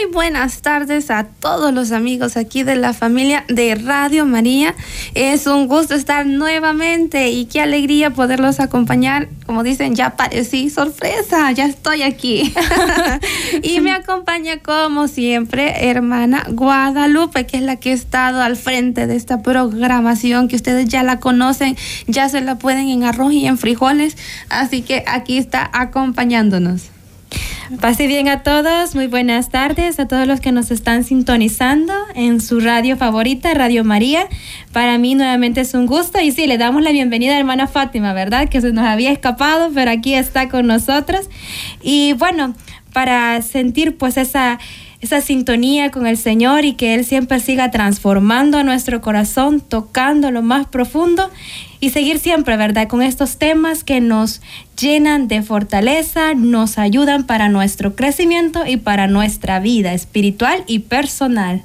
Muy 0.00 0.12
buenas 0.12 0.62
tardes 0.62 1.10
a 1.10 1.24
todos 1.24 1.74
los 1.74 1.92
amigos 1.92 2.38
aquí 2.38 2.62
de 2.62 2.74
la 2.74 2.94
familia 2.94 3.44
de 3.48 3.74
Radio 3.74 4.24
María. 4.24 4.74
Es 5.14 5.46
un 5.46 5.68
gusto 5.68 5.94
estar 5.94 6.24
nuevamente 6.24 7.28
y 7.28 7.44
qué 7.44 7.60
alegría 7.60 8.08
poderlos 8.10 8.60
acompañar. 8.60 9.28
Como 9.44 9.62
dicen, 9.62 9.94
ya 9.94 10.16
parecí 10.16 10.70
sorpresa, 10.70 11.52
ya 11.52 11.66
estoy 11.66 12.02
aquí. 12.02 12.54
y 13.62 13.80
me 13.80 13.92
acompaña 13.92 14.60
como 14.60 15.06
siempre 15.06 15.90
hermana 15.90 16.46
Guadalupe, 16.48 17.44
que 17.44 17.58
es 17.58 17.62
la 17.62 17.76
que 17.76 17.90
ha 17.90 17.94
estado 17.94 18.40
al 18.40 18.56
frente 18.56 19.06
de 19.06 19.16
esta 19.16 19.42
programación, 19.42 20.48
que 20.48 20.56
ustedes 20.56 20.88
ya 20.88 21.02
la 21.02 21.20
conocen, 21.20 21.76
ya 22.06 22.30
se 22.30 22.40
la 22.40 22.56
pueden 22.56 22.88
en 22.88 23.04
arroz 23.04 23.34
y 23.34 23.46
en 23.46 23.58
frijoles. 23.58 24.16
Así 24.48 24.80
que 24.80 25.04
aquí 25.06 25.36
está 25.36 25.68
acompañándonos. 25.74 26.89
Pase 27.80 28.08
bien 28.08 28.28
a 28.28 28.42
todos, 28.42 28.94
muy 28.96 29.06
buenas 29.06 29.50
tardes 29.50 30.00
a 30.00 30.08
todos 30.08 30.26
los 30.26 30.40
que 30.40 30.50
nos 30.50 30.70
están 30.70 31.04
sintonizando 31.04 31.94
en 32.14 32.40
su 32.40 32.58
radio 32.58 32.96
favorita, 32.96 33.54
Radio 33.54 33.84
María. 33.84 34.26
Para 34.72 34.98
mí 34.98 35.14
nuevamente 35.14 35.60
es 35.60 35.74
un 35.74 35.86
gusto 35.86 36.20
y 36.20 36.32
sí, 36.32 36.48
le 36.48 36.58
damos 36.58 36.82
la 36.82 36.90
bienvenida 36.90 37.34
a 37.34 37.38
hermana 37.38 37.68
Fátima, 37.68 38.12
¿verdad? 38.12 38.48
Que 38.48 38.60
se 38.60 38.72
nos 38.72 38.84
había 38.84 39.12
escapado, 39.12 39.70
pero 39.72 39.92
aquí 39.92 40.14
está 40.14 40.48
con 40.48 40.66
nosotros. 40.66 41.30
Y 41.80 42.14
bueno, 42.14 42.54
para 42.92 43.40
sentir 43.42 43.96
pues 43.96 44.16
esa 44.16 44.58
esa 45.00 45.20
sintonía 45.20 45.90
con 45.90 46.06
el 46.06 46.16
Señor 46.16 46.64
y 46.64 46.74
que 46.74 46.94
Él 46.94 47.04
siempre 47.04 47.40
siga 47.40 47.70
transformando 47.70 48.62
nuestro 48.62 49.00
corazón, 49.00 49.60
tocando 49.60 50.30
lo 50.30 50.42
más 50.42 50.66
profundo 50.66 51.30
y 51.80 51.90
seguir 51.90 52.18
siempre, 52.18 52.56
¿verdad? 52.56 52.86
Con 52.88 53.00
estos 53.00 53.38
temas 53.38 53.82
que 53.82 54.00
nos 54.00 54.42
llenan 54.78 55.26
de 55.26 55.42
fortaleza, 55.42 56.34
nos 56.34 56.76
ayudan 56.76 57.26
para 57.26 57.48
nuestro 57.48 57.96
crecimiento 57.96 58.66
y 58.66 58.76
para 58.76 59.06
nuestra 59.06 59.58
vida 59.58 59.94
espiritual 59.94 60.64
y 60.66 60.80
personal. 60.80 61.62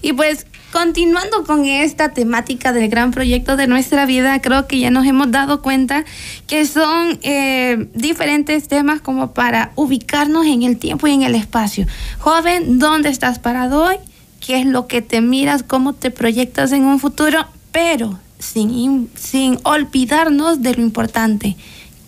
Y 0.00 0.12
pues 0.12 0.46
continuando 0.72 1.44
con 1.44 1.64
esta 1.64 2.10
temática 2.10 2.72
del 2.72 2.88
gran 2.88 3.10
proyecto 3.10 3.56
de 3.56 3.66
nuestra 3.66 4.06
vida, 4.06 4.40
creo 4.40 4.66
que 4.66 4.78
ya 4.78 4.90
nos 4.90 5.06
hemos 5.06 5.30
dado 5.30 5.62
cuenta 5.62 6.04
que 6.46 6.66
son 6.66 7.18
eh, 7.22 7.88
diferentes 7.94 8.68
temas 8.68 9.00
como 9.00 9.32
para 9.32 9.72
ubicarnos 9.74 10.46
en 10.46 10.62
el 10.62 10.78
tiempo 10.78 11.06
y 11.06 11.12
en 11.12 11.22
el 11.22 11.34
espacio. 11.34 11.86
Joven, 12.18 12.78
¿dónde 12.78 13.08
estás 13.08 13.38
parado 13.38 13.84
hoy? 13.84 13.96
¿Qué 14.44 14.60
es 14.60 14.66
lo 14.66 14.86
que 14.86 15.02
te 15.02 15.20
miras? 15.20 15.62
¿Cómo 15.62 15.92
te 15.92 16.10
proyectas 16.10 16.72
en 16.72 16.84
un 16.84 16.98
futuro? 16.98 17.46
Pero 17.72 18.18
sin, 18.38 19.10
sin 19.14 19.58
olvidarnos 19.64 20.62
de 20.62 20.74
lo 20.74 20.82
importante 20.82 21.56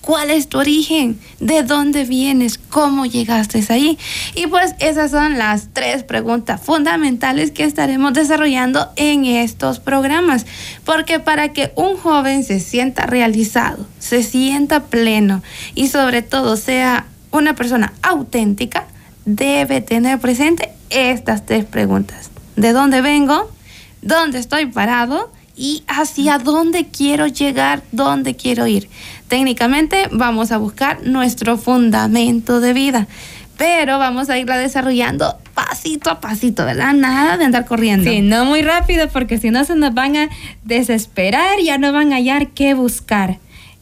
¿Cuál 0.03 0.33
es 0.33 0.49
tu 0.49 0.59
origen? 0.59 1.21
¿De 1.39 1.63
dónde 1.63 2.05
vienes? 2.05 2.59
¿Cómo 2.59 3.07
llegaste 3.07 3.65
ahí? 3.69 3.97
Y 4.35 4.49
pues 4.49 4.75
esas 4.81 5.13
son 5.13 5.39
las 5.39 5.69
tres 5.73 6.03
preguntas 6.03 6.61
fundamentales 6.61 7.53
que 7.53 7.63
estaremos 7.63 8.13
desarrollando 8.13 8.91
en 8.97 9.25
estos 9.25 9.79
programas. 9.79 10.45
Porque 10.85 11.21
para 11.21 11.53
que 11.53 11.73
un 11.77 11.97
joven 11.97 12.43
se 12.43 12.59
sienta 12.59 13.07
realizado, 13.07 13.87
se 14.01 14.25
sienta 14.25 14.83
pleno 14.83 15.41
y 15.77 15.87
sobre 15.87 16.23
todo 16.23 16.57
sea 16.57 17.07
una 17.31 17.55
persona 17.55 17.93
auténtica, 18.03 18.89
debe 19.25 19.83
tener 19.83 20.19
presente 20.19 20.71
estas 20.91 21.47
tres 21.47 21.65
preguntas. 21.65 22.31
¿De 22.57 22.73
dónde 22.73 23.03
vengo? 23.03 23.49
¿Dónde 24.03 24.41
estoy 24.41 24.67
parado? 24.67 25.31
y 25.57 25.85
hacia 25.87 26.39
dónde 26.39 26.87
quiero 26.87 27.27
llegar, 27.27 27.83
dónde 27.93 28.35
quiero 28.35 28.67
ir. 28.67 28.89
Técnicamente 29.33 30.09
vamos 30.11 30.53
a 30.53 30.59
buscar 30.59 31.07
nuestro 31.07 31.57
fundamento 31.57 32.61
de 32.61 32.75
vida, 32.75 33.07
pero 33.57 33.99
vamos 33.99 34.29
a 34.29 34.37
irla 34.37 34.59
desarrollando 34.59 35.39
pasito 35.55 36.11
a 36.11 36.21
pasito, 36.21 36.67
¿verdad? 36.67 36.93
Nada 36.93 37.39
de 37.39 37.47
andar 37.47 37.65
corriendo. 37.65 38.11
Sí, 38.11 38.21
no 38.21 38.45
muy 38.45 38.61
rápido 38.61 39.09
porque 39.09 39.39
si 39.39 39.49
no 39.49 39.65
se 39.65 39.75
nos 39.75 39.95
van 39.95 40.19
a 40.19 40.29
desesperar, 40.65 41.59
ya 41.65 41.79
no 41.79 41.95
van 41.95 42.13
a 42.13 42.17
hallar 42.17 42.49
qué 42.49 42.75
buscar. 42.75 43.39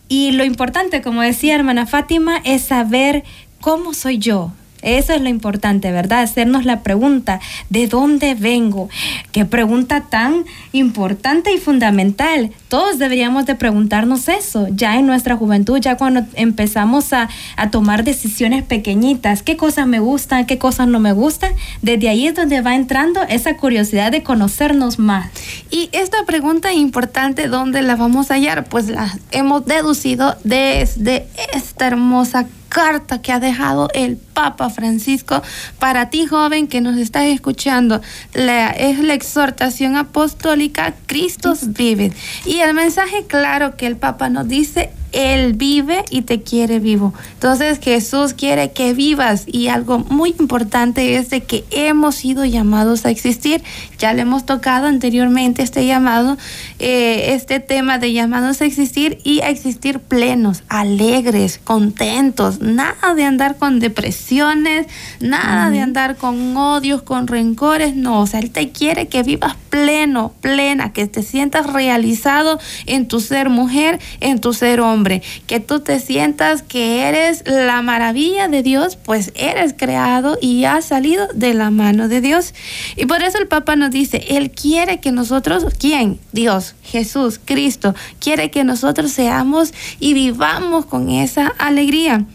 Y 0.06 0.30
lo 0.30 0.44
importante, 0.44 1.02
como 1.02 1.20
decía 1.20 1.56
hermana 1.56 1.84
Fátima, 1.84 2.40
es 2.44 2.62
saber 2.62 3.24
cómo 3.60 3.92
soy 3.92 4.18
yo, 4.18 4.52
eso 4.82 5.12
es 5.12 5.20
lo 5.20 5.28
importante, 5.28 5.90
¿verdad? 5.92 6.22
Hacernos 6.22 6.64
la 6.64 6.82
pregunta, 6.82 7.40
¿de 7.68 7.86
dónde 7.86 8.34
vengo? 8.34 8.88
Qué 9.32 9.44
pregunta 9.44 10.04
tan 10.08 10.44
importante 10.72 11.52
y 11.52 11.58
fundamental. 11.58 12.52
Todos 12.70 12.98
deberíamos 12.98 13.46
de 13.46 13.56
preguntarnos 13.56 14.28
eso, 14.28 14.68
ya 14.70 14.96
en 14.96 15.04
nuestra 15.04 15.36
juventud, 15.36 15.80
ya 15.80 15.96
cuando 15.96 16.24
empezamos 16.34 17.12
a, 17.12 17.28
tomar 17.72 18.04
decisiones 18.04 18.62
pequeñitas, 18.62 19.42
qué 19.42 19.56
cosas 19.56 19.88
me 19.88 19.98
gustan, 19.98 20.46
qué 20.46 20.56
cosas 20.56 20.86
no 20.86 21.00
me 21.00 21.12
gustan. 21.12 21.52
Desde 21.82 22.08
ahí 22.08 22.28
es 22.28 22.36
donde 22.36 22.60
va 22.60 22.76
entrando 22.76 23.22
esa 23.28 23.56
curiosidad 23.56 24.12
de 24.12 24.22
conocernos 24.22 25.00
más. 25.00 25.30
Y 25.70 25.88
esta 25.90 26.24
pregunta 26.26 26.72
importante, 26.72 27.48
¿dónde 27.48 27.82
la 27.82 27.96
vamos 27.96 28.30
a 28.30 28.34
hallar? 28.34 28.64
Pues 28.64 28.88
la 28.88 29.18
hemos 29.32 29.66
deducido 29.66 30.36
desde 30.44 31.26
esta 31.52 31.88
hermosa 31.88 32.46
carta 32.70 33.20
que 33.20 33.32
ha 33.32 33.40
dejado 33.40 33.90
el 33.92 34.16
Papa 34.16 34.70
Francisco 34.70 35.42
para 35.78 36.08
ti 36.08 36.24
joven 36.24 36.68
que 36.68 36.80
nos 36.80 36.96
estás 36.96 37.24
escuchando. 37.24 38.00
La, 38.32 38.70
es 38.70 39.00
la 39.00 39.12
exhortación 39.12 39.96
apostólica 39.96 40.94
Cristo 41.06 41.52
vive. 41.66 42.12
Y 42.46 42.59
el 42.60 42.74
mensaje 42.74 43.24
claro 43.26 43.76
que 43.76 43.86
el 43.86 43.96
Papa 43.96 44.28
nos 44.28 44.48
dice 44.48 44.90
él 45.12 45.54
vive 45.54 46.04
y 46.10 46.22
te 46.22 46.42
quiere 46.42 46.78
vivo. 46.78 47.12
Entonces 47.34 47.78
Jesús 47.82 48.34
quiere 48.34 48.72
que 48.72 48.94
vivas 48.94 49.44
y 49.46 49.68
algo 49.68 49.98
muy 49.98 50.34
importante 50.38 51.16
es 51.16 51.30
de 51.30 51.42
que 51.42 51.64
hemos 51.70 52.16
sido 52.16 52.44
llamados 52.44 53.04
a 53.04 53.10
existir. 53.10 53.62
Ya 53.98 54.12
le 54.12 54.22
hemos 54.22 54.46
tocado 54.46 54.86
anteriormente 54.86 55.62
este 55.62 55.86
llamado, 55.86 56.38
eh, 56.78 57.34
este 57.34 57.60
tema 57.60 57.98
de 57.98 58.12
llamados 58.12 58.60
a 58.60 58.64
existir 58.64 59.18
y 59.24 59.40
a 59.40 59.48
existir 59.48 60.00
plenos, 60.00 60.62
alegres, 60.68 61.58
contentos. 61.62 62.60
Nada 62.60 63.14
de 63.14 63.24
andar 63.24 63.56
con 63.56 63.80
depresiones, 63.80 64.86
nada 65.20 65.70
de 65.70 65.80
andar 65.80 66.16
con 66.16 66.56
odios, 66.56 67.02
con 67.02 67.26
rencores. 67.26 67.96
No, 67.96 68.20
o 68.20 68.26
sea, 68.26 68.40
Él 68.40 68.50
te 68.50 68.70
quiere 68.70 69.08
que 69.08 69.22
vivas 69.22 69.56
pleno, 69.70 70.32
plena, 70.40 70.92
que 70.92 71.06
te 71.06 71.22
sientas 71.22 71.66
realizado 71.66 72.58
en 72.86 73.08
tu 73.08 73.20
ser 73.20 73.50
mujer, 73.50 74.00
en 74.20 74.40
tu 74.40 74.52
ser 74.52 74.80
hombre 74.80 74.99
que 75.46 75.60
tú 75.60 75.80
te 75.80 76.00
sientas 76.00 76.62
que 76.62 77.08
eres 77.08 77.42
la 77.46 77.82
maravilla 77.82 78.48
de 78.48 78.62
Dios, 78.62 78.96
pues 78.96 79.32
eres 79.34 79.74
creado 79.76 80.38
y 80.40 80.64
has 80.64 80.84
salido 80.86 81.28
de 81.34 81.54
la 81.54 81.70
mano 81.70 82.08
de 82.08 82.20
Dios. 82.20 82.54
Y 82.96 83.06
por 83.06 83.22
eso 83.22 83.38
el 83.38 83.48
Papa 83.48 83.76
nos 83.76 83.90
dice, 83.90 84.24
Él 84.28 84.50
quiere 84.50 85.00
que 85.00 85.12
nosotros, 85.12 85.64
¿quién? 85.78 86.20
Dios, 86.32 86.74
Jesús, 86.82 87.40
Cristo, 87.44 87.94
quiere 88.18 88.50
que 88.50 88.64
nosotros 88.64 89.10
seamos 89.10 89.72
y 89.98 90.14
vivamos 90.14 90.86
con 90.86 91.10
esa 91.10 91.48
alegría 91.58 92.26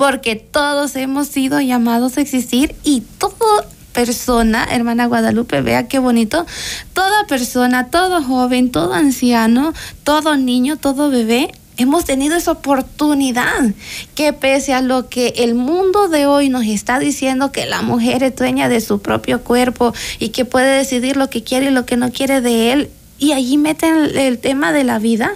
porque 0.00 0.34
todos 0.34 0.96
hemos 0.96 1.28
sido 1.28 1.60
llamados 1.60 2.16
a 2.16 2.22
existir 2.22 2.74
y 2.84 3.02
todo 3.18 3.66
persona, 3.92 4.66
hermana 4.70 5.06
Guadalupe, 5.06 5.60
vea 5.60 5.88
qué 5.88 5.98
bonito, 5.98 6.46
toda 6.92 7.26
persona, 7.26 7.88
todo 7.88 8.22
joven, 8.22 8.70
todo 8.70 8.94
anciano, 8.94 9.72
todo 10.04 10.36
niño, 10.36 10.76
todo 10.76 11.10
bebé, 11.10 11.52
hemos 11.76 12.04
tenido 12.04 12.36
esa 12.36 12.52
oportunidad 12.52 13.72
que 14.14 14.32
pese 14.32 14.74
a 14.74 14.82
lo 14.82 15.08
que 15.08 15.34
el 15.38 15.54
mundo 15.54 16.08
de 16.08 16.26
hoy 16.26 16.50
nos 16.50 16.66
está 16.66 16.98
diciendo 16.98 17.52
que 17.52 17.64
la 17.66 17.80
mujer 17.80 18.22
es 18.22 18.36
dueña 18.36 18.68
de 18.68 18.80
su 18.80 19.00
propio 19.00 19.42
cuerpo 19.42 19.94
y 20.18 20.28
que 20.28 20.44
puede 20.44 20.76
decidir 20.76 21.16
lo 21.16 21.30
que 21.30 21.42
quiere 21.42 21.66
y 21.66 21.70
lo 21.70 21.86
que 21.86 21.96
no 21.96 22.12
quiere 22.12 22.40
de 22.42 22.72
él, 22.72 22.90
y 23.18 23.32
allí 23.32 23.58
meten 23.58 24.16
el, 24.16 24.38
tema 24.38 24.72
de 24.72 24.82
la 24.82 24.98
vida, 24.98 25.32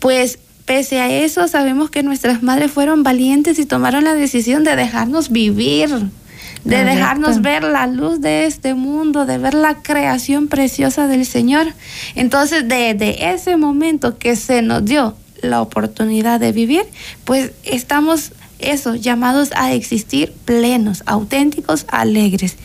pues 0.00 0.38
pese 0.64 1.00
a 1.00 1.10
eso 1.10 1.46
sabemos 1.48 1.90
que 1.90 2.02
nuestras 2.02 2.42
madres 2.42 2.70
fueron 2.70 3.02
valientes 3.02 3.58
y 3.58 3.66
tomaron 3.66 4.04
la 4.04 4.14
decisión 4.14 4.64
de 4.64 4.74
dejarnos 4.76 5.30
vivir 5.30 5.90
de 6.64 6.84
dejarnos 6.84 7.40
ver 7.40 7.62
la 7.62 7.86
luz 7.86 8.20
de 8.20 8.46
este 8.46 8.74
mundo, 8.74 9.26
de 9.26 9.38
ver 9.38 9.54
la 9.54 9.82
creación 9.82 10.48
preciosa 10.48 11.06
del 11.06 11.26
Señor. 11.26 11.66
Entonces, 12.14 12.66
desde 12.66 13.32
ese 13.32 13.56
momento 13.56 14.18
que 14.18 14.36
se 14.36 14.62
nos 14.62 14.84
dio 14.84 15.16
la 15.42 15.62
oportunidad 15.62 16.40
de 16.40 16.52
vivir, 16.52 16.82
pues 17.24 17.52
estamos 17.64 18.32
eso, 18.58 18.94
llamados 18.94 19.50
a 19.54 19.72
existir 19.72 20.32
plenos, 20.44 21.02
auténticos, 21.06 21.86
alegres. 21.88 22.56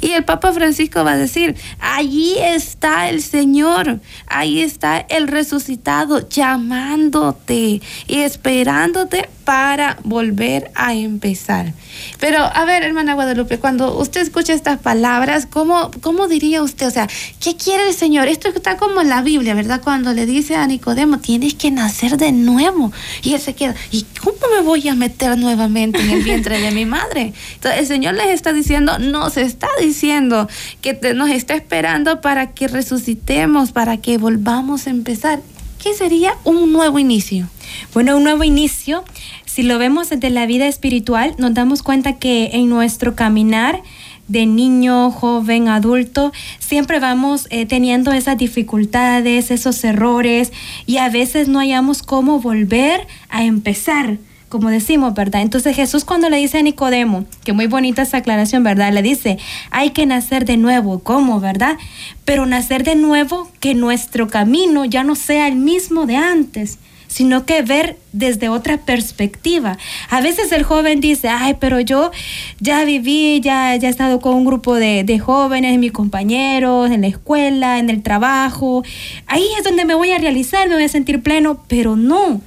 Y 0.00 0.12
el 0.12 0.24
Papa 0.24 0.52
Francisco 0.52 1.04
va 1.04 1.12
a 1.12 1.16
decir, 1.16 1.56
allí 1.78 2.36
está 2.38 3.10
el 3.10 3.22
Señor, 3.22 4.00
ahí 4.26 4.60
está 4.60 4.98
el 4.98 5.28
resucitado 5.28 6.26
llamándote 6.28 7.82
y 8.06 8.18
esperándote 8.20 9.28
para 9.44 9.98
volver 10.04 10.70
a 10.74 10.94
empezar. 10.94 11.72
Pero, 12.18 12.38
a 12.38 12.64
ver, 12.64 12.82
hermana 12.82 13.14
Guadalupe, 13.14 13.58
cuando 13.58 13.98
usted 13.98 14.22
escucha 14.22 14.52
estas 14.52 14.78
palabras, 14.78 15.46
¿cómo, 15.46 15.90
¿cómo 16.00 16.28
diría 16.28 16.62
usted? 16.62 16.86
O 16.86 16.90
sea, 16.90 17.08
¿qué 17.40 17.56
quiere 17.56 17.88
el 17.88 17.94
Señor? 17.94 18.28
Esto 18.28 18.48
está 18.48 18.76
como 18.76 19.00
en 19.00 19.08
la 19.08 19.22
Biblia, 19.22 19.54
¿verdad? 19.54 19.80
Cuando 19.82 20.12
le 20.12 20.26
dice 20.26 20.56
a 20.56 20.66
Nicodemo, 20.66 21.18
tienes 21.18 21.54
que 21.54 21.70
nacer 21.70 22.16
de 22.16 22.32
nuevo. 22.32 22.92
Y 23.22 23.34
él 23.34 23.40
se 23.40 23.54
queda, 23.54 23.74
¿y 23.90 24.06
cómo 24.22 24.36
me 24.54 24.62
voy 24.62 24.88
a 24.88 24.94
meter 24.94 25.36
nuevamente 25.38 26.00
en 26.00 26.10
el 26.10 26.22
vientre 26.22 26.60
de 26.60 26.70
mi 26.70 26.84
madre? 26.84 27.32
Entonces, 27.54 27.80
el 27.80 27.86
Señor 27.86 28.14
les 28.14 28.28
está 28.28 28.52
diciendo, 28.52 28.98
nos 28.98 29.36
está 29.36 29.68
diciendo 29.80 30.48
que 30.80 30.98
nos 31.14 31.30
está 31.30 31.54
esperando 31.54 32.20
para 32.20 32.52
que 32.52 32.68
resucitemos, 32.68 33.72
para 33.72 33.96
que 33.96 34.18
volvamos 34.18 34.86
a 34.86 34.90
empezar. 34.90 35.40
¿Qué 35.82 35.94
sería 35.94 36.36
un 36.44 36.72
nuevo 36.72 37.00
inicio? 37.00 37.48
Bueno, 37.92 38.16
un 38.16 38.22
nuevo 38.22 38.44
inicio, 38.44 39.02
si 39.46 39.64
lo 39.64 39.78
vemos 39.78 40.10
desde 40.10 40.30
la 40.30 40.46
vida 40.46 40.68
espiritual, 40.68 41.34
nos 41.38 41.54
damos 41.54 41.82
cuenta 41.82 42.20
que 42.20 42.50
en 42.52 42.68
nuestro 42.68 43.16
caminar 43.16 43.82
de 44.28 44.46
niño, 44.46 45.10
joven, 45.10 45.66
adulto, 45.66 46.32
siempre 46.60 47.00
vamos 47.00 47.48
eh, 47.50 47.66
teniendo 47.66 48.12
esas 48.12 48.38
dificultades, 48.38 49.50
esos 49.50 49.82
errores 49.82 50.52
y 50.86 50.98
a 50.98 51.08
veces 51.08 51.48
no 51.48 51.58
hayamos 51.58 52.04
cómo 52.04 52.38
volver 52.38 53.08
a 53.28 53.42
empezar 53.42 54.18
como 54.52 54.68
decimos, 54.68 55.14
¿verdad? 55.14 55.40
Entonces 55.40 55.74
Jesús 55.74 56.04
cuando 56.04 56.28
le 56.28 56.36
dice 56.36 56.58
a 56.58 56.62
Nicodemo, 56.62 57.24
que 57.42 57.54
muy 57.54 57.68
bonita 57.68 58.02
esa 58.02 58.18
aclaración, 58.18 58.62
¿verdad? 58.62 58.92
Le 58.92 59.00
dice, 59.00 59.38
hay 59.70 59.92
que 59.92 60.04
nacer 60.04 60.44
de 60.44 60.58
nuevo, 60.58 60.98
¿cómo, 60.98 61.40
verdad? 61.40 61.78
Pero 62.26 62.44
nacer 62.44 62.84
de 62.84 62.94
nuevo 62.94 63.48
que 63.60 63.74
nuestro 63.74 64.28
camino 64.28 64.84
ya 64.84 65.04
no 65.04 65.14
sea 65.14 65.48
el 65.48 65.56
mismo 65.56 66.04
de 66.04 66.16
antes 66.16 66.78
sino 67.08 67.44
que 67.44 67.60
ver 67.60 67.98
desde 68.12 68.48
otra 68.48 68.78
perspectiva. 68.78 69.76
A 70.08 70.22
veces 70.22 70.50
el 70.50 70.62
joven 70.62 71.00
dice, 71.00 71.28
ay, 71.28 71.56
pero 71.60 71.78
yo 71.78 72.10
ya 72.58 72.84
viví, 72.84 73.38
ya, 73.42 73.76
ya 73.76 73.88
he 73.88 73.90
estado 73.90 74.18
con 74.20 74.34
un 74.34 74.46
grupo 74.46 74.76
de, 74.76 75.04
de 75.04 75.18
jóvenes, 75.18 75.78
mis 75.78 75.92
compañeros, 75.92 76.90
en 76.90 77.02
la 77.02 77.08
escuela, 77.08 77.78
en 77.78 77.90
el 77.90 78.02
trabajo, 78.02 78.82
ahí 79.26 79.46
es 79.58 79.64
donde 79.64 79.84
me 79.84 79.94
voy 79.94 80.10
a 80.12 80.18
realizar, 80.18 80.70
me 80.70 80.74
voy 80.74 80.84
a 80.84 80.88
sentir 80.88 81.22
pleno, 81.22 81.62
pero 81.68 81.96
no. 81.96 82.40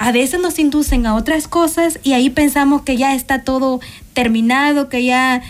A 0.00 0.12
veces 0.12 0.40
nos 0.40 0.58
inducen 0.58 1.06
a 1.06 1.14
otras 1.14 1.46
cosas 1.46 2.00
y 2.02 2.14
ahí 2.14 2.30
pensamos 2.30 2.82
que 2.82 2.96
ya 2.96 3.14
está 3.14 3.44
todo 3.44 3.80
terminado, 4.14 4.88
que 4.88 5.04
ya 5.04 5.42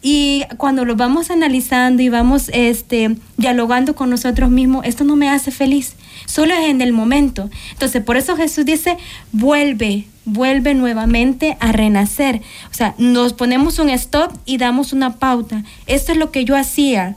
y 0.00 0.44
cuando 0.56 0.84
lo 0.84 0.94
vamos 0.94 1.30
analizando 1.30 2.02
y 2.02 2.08
vamos 2.08 2.48
este, 2.52 3.16
dialogando 3.36 3.96
con 3.96 4.08
nosotros 4.08 4.50
mismos, 4.50 4.86
esto 4.86 5.04
no 5.04 5.16
me 5.16 5.28
hace 5.28 5.50
feliz 5.50 5.96
solo 6.26 6.54
es 6.54 6.68
en 6.68 6.82
el 6.82 6.92
momento. 6.92 7.48
Entonces, 7.72 8.02
por 8.02 8.16
eso 8.16 8.36
Jesús 8.36 8.64
dice, 8.64 8.98
vuelve, 9.32 10.06
vuelve 10.24 10.74
nuevamente 10.74 11.56
a 11.60 11.72
renacer. 11.72 12.42
O 12.70 12.74
sea, 12.74 12.94
nos 12.98 13.32
ponemos 13.32 13.78
un 13.78 13.88
stop 13.90 14.32
y 14.44 14.58
damos 14.58 14.92
una 14.92 15.14
pauta. 15.14 15.64
Esto 15.86 16.12
es 16.12 16.18
lo 16.18 16.30
que 16.30 16.44
yo 16.44 16.56
hacía. 16.56 17.16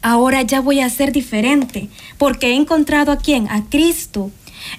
Ahora 0.00 0.42
ya 0.42 0.60
voy 0.60 0.78
a 0.78 0.90
ser 0.90 1.10
diferente, 1.10 1.88
porque 2.18 2.50
he 2.50 2.54
encontrado 2.54 3.10
a 3.10 3.18
quién? 3.18 3.48
A 3.48 3.64
Cristo. 3.64 4.30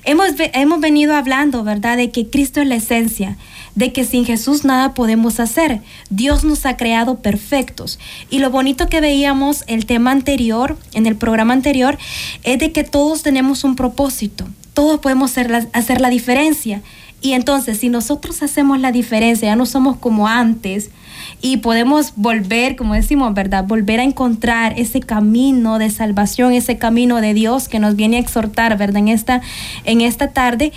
Hemos, 0.04 0.30
hemos 0.38 0.80
venido 0.80 1.16
hablando, 1.16 1.64
¿verdad?, 1.64 1.98
de 1.98 2.12
que 2.12 2.30
Cristo 2.30 2.62
es 2.62 2.68
la 2.68 2.76
esencia 2.76 3.38
de 3.76 3.94
que 3.94 4.04
sin 4.04 4.26
Jesús 4.26 4.66
nada 4.66 4.94
podemos 4.94 5.40
hacer. 5.40 5.80
Dios 6.10 6.44
nos 6.44 6.66
ha 6.66 6.76
creado 6.76 7.20
perfectos. 7.20 7.98
Y 8.30 8.40
lo 8.40 8.50
bonito 8.50 8.88
que 8.88 9.00
veíamos 9.00 9.64
el 9.68 9.86
tema 9.86 10.12
anterior, 10.12 10.78
en 10.94 11.06
el 11.06 11.16
programa 11.16 11.54
anterior, 11.54 11.98
es 12.44 12.60
de 12.60 12.74
que 12.74 12.84
todos 12.84 13.24
tenemos 13.24 13.64
un 13.64 13.78
propósito. 13.78 14.46
Todos 14.74 15.00
podemos 15.00 15.32
hacer 15.32 15.50
la, 15.50 15.68
hacer 15.72 16.02
la 16.02 16.10
diferencia. 16.10 16.82
Y 17.22 17.34
entonces, 17.34 17.80
si 17.80 17.90
nosotros 17.90 18.42
hacemos 18.44 18.80
la 18.80 18.92
diferencia, 18.92 19.50
ya 19.50 19.56
no 19.56 19.66
somos 19.66 19.98
como 19.98 20.28
antes, 20.28 20.90
y 21.42 21.58
podemos 21.58 22.14
volver, 22.16 22.76
como 22.76 22.94
decimos, 22.94 23.34
¿verdad? 23.34 23.66
Volver 23.66 24.00
a 24.00 24.04
encontrar 24.04 24.78
ese 24.78 25.00
camino 25.00 25.80
de 25.80 25.90
salvación, 25.90 26.54
ese 26.54 26.78
camino 26.78 27.22
de 27.22 27.34
Dios 27.34 27.68
que 27.68 27.80
nos 27.80 27.96
viene 27.96 28.18
a 28.18 28.20
exhortar, 28.20 28.78
¿verdad? 28.78 28.98
En 28.98 29.08
esta, 29.08 29.42
en 29.86 30.02
esta 30.02 30.32
tarde 30.32 30.74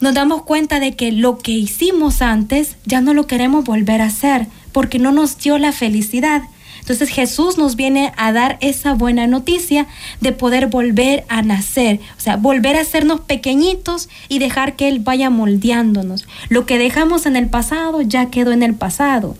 nos 0.00 0.14
damos 0.14 0.42
cuenta 0.42 0.80
de 0.80 0.94
que 0.94 1.12
lo 1.12 1.38
que 1.38 1.52
hicimos 1.52 2.22
antes 2.22 2.76
ya 2.84 3.00
no 3.00 3.14
lo 3.14 3.26
queremos 3.26 3.64
volver 3.64 4.02
a 4.02 4.06
hacer 4.06 4.46
porque 4.72 4.98
no 4.98 5.12
nos 5.12 5.38
dio 5.38 5.58
la 5.58 5.72
felicidad. 5.72 6.42
Entonces 6.84 7.08
Jesús 7.08 7.56
nos 7.56 7.76
viene 7.76 8.12
a 8.18 8.30
dar 8.32 8.58
esa 8.60 8.92
buena 8.92 9.26
noticia 9.26 9.86
de 10.20 10.32
poder 10.32 10.66
volver 10.66 11.24
a 11.28 11.40
nacer, 11.40 11.98
o 12.18 12.20
sea, 12.20 12.36
volver 12.36 12.76
a 12.76 12.82
hacernos 12.82 13.20
pequeñitos 13.20 14.10
y 14.28 14.38
dejar 14.38 14.76
que 14.76 14.88
Él 14.88 14.98
vaya 14.98 15.30
moldeándonos. 15.30 16.26
Lo 16.50 16.66
que 16.66 16.76
dejamos 16.76 17.24
en 17.24 17.36
el 17.36 17.48
pasado 17.48 18.02
ya 18.02 18.26
quedó 18.26 18.52
en 18.52 18.62
el 18.62 18.74
pasado. 18.74 19.34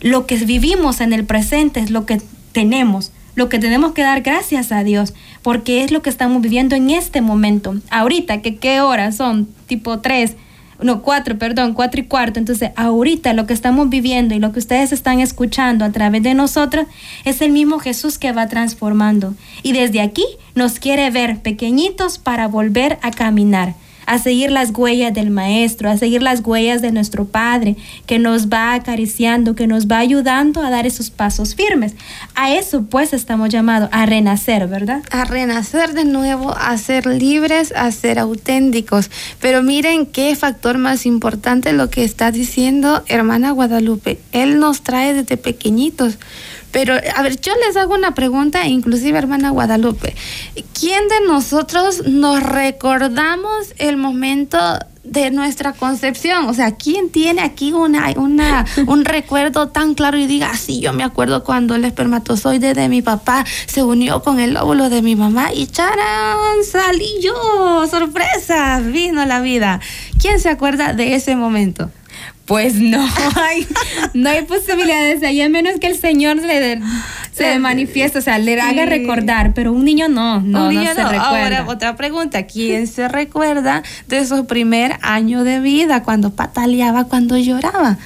Lo 0.00 0.24
que 0.24 0.36
vivimos 0.36 1.02
en 1.02 1.12
el 1.12 1.26
presente 1.26 1.80
es 1.80 1.90
lo 1.90 2.06
que 2.06 2.22
tenemos 2.52 3.12
lo 3.34 3.48
que 3.48 3.60
tenemos 3.60 3.92
que 3.92 4.02
dar 4.02 4.22
gracias 4.22 4.72
a 4.72 4.82
Dios, 4.82 5.14
porque 5.42 5.84
es 5.84 5.92
lo 5.92 6.02
que 6.02 6.10
estamos 6.10 6.42
viviendo 6.42 6.74
en 6.74 6.90
este 6.90 7.20
momento. 7.20 7.76
Ahorita, 7.88 8.42
que 8.42 8.56
qué 8.56 8.80
horas 8.80 9.16
son, 9.16 9.46
tipo 9.68 10.00
tres, 10.00 10.34
no, 10.80 11.02
cuatro, 11.02 11.38
perdón, 11.38 11.74
cuatro 11.74 12.00
y 12.00 12.04
cuarto. 12.04 12.38
Entonces, 12.38 12.70
ahorita 12.76 13.32
lo 13.32 13.46
que 13.46 13.54
estamos 13.54 13.88
viviendo 13.88 14.34
y 14.34 14.38
lo 14.38 14.52
que 14.52 14.60
ustedes 14.60 14.92
están 14.92 15.20
escuchando 15.20 15.84
a 15.84 15.90
través 15.90 16.22
de 16.22 16.34
nosotros 16.34 16.86
es 17.24 17.42
el 17.42 17.50
mismo 17.50 17.78
Jesús 17.78 18.18
que 18.18 18.32
va 18.32 18.48
transformando. 18.48 19.34
Y 19.62 19.72
desde 19.72 20.00
aquí 20.00 20.24
nos 20.54 20.78
quiere 20.78 21.10
ver 21.10 21.40
pequeñitos 21.40 22.18
para 22.18 22.46
volver 22.46 22.98
a 23.02 23.10
caminar 23.10 23.74
a 24.08 24.18
seguir 24.18 24.50
las 24.50 24.70
huellas 24.74 25.12
del 25.12 25.28
Maestro, 25.28 25.90
a 25.90 25.98
seguir 25.98 26.22
las 26.22 26.40
huellas 26.40 26.80
de 26.80 26.92
nuestro 26.92 27.26
Padre, 27.26 27.76
que 28.06 28.18
nos 28.18 28.48
va 28.48 28.72
acariciando, 28.72 29.54
que 29.54 29.66
nos 29.66 29.86
va 29.86 29.98
ayudando 29.98 30.62
a 30.62 30.70
dar 30.70 30.86
esos 30.86 31.10
pasos 31.10 31.54
firmes. 31.54 31.94
A 32.34 32.54
eso 32.54 32.84
pues 32.84 33.12
estamos 33.12 33.50
llamados, 33.50 33.90
a 33.92 34.06
renacer, 34.06 34.66
¿verdad? 34.66 35.02
A 35.10 35.26
renacer 35.26 35.92
de 35.92 36.06
nuevo, 36.06 36.54
a 36.56 36.78
ser 36.78 37.04
libres, 37.04 37.74
a 37.76 37.92
ser 37.92 38.18
auténticos. 38.18 39.10
Pero 39.42 39.62
miren 39.62 40.06
qué 40.06 40.34
factor 40.36 40.78
más 40.78 41.04
importante 41.04 41.74
lo 41.74 41.90
que 41.90 42.02
está 42.02 42.32
diciendo 42.32 43.04
hermana 43.08 43.50
Guadalupe. 43.50 44.18
Él 44.32 44.58
nos 44.58 44.80
trae 44.80 45.12
desde 45.12 45.36
pequeñitos. 45.36 46.18
Pero, 46.70 46.94
a 46.94 47.22
ver, 47.22 47.40
yo 47.40 47.52
les 47.66 47.76
hago 47.76 47.94
una 47.94 48.14
pregunta, 48.14 48.66
inclusive 48.66 49.18
hermana 49.18 49.50
Guadalupe. 49.50 50.14
¿Quién 50.78 51.08
de 51.08 51.26
nosotros 51.26 52.06
nos 52.06 52.42
recordamos 52.42 53.74
el 53.78 53.96
momento 53.96 54.58
de 55.02 55.30
nuestra 55.30 55.72
concepción? 55.72 56.46
O 56.46 56.54
sea, 56.54 56.76
¿quién 56.76 57.08
tiene 57.08 57.40
aquí 57.40 57.72
una, 57.72 58.12
una, 58.16 58.66
un 58.86 59.06
recuerdo 59.06 59.68
tan 59.68 59.94
claro 59.94 60.18
y 60.18 60.26
diga, 60.26 60.54
sí, 60.56 60.80
yo 60.80 60.92
me 60.92 61.04
acuerdo 61.04 61.42
cuando 61.42 61.74
el 61.74 61.84
espermatozoide 61.86 62.74
de 62.74 62.88
mi 62.90 63.00
papá 63.00 63.46
se 63.66 63.82
unió 63.82 64.22
con 64.22 64.38
el 64.38 64.56
óvulo 64.56 64.90
de 64.90 65.00
mi 65.00 65.16
mamá 65.16 65.52
y 65.54 65.66
charán, 65.68 66.64
salí 66.70 67.20
yo, 67.22 67.86
sorpresa, 67.90 68.80
vino 68.80 69.24
la 69.24 69.40
vida. 69.40 69.80
¿Quién 70.20 70.38
se 70.38 70.50
acuerda 70.50 70.92
de 70.92 71.14
ese 71.14 71.34
momento? 71.34 71.90
Pues 72.48 72.76
no 72.76 73.06
hay, 73.36 73.66
no 74.14 74.30
hay 74.30 74.42
posibilidades 74.42 75.22
ahí, 75.22 75.42
a 75.42 75.48
menos 75.50 75.78
que 75.78 75.86
el 75.86 75.98
Señor 75.98 76.36
le 76.36 76.80
se 77.30 77.58
manifieste, 77.60 78.18
o 78.18 78.22
sea, 78.22 78.38
le 78.38 78.60
haga 78.60 78.86
recordar, 78.86 79.52
pero 79.54 79.72
un 79.72 79.84
niño 79.84 80.08
no, 80.08 80.40
no, 80.40 80.72
se 80.72 80.94
recuerda. 80.94 81.20
Ahora, 81.20 81.64
otra 81.68 81.94
pregunta, 81.94 82.46
¿quién 82.46 82.88
se 82.88 83.06
recuerda 83.06 83.84
de 84.08 84.26
su 84.26 84.46
primer 84.46 84.96
año 85.02 85.44
de 85.44 85.60
vida, 85.60 86.02
cuando 86.02 86.30
pataleaba, 86.30 87.04
cuando 87.04 87.36
lloraba? 87.36 87.98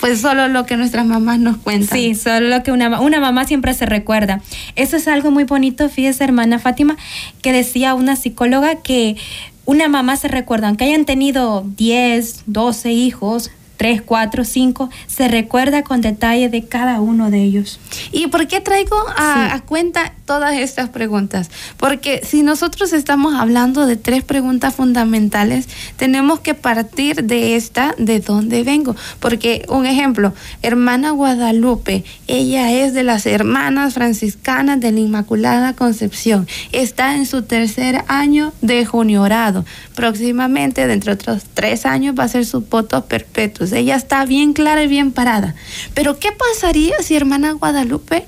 Pues 0.00 0.20
solo 0.20 0.48
lo 0.48 0.64
que 0.64 0.76
nuestras 0.76 1.04
mamás 1.04 1.38
nos 1.38 1.58
cuentan. 1.58 1.98
Sí, 1.98 2.14
solo 2.14 2.48
lo 2.48 2.62
que 2.62 2.72
una, 2.72 3.00
una 3.00 3.20
mamá 3.20 3.44
siempre 3.46 3.74
se 3.74 3.84
recuerda. 3.84 4.40
Eso 4.74 4.96
es 4.96 5.06
algo 5.06 5.30
muy 5.30 5.44
bonito, 5.44 5.88
fíjese, 5.90 6.24
hermana 6.24 6.58
Fátima, 6.58 6.96
que 7.42 7.52
decía 7.52 7.94
una 7.94 8.16
psicóloga 8.16 8.76
que 8.76 9.16
una 9.64 9.88
mamá 9.88 10.16
se 10.16 10.28
recuerda, 10.28 10.68
aunque 10.68 10.84
hayan 10.84 11.04
tenido 11.04 11.64
10, 11.76 12.44
12 12.46 12.92
hijos, 12.92 13.50
3, 13.82 14.00
4, 14.00 14.44
5, 14.44 14.90
se 15.08 15.26
recuerda 15.26 15.82
con 15.82 16.02
detalle 16.02 16.48
de 16.48 16.68
cada 16.68 17.00
uno 17.00 17.32
de 17.32 17.42
ellos. 17.42 17.80
¿Y 18.12 18.28
por 18.28 18.46
qué 18.46 18.60
traigo 18.60 18.94
a, 19.16 19.60
cuenta 19.66 20.12
todas 20.32 20.56
estas 20.56 20.88
preguntas, 20.88 21.50
porque 21.76 22.22
si 22.24 22.42
nosotros 22.42 22.94
estamos 22.94 23.34
hablando 23.34 23.84
de 23.84 23.96
tres 23.96 24.24
preguntas 24.24 24.74
fundamentales, 24.74 25.68
tenemos 25.98 26.40
que 26.40 26.54
partir 26.54 27.24
de 27.24 27.54
esta, 27.54 27.94
de 27.98 28.20
dónde 28.20 28.62
vengo, 28.62 28.96
porque 29.20 29.66
un 29.68 29.84
ejemplo, 29.84 30.32
hermana 30.62 31.10
Guadalupe, 31.10 32.04
ella 32.28 32.72
es 32.72 32.94
de 32.94 33.02
las 33.02 33.26
hermanas 33.26 33.92
franciscanas 33.92 34.80
de 34.80 34.92
la 34.92 35.00
Inmaculada 35.00 35.74
Concepción, 35.74 36.48
está 36.72 37.14
en 37.16 37.26
su 37.26 37.42
tercer 37.42 38.02
año 38.08 38.54
de 38.62 38.86
juniorado, 38.86 39.66
próximamente, 39.94 40.86
dentro 40.86 41.14
de 41.14 41.20
otros 41.20 41.42
tres 41.52 41.84
años, 41.84 42.14
va 42.18 42.24
a 42.24 42.28
ser 42.28 42.46
su 42.46 42.62
voto 42.62 43.04
perpetuo, 43.04 43.66
ella 43.70 43.96
está 43.96 44.24
bien 44.24 44.54
clara 44.54 44.82
y 44.82 44.88
bien 44.88 45.12
parada, 45.12 45.54
pero 45.92 46.18
¿qué 46.18 46.30
pasaría 46.32 46.94
si 47.02 47.16
hermana 47.16 47.52
Guadalupe 47.52 48.24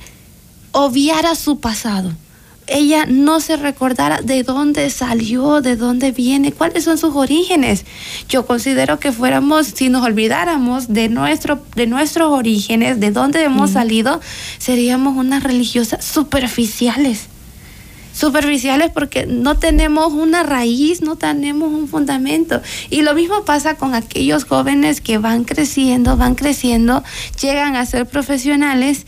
obviara 0.75 1.37
su 1.37 1.61
pasado. 1.61 2.13
Ella 2.67 3.07
no 3.07 3.41
se 3.41 3.57
recordara 3.57 4.23
de 4.23 4.43
dónde 4.43 4.89
salió, 4.91 5.61
de 5.61 5.77
dónde 5.77 6.13
viene, 6.13 6.51
cuáles 6.51 6.85
son 6.85 6.99
sus 6.99 7.15
orígenes. 7.15 7.85
Yo 8.29 8.47
considero 8.47 8.99
que 8.99 9.13
fuéramos, 9.13 9.67
si 9.67 9.89
nos 9.89 10.03
olvidáramos 10.03 10.93
de, 10.93 11.09
nuestro, 11.09 11.63
de 11.77 11.87
nuestros 11.87 12.31
orígenes, 12.33 12.99
de 13.01 13.11
dónde 13.11 13.45
hemos 13.45 13.71
salido, 13.71 14.21
seríamos 14.59 15.17
unas 15.17 15.43
religiosas 15.43 16.05
superficiales 16.05 17.29
superficiales 18.15 18.93
porque 18.93 19.27
no 19.27 19.59
tenemos 19.59 20.13
una 20.13 20.45
raíz, 20.45 21.03
no 21.03 21.17
tenemos 21.17 21.73
un 21.73 21.89
fundamento. 21.89 22.63
Y 22.89 23.03
lo 23.03 23.13
mismo 23.13 23.45
pasa 23.45 23.75
con 23.75 23.93
aquellos 23.93 24.45
jóvenes 24.45 25.01
que 25.01 25.19
van 25.19 25.43
creciendo, 25.43 26.17
van 26.17 26.37
creciendo, 26.37 27.03
llegan 27.41 27.75
a 27.75 27.85
ser 27.85 28.07
profesionales 28.07 29.05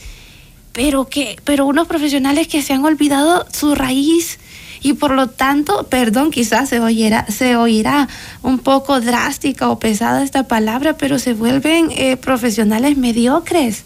pero 0.77 1.07
que 1.09 1.39
pero 1.43 1.65
unos 1.65 1.89
profesionales 1.89 2.49
que 2.49 2.61
se 2.61 2.75
han 2.75 2.85
olvidado 2.85 3.47
su 3.51 3.75
raíz 3.75 4.39
y 4.83 4.93
por 4.93 5.13
lo 5.13 5.27
tanto, 5.27 5.87
perdón, 5.89 6.31
quizás 6.31 6.69
se 6.69 6.81
oirá, 6.81 7.27
se 7.31 7.57
oirá 7.57 8.09
un 8.43 8.59
poco 8.59 9.01
drástica 9.01 9.71
o 9.71 9.79
pesada 9.79 10.23
esta 10.23 10.47
palabra, 10.47 10.99
pero 10.99 11.19
se 11.19 11.33
vuelven 11.33 11.91
eh, 11.93 12.19
profesionales 12.19 12.99
mediocres, 12.99 13.85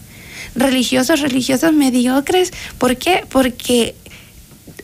religiosos, 0.53 1.21
religiosas 1.21 1.71
mediocres. 1.71 2.51
¿Por 2.77 2.97
qué? 2.97 3.25
Porque 3.29 3.95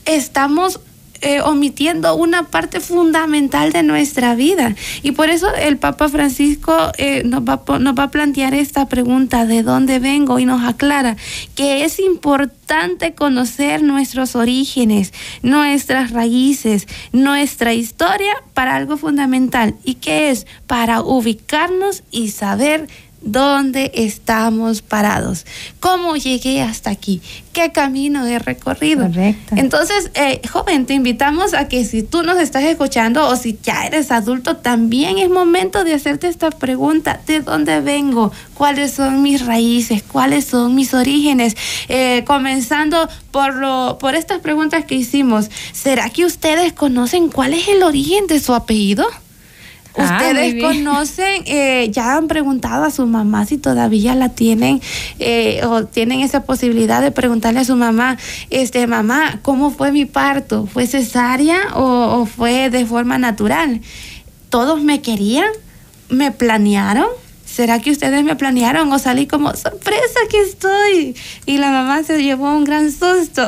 estamos 0.05 0.79
eh, 1.21 1.41
omitiendo 1.41 2.15
una 2.15 2.47
parte 2.47 2.79
fundamental 2.79 3.71
de 3.71 3.83
nuestra 3.83 4.35
vida. 4.35 4.75
Y 5.03 5.11
por 5.11 5.29
eso 5.29 5.53
el 5.55 5.77
Papa 5.77 6.09
Francisco 6.09 6.91
eh, 6.97 7.23
nos, 7.25 7.41
va, 7.41 7.61
nos 7.79 7.97
va 7.97 8.03
a 8.03 8.11
plantear 8.11 8.53
esta 8.53 8.87
pregunta, 8.87 9.45
¿de 9.45 9.63
dónde 9.63 9.99
vengo? 9.99 10.39
Y 10.39 10.45
nos 10.45 10.63
aclara 10.63 11.15
que 11.55 11.83
es 11.85 11.99
importante 11.99 13.13
conocer 13.13 13.83
nuestros 13.83 14.35
orígenes, 14.35 15.13
nuestras 15.41 16.11
raíces, 16.11 16.87
nuestra 17.11 17.73
historia 17.73 18.33
para 18.53 18.75
algo 18.75 18.97
fundamental. 18.97 19.75
¿Y 19.83 19.95
qué 19.95 20.29
es? 20.29 20.45
Para 20.67 21.01
ubicarnos 21.01 22.03
y 22.11 22.29
saber 22.29 22.87
dónde 23.31 23.91
estamos 23.93 24.81
parados, 24.81 25.45
cómo 25.79 26.15
llegué 26.15 26.61
hasta 26.61 26.89
aquí, 26.89 27.21
qué 27.53 27.71
camino 27.71 28.25
he 28.25 28.39
recorrido. 28.39 29.07
Correcto. 29.07 29.55
Entonces, 29.57 30.11
eh, 30.15 30.41
joven, 30.49 30.85
te 30.85 30.93
invitamos 30.93 31.53
a 31.53 31.67
que 31.67 31.85
si 31.85 32.03
tú 32.03 32.23
nos 32.23 32.39
estás 32.39 32.63
escuchando 32.63 33.27
o 33.27 33.35
si 33.35 33.57
ya 33.61 33.85
eres 33.85 34.11
adulto, 34.11 34.57
también 34.57 35.17
es 35.17 35.29
momento 35.29 35.83
de 35.83 35.93
hacerte 35.93 36.27
esta 36.27 36.49
pregunta, 36.51 37.19
¿de 37.27 37.41
dónde 37.41 37.81
vengo? 37.81 38.31
¿Cuáles 38.53 38.93
son 38.93 39.21
mis 39.21 39.45
raíces? 39.45 40.03
¿Cuáles 40.03 40.45
son 40.45 40.75
mis 40.75 40.93
orígenes? 40.93 41.55
Eh, 41.89 42.23
comenzando 42.25 43.07
por, 43.31 43.55
lo, 43.55 43.97
por 43.99 44.15
estas 44.15 44.39
preguntas 44.39 44.85
que 44.85 44.95
hicimos, 44.95 45.49
¿será 45.73 46.09
que 46.09 46.25
ustedes 46.25 46.73
conocen 46.73 47.29
cuál 47.29 47.53
es 47.53 47.67
el 47.67 47.83
origen 47.83 48.27
de 48.27 48.39
su 48.39 48.53
apellido? 48.53 49.05
Ah, 49.97 50.19
Ustedes 50.21 50.61
conocen, 50.63 51.43
eh, 51.45 51.89
ya 51.91 52.15
han 52.15 52.27
preguntado 52.27 52.83
a 52.83 52.91
su 52.91 53.05
mamá 53.07 53.45
si 53.45 53.57
todavía 53.57 54.15
la 54.15 54.29
tienen 54.29 54.81
eh, 55.19 55.61
o 55.65 55.85
tienen 55.85 56.19
esa 56.19 56.43
posibilidad 56.43 57.01
de 57.01 57.11
preguntarle 57.11 57.59
a 57.61 57.65
su 57.65 57.75
mamá, 57.75 58.17
este 58.49 58.85
mamá, 58.87 59.39
¿cómo 59.41 59.71
fue 59.71 59.91
mi 59.91 60.05
parto? 60.05 60.67
¿Fue 60.67 60.87
cesárea 60.87 61.75
o, 61.75 62.21
o 62.21 62.25
fue 62.25 62.69
de 62.69 62.85
forma 62.85 63.17
natural? 63.17 63.81
¿Todos 64.49 64.83
me 64.83 65.01
querían? 65.01 65.49
¿Me 66.09 66.31
planearon? 66.31 67.07
¿Será 67.57 67.79
que 67.79 67.89
ustedes 67.89 68.23
me 68.23 68.35
planearon 68.35 68.93
o 68.93 68.99
salí 68.99 69.25
como 69.25 69.51
sorpresa 69.55 70.19
que 70.29 70.41
estoy? 70.43 71.15
Y 71.47 71.57
la 71.57 71.71
mamá 71.71 72.03
se 72.03 72.21
llevó 72.21 72.55
un 72.55 72.65
gran 72.65 72.91
susto. 72.91 73.41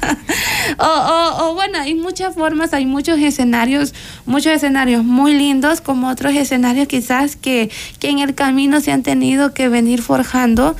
o, 0.78 1.36
o, 1.42 1.54
bueno, 1.54 1.78
hay 1.78 1.94
muchas 1.94 2.34
formas, 2.34 2.72
hay 2.72 2.86
muchos 2.86 3.18
escenarios, 3.18 3.92
muchos 4.24 4.52
escenarios 4.52 5.04
muy 5.04 5.34
lindos, 5.34 5.82
como 5.82 6.08
otros 6.08 6.34
escenarios 6.34 6.88
quizás 6.88 7.36
que, 7.36 7.70
que 7.98 8.08
en 8.08 8.20
el 8.20 8.34
camino 8.34 8.80
se 8.80 8.92
han 8.92 9.02
tenido 9.02 9.52
que 9.52 9.68
venir 9.68 10.00
forjando 10.00 10.74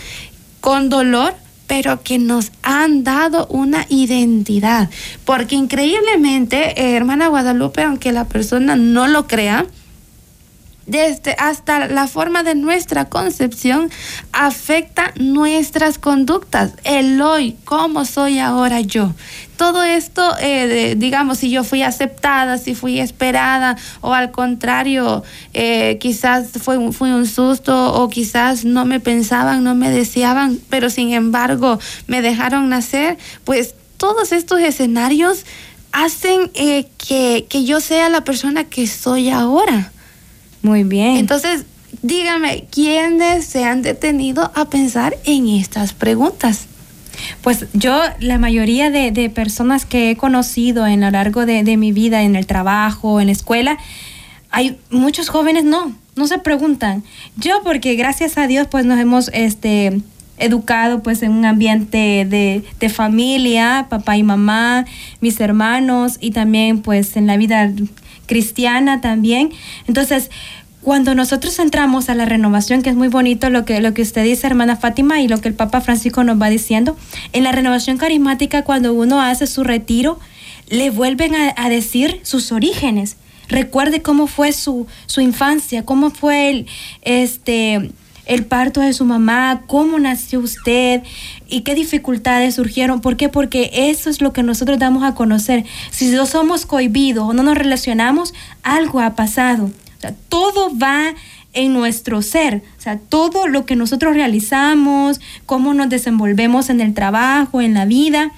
con 0.63 0.89
dolor 0.89 1.35
pero 1.67 2.03
que 2.03 2.19
nos 2.19 2.51
han 2.63 3.05
dado 3.05 3.47
una 3.49 3.85
identidad. 3.91 4.89
Porque 5.27 5.55
increíblemente, 5.55 6.81
eh, 6.81 6.97
hermana 6.97 7.29
Guadalupe, 7.29 7.83
aunque 7.83 8.11
la 8.11 8.25
persona 8.25 8.75
no 8.75 9.07
lo 9.07 9.27
crea, 9.27 9.67
desde 10.89 11.37
hasta 11.39 11.87
la 11.87 12.09
forma 12.09 12.43
de 12.43 12.55
nuestra 12.55 13.05
concepción 13.05 13.91
afecta 14.33 15.13
nuestras 15.17 15.99
conductas, 15.99 16.73
el 16.85 17.21
hoy, 17.21 17.57
cómo 17.65 18.05
soy 18.05 18.39
ahora 18.39 18.81
yo. 18.81 19.13
Todo 19.57 19.83
esto, 19.83 20.35
eh, 20.41 20.95
digamos, 20.97 21.39
si 21.39 21.51
yo 21.51 21.63
fui 21.63 21.83
aceptada, 21.83 22.59
si 22.59 22.75
fui 22.75 23.01
esperada, 23.01 23.77
o 24.01 24.15
al 24.15 24.31
contrario, 24.31 25.23
eh, 25.53 25.99
quizás 26.01 26.49
fue, 26.63 26.93
fue 26.93 27.15
un 27.15 27.27
susto, 27.27 27.95
o 27.95 28.09
quizás 28.09 28.65
no 28.65 28.85
me 28.85 28.99
pensaban, 28.99 29.65
no 29.65 29.75
me 29.75 29.91
deseaban, 29.91 30.59
pero 30.71 30.91
sin 30.91 31.13
embargo 31.13 31.79
me 32.07 32.23
dejaron 32.23 32.69
nacer, 32.69 33.19
pues 33.45 33.75
todos 33.99 34.33
estos 34.33 34.61
escenarios 34.61 35.45
hacen 35.93 36.51
eh, 36.55 36.87
que, 36.97 37.47
que 37.49 37.65
yo 37.65 37.81
sea 37.81 38.09
la 38.09 38.23
persona 38.25 38.65
que 38.65 38.87
soy 38.87 39.29
ahora. 39.29 39.93
Muy 40.63 40.85
bien. 40.85 41.17
Entonces, 41.17 41.65
dígame, 42.03 42.67
¿quiénes 42.71 43.45
se 43.45 43.65
han 43.65 43.83
detenido 43.83 44.51
a 44.55 44.69
pensar 44.69 45.17
en 45.25 45.49
estas 45.49 45.93
preguntas? 45.93 46.67
Pues 47.43 47.67
yo, 47.73 48.01
la 48.21 48.39
mayoría 48.39 48.91
de, 48.91 49.31
personas 49.31 49.85
que 49.85 50.11
he 50.11 50.17
conocido 50.17 50.87
en 50.87 51.01
lo 51.01 51.11
largo 51.11 51.47
de, 51.47 51.77
mi 51.77 51.93
vida, 51.93 52.23
en 52.23 52.37
el 52.37 52.47
trabajo, 52.47 53.21
en 53.21 53.27
la 53.27 53.33
escuela, 53.33 53.79
hay 54.51 54.79
muchos 54.91 55.29
jóvenes 55.29 55.65
no, 55.65 55.95
no 56.17 56.27
se 56.27 56.39
preguntan. 56.39 57.03
Yo, 57.37 57.63
porque 57.65 57.95
gracias 57.97 58.39
a 58.39 58.47
Dios, 58.47 58.67
pues 58.71 58.85
nos 58.85 58.99
hemos 58.99 59.31
este, 59.35 60.01
educado 60.39 61.03
pues 61.03 61.23
en 61.23 61.33
un 61.33 61.45
ambiente 61.45 62.27
de, 62.29 62.65
de 62.79 62.89
familia, 62.89 63.87
papá 63.91 64.17
y 64.17 64.23
mamá, 64.23 64.87
mis 65.21 65.41
hermanos 65.41 66.17
y 66.21 66.31
también 66.31 66.83
pues 66.83 67.17
en 67.17 67.27
la 67.27 67.37
vida 67.37 67.71
cristiana 68.29 69.01
también. 69.01 69.51
Entonces, 69.89 70.31
cuando 70.83 71.17
nosotros 71.17 71.59
entramos 71.59 72.09
a 72.09 72.15
la 72.15 72.25
renovación, 72.25 72.83
que 72.83 72.91
es 72.91 72.97
muy 72.97 73.09
bonito 73.09 73.51
lo 73.51 73.65
que, 73.65 73.81
lo 73.81 73.93
que 73.95 74.03
usted 74.03 74.23
dice, 74.23 74.47
hermana 74.47 74.77
Fátima, 74.77 75.21
y 75.21 75.27
lo 75.27 75.41
que 75.41 75.49
el 75.49 75.55
Papa 75.55 75.81
Francisco 75.81 76.23
nos 76.23 76.41
va 76.41 76.49
diciendo, 76.49 76.97
en 77.33 77.43
la 77.43 77.51
renovación 77.53 77.99
carismática, 77.99 78.63
cuando 78.63 78.95
uno 78.95 79.21
hace 79.21 79.49
su 79.49 79.65
retiro, 79.65 80.21
le 80.69 80.91
vuelven 80.91 81.35
a, 81.35 81.69
decir 81.69 82.21
sus 82.23 82.53
orígenes. 82.53 83.17
Recuerde 83.49 84.03
cómo 84.03 84.27
fue 84.27 84.53
su, 84.53 84.87
su 85.07 85.21
infancia, 85.21 85.85
cómo 85.85 86.11
fue 86.11 86.51
el, 86.51 86.67
este, 87.03 87.91
el 88.29 88.45
parto 88.45 88.81
de 88.81 88.93
su 88.93 89.05
mamá, 89.05 89.63
cómo 89.67 89.99
nació 89.99 90.39
usted 90.41 91.03
y 91.49 91.63
qué 91.63 91.75
dificultades 91.75 92.55
surgieron. 92.55 93.01
¿Por 93.01 93.17
qué? 93.17 93.29
Porque 93.29 93.71
eso 93.73 94.11
es 94.11 94.21
lo 94.21 94.33
que 94.33 94.43
nosotros 94.43 94.79
damos 94.79 95.03
a 95.03 95.15
conocer. 95.15 95.65
Si 95.91 96.11
no 96.11 96.27
somos 96.27 96.67
cohibidos 96.67 97.29
o 97.29 97.33
no 97.33 97.43
nos 97.43 97.59
relacionamos, 97.59 98.35
algo 98.63 99.01
ha 99.01 99.17
pasado. 99.17 99.71
todo 100.29 100.71
va 100.79 101.15
en 101.55 101.73
nuestro 101.73 102.21
ser, 102.23 102.63
o 102.79 102.81
sea, 102.81 102.99
todo 102.99 103.49
lo 103.49 103.65
que 103.65 103.75
nosotros 103.75 104.15
realizamos, 104.15 105.19
cómo 105.47 105.73
nos 105.75 105.89
desenvolvemos 105.89 106.69
en 106.69 106.81
el 106.81 106.93
trabajo, 106.95 107.63
en 107.63 107.75
la 107.75 107.87
vida, 107.87 108.31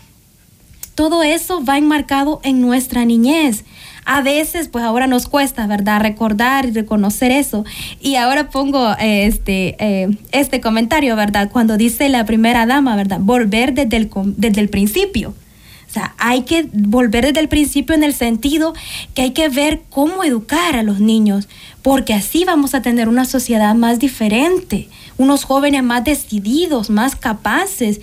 todo 0.94 1.22
eso 1.22 1.62
va 1.64 1.76
enmarcado 1.76 2.40
en 2.44 2.60
nuestra 2.60 3.04
niñez 3.04 3.64
a 4.04 4.22
veces 4.22 4.68
pues 4.68 4.84
ahora 4.84 5.06
nos 5.06 5.26
cuesta, 5.26 5.66
¿verdad? 5.66 6.00
Recordar 6.00 6.66
y 6.66 6.72
reconocer 6.72 7.30
eso. 7.30 7.64
Y 8.00 8.16
ahora 8.16 8.50
pongo 8.50 8.92
eh, 8.98 9.26
este, 9.26 9.76
eh, 9.78 10.08
este 10.32 10.60
comentario, 10.60 11.16
¿verdad? 11.16 11.50
Cuando 11.50 11.76
dice 11.76 12.08
la 12.08 12.24
primera 12.24 12.66
dama, 12.66 12.96
¿verdad? 12.96 13.20
Volver 13.20 13.74
desde 13.74 13.96
el, 13.96 14.10
desde 14.36 14.60
el 14.60 14.68
principio. 14.68 15.34
O 15.90 15.92
sea, 15.92 16.14
hay 16.18 16.42
que 16.42 16.68
volver 16.72 17.26
desde 17.26 17.40
el 17.40 17.48
principio 17.48 17.96
en 17.96 18.04
el 18.04 18.14
sentido 18.14 18.74
que 19.14 19.22
hay 19.22 19.30
que 19.32 19.48
ver 19.48 19.82
cómo 19.90 20.22
educar 20.22 20.76
a 20.76 20.84
los 20.84 21.00
niños, 21.00 21.48
porque 21.82 22.14
así 22.14 22.44
vamos 22.44 22.74
a 22.76 22.82
tener 22.82 23.08
una 23.08 23.24
sociedad 23.24 23.74
más 23.74 23.98
diferente, 23.98 24.88
unos 25.20 25.44
jóvenes 25.44 25.82
más 25.82 26.02
decididos, 26.02 26.88
más 26.88 27.14
capaces. 27.14 28.00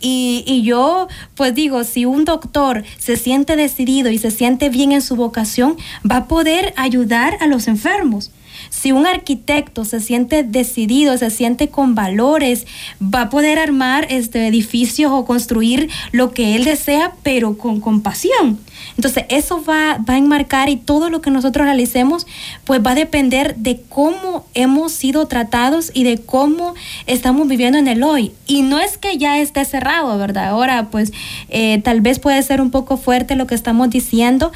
Y, 0.00 0.44
y, 0.46 0.62
yo, 0.62 1.08
pues 1.34 1.52
digo, 1.52 1.82
si 1.82 2.04
un 2.04 2.24
doctor 2.24 2.84
se 2.96 3.16
siente 3.16 3.56
decidido 3.56 4.08
y 4.10 4.18
se 4.18 4.30
siente 4.30 4.68
bien 4.68 4.92
en 4.92 5.02
su 5.02 5.16
vocación, 5.16 5.76
va 6.08 6.18
a 6.18 6.28
poder 6.28 6.72
ayudar 6.76 7.36
a 7.40 7.48
los 7.48 7.66
enfermos. 7.66 8.30
Si 8.70 8.92
un 8.92 9.06
arquitecto 9.06 9.84
se 9.84 10.00
siente 10.00 10.42
decidido, 10.42 11.18
se 11.18 11.30
siente 11.30 11.68
con 11.68 11.94
valores, 11.94 12.66
va 13.02 13.22
a 13.22 13.30
poder 13.30 13.58
armar 13.58 14.06
este, 14.10 14.46
edificios 14.46 15.12
o 15.12 15.24
construir 15.24 15.90
lo 16.12 16.30
que 16.32 16.56
él 16.56 16.64
desea, 16.64 17.12
pero 17.22 17.58
con 17.58 17.80
compasión. 17.80 18.58
Entonces, 18.96 19.24
eso 19.28 19.62
va, 19.62 19.98
va 19.98 20.14
a 20.14 20.18
enmarcar 20.18 20.68
y 20.68 20.76
todo 20.76 21.10
lo 21.10 21.20
que 21.20 21.30
nosotros 21.30 21.66
realicemos, 21.66 22.26
pues 22.64 22.80
va 22.84 22.92
a 22.92 22.94
depender 22.94 23.56
de 23.56 23.80
cómo 23.88 24.46
hemos 24.54 24.92
sido 24.92 25.26
tratados 25.26 25.90
y 25.92 26.04
de 26.04 26.18
cómo 26.18 26.74
estamos 27.06 27.48
viviendo 27.48 27.78
en 27.78 27.88
el 27.88 28.02
hoy. 28.02 28.32
Y 28.46 28.62
no 28.62 28.80
es 28.80 28.98
que 28.98 29.18
ya 29.18 29.38
esté 29.38 29.64
cerrado, 29.64 30.16
¿verdad? 30.18 30.48
Ahora, 30.48 30.88
pues, 30.90 31.12
eh, 31.48 31.80
tal 31.82 32.00
vez 32.00 32.18
puede 32.18 32.42
ser 32.42 32.60
un 32.60 32.70
poco 32.70 32.96
fuerte 32.96 33.36
lo 33.36 33.46
que 33.46 33.54
estamos 33.54 33.90
diciendo, 33.90 34.52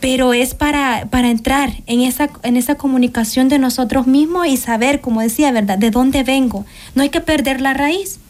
pero 0.00 0.32
es 0.32 0.54
para, 0.54 1.06
para 1.10 1.30
entrar 1.30 1.72
en 1.86 2.00
esa, 2.00 2.30
en 2.42 2.56
esa 2.56 2.76
comunicación 2.76 3.48
de 3.48 3.58
nosotros 3.58 4.06
mismos 4.06 4.46
y 4.46 4.56
saber, 4.56 5.00
como 5.00 5.20
decía, 5.20 5.52
¿verdad?, 5.52 5.78
de 5.78 5.90
dónde 5.90 6.22
vengo. 6.22 6.64
No 6.94 7.02
hay 7.02 7.08
que 7.08 7.20
perder 7.20 7.60
la 7.60 7.74
raíz. 7.74 8.20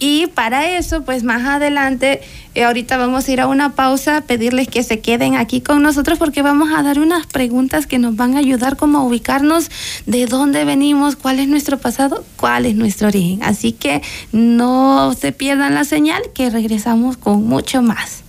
Y 0.00 0.28
para 0.28 0.78
eso, 0.78 1.02
pues 1.02 1.24
más 1.24 1.44
adelante, 1.44 2.20
eh, 2.54 2.62
ahorita 2.62 2.96
vamos 2.96 3.26
a 3.26 3.32
ir 3.32 3.40
a 3.40 3.48
una 3.48 3.74
pausa, 3.74 4.20
pedirles 4.20 4.68
que 4.68 4.84
se 4.84 5.00
queden 5.00 5.34
aquí 5.34 5.60
con 5.60 5.82
nosotros 5.82 6.20
porque 6.20 6.40
vamos 6.40 6.70
a 6.72 6.84
dar 6.84 7.00
unas 7.00 7.26
preguntas 7.26 7.88
que 7.88 7.98
nos 7.98 8.14
van 8.14 8.36
a 8.36 8.38
ayudar 8.38 8.76
como 8.76 8.98
a 8.98 9.02
ubicarnos 9.02 9.70
de 10.06 10.26
dónde 10.26 10.64
venimos, 10.64 11.16
cuál 11.16 11.40
es 11.40 11.48
nuestro 11.48 11.78
pasado, 11.78 12.24
cuál 12.36 12.66
es 12.66 12.76
nuestro 12.76 13.08
origen. 13.08 13.42
Así 13.42 13.72
que 13.72 14.00
no 14.30 15.14
se 15.14 15.32
pierdan 15.32 15.74
la 15.74 15.82
señal, 15.82 16.22
que 16.32 16.48
regresamos 16.48 17.16
con 17.16 17.44
mucho 17.44 17.82
más. 17.82 18.22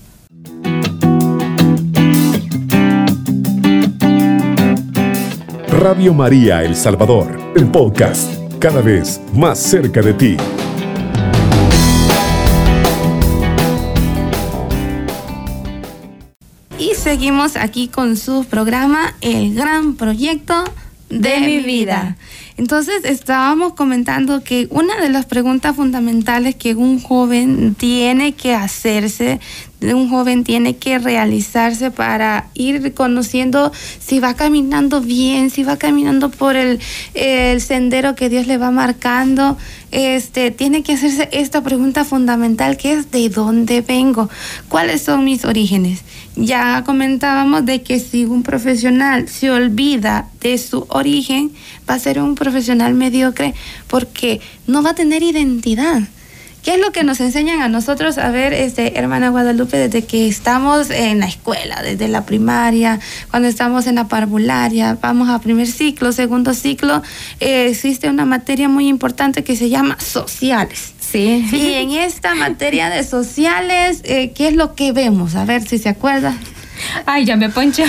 Radio 5.80 6.14
María 6.14 6.62
El 6.66 6.76
Salvador, 6.76 7.40
el 7.56 7.72
podcast, 7.72 8.34
cada 8.60 8.82
vez 8.82 9.22
más 9.34 9.58
cerca 9.58 10.02
de 10.02 10.14
ti. 10.14 10.36
Y 16.78 16.96
seguimos 16.96 17.56
aquí 17.56 17.88
con 17.88 18.18
su 18.18 18.44
programa 18.44 19.16
El 19.22 19.56
Gran 19.56 19.96
Proyecto 19.96 20.66
de, 21.10 21.39
mi 21.39 21.60
vida. 21.60 22.18
Entonces 22.58 23.06
estábamos 23.06 23.74
comentando 23.74 24.44
que 24.44 24.68
una 24.70 25.00
de 25.01 25.10
las 25.10 25.25
preguntas 25.25 25.75
fundamentales 25.75 26.56
que 26.56 26.75
un 26.75 27.01
joven 27.01 27.74
tiene 27.74 28.34
que 28.34 28.54
hacerse, 28.54 29.39
un 29.82 30.10
joven 30.10 30.44
tiene 30.44 30.75
que 30.75 31.00
realizarse 31.00 31.89
para 31.89 32.50
ir 32.54 32.94
conociendo 32.94 33.72
si 34.00 34.20
va 34.20 34.34
caminando 34.34 35.00
bien, 35.01 35.50
si 35.50 35.63
va 35.63 35.78
caminando 35.78 36.30
por 36.30 36.58
el, 36.58 36.80
el 37.13 37.62
sendero 37.62 38.16
que 38.16 38.28
Dios 38.28 38.46
le 38.46 38.58
va 38.58 38.72
marcando, 38.72 39.58
este, 39.92 40.51
tiene 40.51 40.84
que 40.84 40.94
hacerse 40.94 41.30
esta 41.32 41.63
pregunta 41.63 42.04
fundamental 42.04 42.78
que 42.78 42.92
es 42.92 43.10
¿de 43.10 43.30
dónde 43.30 43.82
vengo? 43.82 44.30
¿Cuáles 44.68 45.01
son 45.01 45.24
mis 45.24 45.46
orígenes? 45.46 46.04
Ya 46.41 46.84
comentábamos 46.86 47.65
de 47.65 47.81
que 47.81 48.00
si 48.00 48.24
un 48.24 48.43
profesional 48.43 49.27
se 49.27 49.51
olvida 49.51 50.29
de 50.39 50.58
su 50.58 50.86
origen, 50.88 51.51
va 51.89 51.96
a 51.96 52.00
ser 52.00 52.22
un 52.22 52.36
profesional 52.36 52.93
mediocre 52.93 53.53
porque 53.88 54.39
no 54.65 54.81
va 54.81 54.91
a 54.91 54.96
tener 54.96 55.22
identidad. 55.22 56.03
¿Qué 56.63 56.75
es 56.75 56.79
lo 56.79 56.91
que 56.91 57.03
nos 57.03 57.19
enseñan 57.19 57.62
a 57.62 57.67
nosotros 57.67 58.17
a 58.17 58.31
ver, 58.31 58.53
este, 58.53 58.98
hermana 58.98 59.29
Guadalupe, 59.29 59.77
desde 59.77 60.05
que 60.05 60.27
estamos 60.29 60.89
en 60.89 61.19
la 61.19 61.25
escuela, 61.25 61.81
desde 61.81 62.08
la 62.08 62.25
primaria, 62.25 63.00
cuando 63.31 63.50
estamos 63.50 63.86
en 63.88 63.96
la 63.96 64.08
parvularia, 64.08 64.98
vamos 65.01 65.29
a 65.29 65.39
primer 65.39 65.67
ciclo, 65.67 66.13
segundo 66.13 66.53
ciclo, 66.53 67.01
eh, 67.41 67.67
existe 67.69 68.10
una 68.10 68.25
materia 68.25 68.69
muy 68.69 68.88
importante 68.88 69.43
que 69.43 69.58
se 69.58 69.69
llama 69.69 69.98
sociales. 70.00 70.93
Sí. 71.12 71.46
Y 71.51 71.74
en 71.74 71.92
esta 71.92 72.36
materia 72.36 72.89
de 72.89 73.04
sociales, 73.04 74.01
eh, 74.04 74.32
¿qué 74.36 74.50
es 74.50 74.56
lo 74.56 74.75
que 74.75 74.92
vemos? 74.92 75.36
A 75.36 75.46
ver 75.46 75.62
si 75.62 75.80
se 75.80 75.89
acuerda. 75.89 76.38
Ay, 77.06 77.25
ya 77.25 77.36
me 77.36 77.50
poncho. 77.50 77.84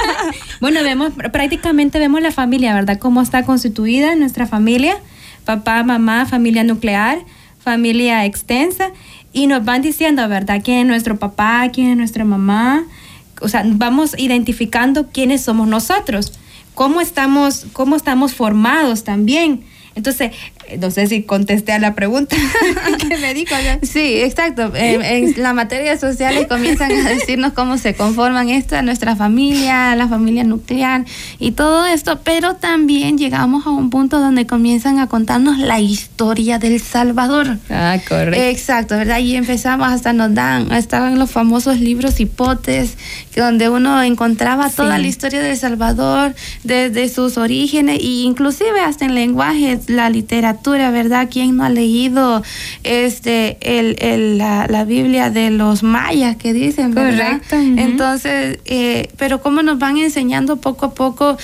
bueno, 0.60 0.82
vemos, 0.82 1.12
prácticamente 1.32 1.98
vemos 1.98 2.20
la 2.20 2.32
familia, 2.32 2.74
¿verdad? 2.74 2.98
Cómo 2.98 3.22
está 3.22 3.44
constituida 3.44 4.14
nuestra 4.16 4.46
familia, 4.46 4.96
papá, 5.44 5.82
mamá, 5.82 6.26
familia 6.26 6.64
nuclear, 6.64 7.18
familia 7.58 8.24
extensa, 8.24 8.90
y 9.32 9.46
nos 9.46 9.64
van 9.64 9.82
diciendo, 9.82 10.26
¿verdad? 10.28 10.60
¿Quién 10.64 10.78
es 10.80 10.86
nuestro 10.86 11.18
papá? 11.18 11.68
¿Quién 11.72 11.90
es 11.90 11.96
nuestra 11.96 12.24
mamá? 12.24 12.84
O 13.40 13.48
sea, 13.48 13.62
vamos 13.66 14.14
identificando 14.18 15.08
quiénes 15.08 15.42
somos 15.42 15.68
nosotros, 15.68 16.32
cómo 16.74 17.00
estamos, 17.00 17.66
cómo 17.72 17.96
estamos 17.96 18.34
formados 18.34 19.04
también. 19.04 19.62
Entonces, 19.94 20.32
no 20.80 20.90
sé 20.90 21.06
si 21.06 21.22
contesté 21.22 21.72
a 21.72 21.78
la 21.78 21.94
pregunta 21.94 22.36
que 22.98 23.16
me 23.18 23.34
dijo. 23.34 23.54
Sí, 23.82 24.20
exacto. 24.22 24.72
En, 24.74 25.02
en 25.02 25.42
la 25.42 25.52
materia 25.52 25.98
sociales 25.98 26.46
comienzan 26.48 26.92
a 26.92 27.08
decirnos 27.10 27.52
cómo 27.52 27.78
se 27.78 27.94
conforman 27.94 28.48
esta, 28.48 28.82
nuestra 28.82 29.16
familia, 29.16 29.94
la 29.96 30.08
familia 30.08 30.44
nuclear 30.44 31.04
y 31.38 31.52
todo 31.52 31.86
esto, 31.86 32.20
pero 32.24 32.56
también 32.56 33.18
llegamos 33.18 33.66
a 33.66 33.70
un 33.70 33.90
punto 33.90 34.20
donde 34.20 34.46
comienzan 34.46 34.98
a 34.98 35.06
contarnos 35.08 35.58
la 35.58 35.80
historia 35.80 36.58
del 36.58 36.80
Salvador. 36.80 37.58
Ah, 37.70 37.98
correcto. 38.08 38.40
Exacto, 38.42 38.96
¿verdad? 38.96 39.18
Y 39.18 39.36
empezamos, 39.36 39.88
hasta 39.88 40.12
nos 40.12 40.34
dan, 40.34 40.72
estaban 40.72 41.18
los 41.18 41.30
famosos 41.30 41.80
libros 41.80 42.20
hipotes, 42.20 42.96
donde 43.34 43.68
uno 43.68 44.02
encontraba 44.02 44.68
toda 44.70 44.96
Sí. 44.96 45.02
la 45.02 45.08
historia 45.08 45.40
del 45.42 45.56
Salvador, 45.56 46.34
desde 46.64 47.08
sus 47.08 47.36
orígenes, 47.38 47.98
e 48.00 48.04
inclusive 48.22 48.80
hasta 48.80 49.04
en 49.04 49.14
lenguaje, 49.14 49.78
la 49.88 50.08
literatura, 50.10 50.55
¿verdad? 50.90 51.28
¿Quién 51.30 51.56
no 51.56 51.64
ha 51.64 51.70
leído 51.70 52.42
este 52.82 53.56
el, 53.60 53.96
el- 54.00 54.38
la, 54.38 54.66
la 54.68 54.84
Biblia 54.84 55.30
de 55.30 55.50
los 55.50 55.82
mayas 55.82 56.36
que 56.36 56.52
dicen, 56.52 56.94
¿verdad? 56.94 57.40
Correcto. 57.48 57.56
Entonces, 57.56 58.58
eh, 58.64 59.08
pero 59.16 59.40
cómo 59.40 59.62
nos 59.62 59.78
van 59.78 59.96
enseñando 59.98 60.56
poco 60.56 60.86
a 60.86 60.94
poco 60.94 61.36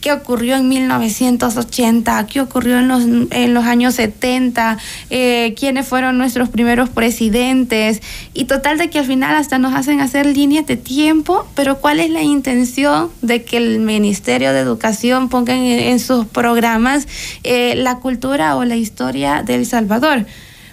qué 0.00 0.12
ocurrió 0.12 0.56
en 0.56 0.68
1980, 0.68 2.26
qué 2.26 2.40
ocurrió 2.40 2.78
en 2.78 2.88
los, 2.88 3.02
en 3.30 3.54
los 3.54 3.64
años 3.64 3.94
70, 3.94 4.78
eh, 5.10 5.54
quiénes 5.58 5.86
fueron 5.86 6.18
nuestros 6.18 6.48
primeros 6.48 6.88
presidentes, 6.88 8.02
y 8.34 8.44
total 8.44 8.78
de 8.78 8.90
que 8.90 9.00
al 9.00 9.06
final 9.06 9.34
hasta 9.34 9.58
nos 9.58 9.74
hacen 9.74 10.00
hacer 10.00 10.26
líneas 10.26 10.66
de 10.66 10.76
tiempo, 10.76 11.46
pero 11.54 11.78
¿cuál 11.78 12.00
es 12.00 12.10
la 12.10 12.22
intención 12.22 13.10
de 13.22 13.44
que 13.44 13.56
el 13.56 13.80
Ministerio 13.80 14.52
de 14.52 14.60
Educación 14.60 15.28
ponga 15.28 15.54
en, 15.54 15.98
sus 15.98 16.26
programas 16.26 17.08
eh, 17.42 17.74
la 17.76 17.96
cultura 17.96 18.56
o 18.56 18.64
la 18.64 18.76
historia 18.76 19.42
del 19.42 19.66
Salvador? 19.66 20.26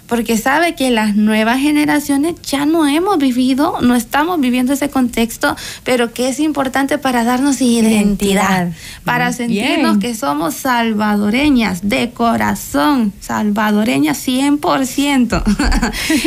Porque 0.06 0.36
sabe 0.36 0.74
que 0.74 0.90
las 0.90 1.16
nuevas 1.16 1.58
generaciones 1.58 2.34
ya 2.42 2.66
no 2.66 2.86
hemos 2.86 3.18
vivido, 3.18 3.80
no 3.80 3.94
estamos 3.94 4.40
viviendo 4.40 4.72
ese 4.72 4.88
contexto, 4.90 5.56
pero 5.84 6.12
que 6.12 6.28
es 6.28 6.40
importante 6.40 6.98
para 6.98 7.24
darnos 7.24 7.60
identidad, 7.60 8.66
Identidad. 8.66 8.68
para 9.04 9.32
sentirnos 9.32 9.98
bien. 9.98 10.00
que 10.00 10.18
somos 10.18 10.54
salvadoreñas 10.54 11.88
de 11.88 12.10
corazón, 12.10 13.12
salvadoreñas 13.20 14.26
100%. 14.26 15.42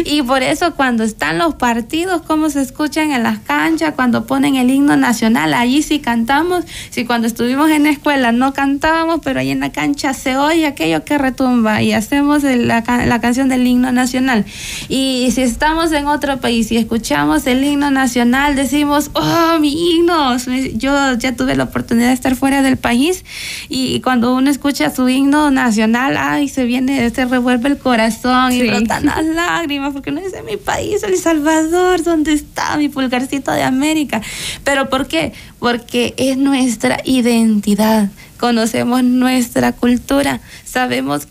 y 0.06 0.22
por 0.24 0.44
eso 0.44 0.76
cuando 0.76 1.04
están 1.04 1.38
los 1.38 1.56
partidos, 1.56 2.22
cómo 2.22 2.50
se 2.50 2.62
escuchan 2.62 3.12
en 3.12 3.24
las 3.24 3.40
canchas, 3.40 3.94
cuando 3.96 4.26
ponen 4.26 4.56
el 4.56 4.70
himno 4.70 4.98
nacional, 4.98 5.54
allí 5.54 5.82
sí 5.84 6.00
cantamos, 6.00 6.66
si 6.90 7.06
cuando 7.06 7.28
estuvimos 7.28 7.70
en 7.70 7.84
la 7.84 7.90
escuela 7.90 8.32
no 8.32 8.54
cantábamos, 8.54 9.22
pero 9.24 9.40
ahí 9.40 9.52
en 9.52 9.62
la 9.62 9.72
cancha 9.72 10.14
se 10.14 10.38
oye 10.38 10.66
aquello 10.66 11.04
que 11.06 11.18
retumba 11.18 11.82
y 11.82 11.94
hacemos 11.94 12.44
la, 12.44 12.84
la 13.06 13.22
canción 13.22 13.50
del 13.50 13.69
himno 13.70 13.92
nacional. 13.92 14.46
Y 14.90 15.30
si 15.32 15.42
estamos 15.42 15.92
en 15.92 16.08
otro 16.08 16.40
país 16.40 16.72
y 16.72 16.78
escuchamos 16.78 17.48
el 17.48 17.64
himno 17.64 17.92
nacional, 17.92 18.56
decimos, 18.56 19.12
oh, 19.14 19.58
mi 19.60 19.72
himno. 19.72 20.38
Yo 20.74 21.16
ya 21.16 21.36
tuve 21.36 21.56
la 21.56 21.66
oportunidad 21.66 22.08
de 22.08 22.14
estar 22.14 22.36
fuera 22.36 22.62
del 22.62 22.78
país 22.78 23.24
y 23.70 24.02
cuando 24.02 24.36
uno 24.36 24.50
escucha 24.50 24.90
su 24.90 25.08
himno 25.08 25.52
nacional, 25.52 26.18
ay, 26.18 26.50
se 26.50 26.66
viene, 26.66 27.10
se 27.10 27.26
revuelve 27.26 27.70
el 27.70 27.78
corazón 27.78 28.52
y 28.54 28.68
brotan 28.68 29.06
las 29.06 29.26
lágrimas 29.26 29.94
porque 29.94 30.10
uno 30.10 30.22
dice, 30.22 30.42
mi 30.44 30.58
país, 30.58 31.04
El 31.04 31.18
Salvador, 31.18 32.04
¿dónde 32.04 32.34
está 32.34 32.78
mi 32.78 32.90
pulgarcito 32.90 33.52
de 33.52 33.64
América? 33.64 34.22
Pero 34.64 34.90
¿por 34.90 35.08
qué? 35.08 35.34
Porque 35.60 36.14
es 36.18 36.38
nuestra 36.38 37.00
identidad, 37.06 38.10
conocemos 38.40 39.04
nuestra 39.04 39.72
cultura, 39.74 40.42
sabemos 40.66 41.28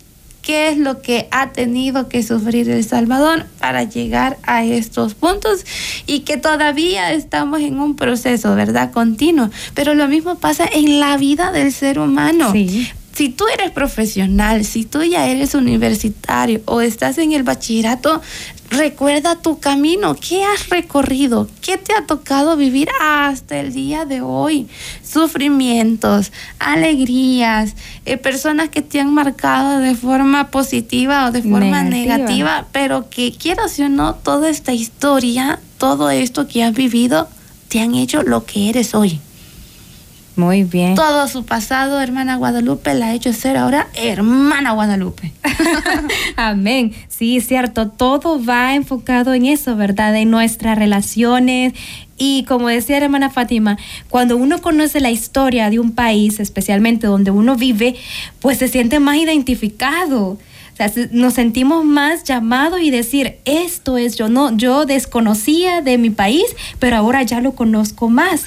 qué 0.49 0.71
es 0.71 0.79
lo 0.79 1.03
que 1.03 1.29
ha 1.31 1.53
tenido 1.53 2.09
que 2.09 2.23
sufrir 2.23 2.71
El 2.71 2.83
Salvador 2.83 3.45
para 3.61 3.85
llegar 3.85 4.39
a 4.45 4.65
estos 4.65 5.13
puntos 5.13 5.67
y 6.07 6.21
que 6.21 6.39
todavía 6.39 7.13
estamos 7.13 7.61
en 7.61 7.79
un 7.79 7.97
proceso, 7.97 8.55
¿verdad? 8.55 8.91
Continuo. 8.91 9.51
Pero 9.75 9.93
lo 9.93 10.09
mismo 10.09 10.37
pasa 10.37 10.67
en 10.73 11.01
la 11.01 11.19
vida 11.19 11.53
del 11.53 11.71
ser 11.71 11.99
humano. 11.99 12.51
Sí. 12.53 12.89
Si 13.13 13.29
tú 13.29 13.45
eres 13.53 13.73
profesional, 13.73 14.65
si 14.65 14.87
tú 14.87 15.03
ya 15.03 15.29
eres 15.29 15.55
universitario 15.55 16.63
o 16.65 16.81
estás 16.81 17.19
en 17.19 17.33
el 17.33 17.43
bachillerato, 17.43 18.23
recuerda 18.71 19.37
tu 19.37 19.59
camino, 19.59 20.15
qué 20.15 20.45
has 20.45 20.69
recorrido, 20.69 21.49
qué 21.63 21.79
te 21.79 21.95
ha 21.95 22.07
tocado 22.07 22.57
vivir 22.57 22.89
hasta 23.01 23.59
el 23.59 23.73
día 23.73 24.05
de 24.05 24.21
hoy. 24.21 24.69
Sufrimientos, 25.03 26.33
alegrías, 26.59 27.75
eh, 28.05 28.17
personas 28.17 28.69
que 28.69 28.83
te 28.83 29.01
han 29.01 29.13
marcado 29.13 29.79
de 29.79 29.95
forma 29.95 30.49
positiva 30.51 31.27
o 31.27 31.33
de 31.33 31.43
forma 31.43 31.83
Negativa. 31.83 32.17
negativa, 32.19 32.67
pero 32.73 33.09
que 33.11 33.33
quieras 33.33 33.79
o 33.79 33.89
no, 33.89 34.15
toda 34.15 34.49
esta 34.51 34.73
historia, 34.73 35.61
todo 35.79 36.11
esto 36.11 36.47
que 36.47 36.65
has 36.65 36.75
vivido, 36.75 37.29
te 37.69 37.81
han 37.81 37.95
hecho 37.95 38.23
lo 38.23 38.45
que 38.45 38.69
eres 38.69 38.95
hoy. 38.95 39.21
Muy 40.39 40.63
bien. 40.63 40.95
Todo 40.95 41.27
su 41.27 41.45
pasado, 41.45 42.01
hermana 42.01 42.37
Guadalupe, 42.37 42.95
la 42.95 43.09
ha 43.09 43.13
hecho 43.15 43.33
ser 43.33 43.57
ahora 43.57 43.89
hermana 43.95 44.71
Guadalupe. 44.71 45.33
Amén. 46.37 46.93
Sí, 47.09 47.41
cierto. 47.41 47.89
Todo 47.89 48.43
va 48.45 48.75
enfocado 48.77 49.35
en 49.35 49.47
eso, 49.47 49.75
¿verdad? 49.75 50.15
En 50.17 50.31
nuestras 50.31 50.79
relaciones. 50.79 51.73
Y 52.17 52.45
como 52.45 52.69
decía 52.69 52.99
la 53.01 53.07
hermana 53.07 53.31
Fátima, 53.31 53.79
cuando 54.09 54.37
uno 54.37 54.61
conoce 54.63 55.01
la 55.01 55.11
historia 55.11 55.71
de 55.71 55.81
un 55.81 55.91
país, 55.93 56.39
especialmente 56.39 57.09
donde 57.09 57.33
uno 57.33 57.57
vive, 57.57 57.97
pues 58.41 58.59
se 58.59 58.69
siente 58.69 59.01
más 59.01 59.17
identificado. 59.17 60.23
O 60.31 60.39
sea, 60.77 60.89
se- 60.89 61.09
nos 61.11 61.35
sentimos 61.35 61.85
más 61.85 62.23
llamados 62.23 62.81
y 62.81 62.91
decir, 62.93 63.39
esto 63.45 63.99
es 63.99 64.17
yo, 64.17 64.29
no, 64.29 64.57
yo 64.57 64.87
desconocía 64.87 65.81
de 65.83 65.99
mi 65.99 66.11
país, 66.11 66.45
pero 66.79 66.97
ahora 66.97 67.25
ya 67.25 67.41
lo 67.41 67.57
conozco 67.57 68.09
más. 68.09 68.45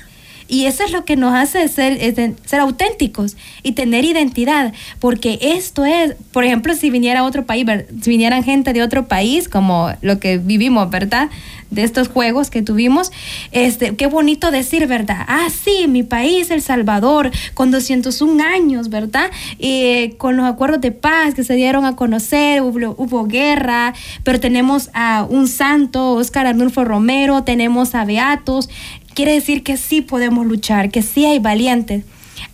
Y 0.52 0.66
eso 0.66 0.84
es 0.84 0.92
lo 0.92 1.06
que 1.06 1.16
nos 1.16 1.34
hace 1.34 1.66
ser, 1.70 2.14
ser 2.46 2.60
auténticos 2.60 3.38
y 3.64 3.72
tener 3.72 4.04
identidad, 4.04 4.74
porque 5.00 5.40
esto 5.42 5.86
es, 5.86 6.16
por 6.34 6.44
ejemplo, 6.44 6.76
si 6.76 6.90
viniera 6.90 7.24
otro 7.24 7.46
país, 7.46 7.66
si 8.02 8.10
vinieran 8.10 8.44
gente 8.44 8.74
de 8.74 8.84
otro 8.84 9.08
país, 9.08 9.48
como 9.48 9.94
lo 10.02 10.20
que 10.20 10.40
vivimos, 10.40 10.90
¿verdad? 10.90 11.30
De 11.70 11.84
estos 11.84 12.10
juegos 12.10 12.50
que 12.50 12.62
tuvimos, 12.62 13.14
este, 13.54 13.96
qué 13.96 14.08
bonito 14.08 14.52
decir, 14.52 14.88
¿verdad? 14.88 15.24
Ah, 15.26 15.48
sí, 15.50 15.88
mi 15.88 16.04
país, 16.04 16.52
El 16.52 16.62
Salvador, 16.62 17.32
con 17.54 17.72
201 17.72 18.44
años, 18.44 18.90
¿verdad? 18.90 19.32
Y 19.58 20.16
con 20.18 20.36
los 20.36 20.46
acuerdos 20.46 20.82
de 20.82 20.92
paz 20.92 21.34
que 21.34 21.46
se 21.46 21.54
dieron 21.54 21.86
a 21.86 21.96
conocer, 21.96 22.62
hubo, 22.62 22.94
hubo 22.98 23.26
guerra, 23.26 23.94
pero 24.26 24.42
tenemos 24.42 24.90
a 24.94 25.26
un 25.30 25.48
santo, 25.48 26.16
Oscar 26.16 26.46
Arnulfo 26.46 26.84
Romero, 26.84 27.46
tenemos 27.46 27.96
a 27.96 28.04
Beatos, 28.04 28.70
quiere 29.13 29.34
decir 29.34 29.63
que 29.63 29.78
sí 29.78 30.02
podemos 30.02 30.45
luchar, 30.45 30.89
que 30.91 31.02
sí 31.02 31.26
hay 31.26 31.39
valientes. 31.39 32.04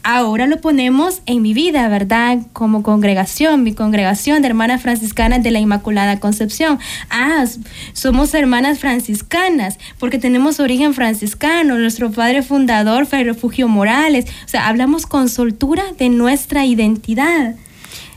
Ahora 0.03 0.47
lo 0.47 0.59
ponemos 0.61 1.21
en 1.25 1.41
mi 1.41 1.53
vida, 1.53 1.87
¿verdad? 1.87 2.39
Como 2.53 2.83
congregación, 2.83 3.63
mi 3.63 3.73
congregación 3.73 4.41
de 4.41 4.49
hermanas 4.49 4.81
franciscanas 4.81 5.43
de 5.43 5.51
la 5.51 5.59
Inmaculada 5.59 6.19
Concepción. 6.19 6.79
Ah, 7.09 7.45
somos 7.93 8.33
hermanas 8.33 8.79
franciscanas 8.79 9.77
porque 9.99 10.19
tenemos 10.19 10.59
origen 10.59 10.93
franciscano. 10.93 11.77
Nuestro 11.77 12.11
padre 12.11 12.41
fundador 12.41 13.05
fue 13.05 13.23
Refugio 13.23 13.67
Morales. 13.67 14.25
O 14.45 14.49
sea, 14.49 14.67
hablamos 14.67 15.05
con 15.05 15.29
soltura 15.29 15.83
de 15.97 16.09
nuestra 16.09 16.65
identidad. 16.65 17.55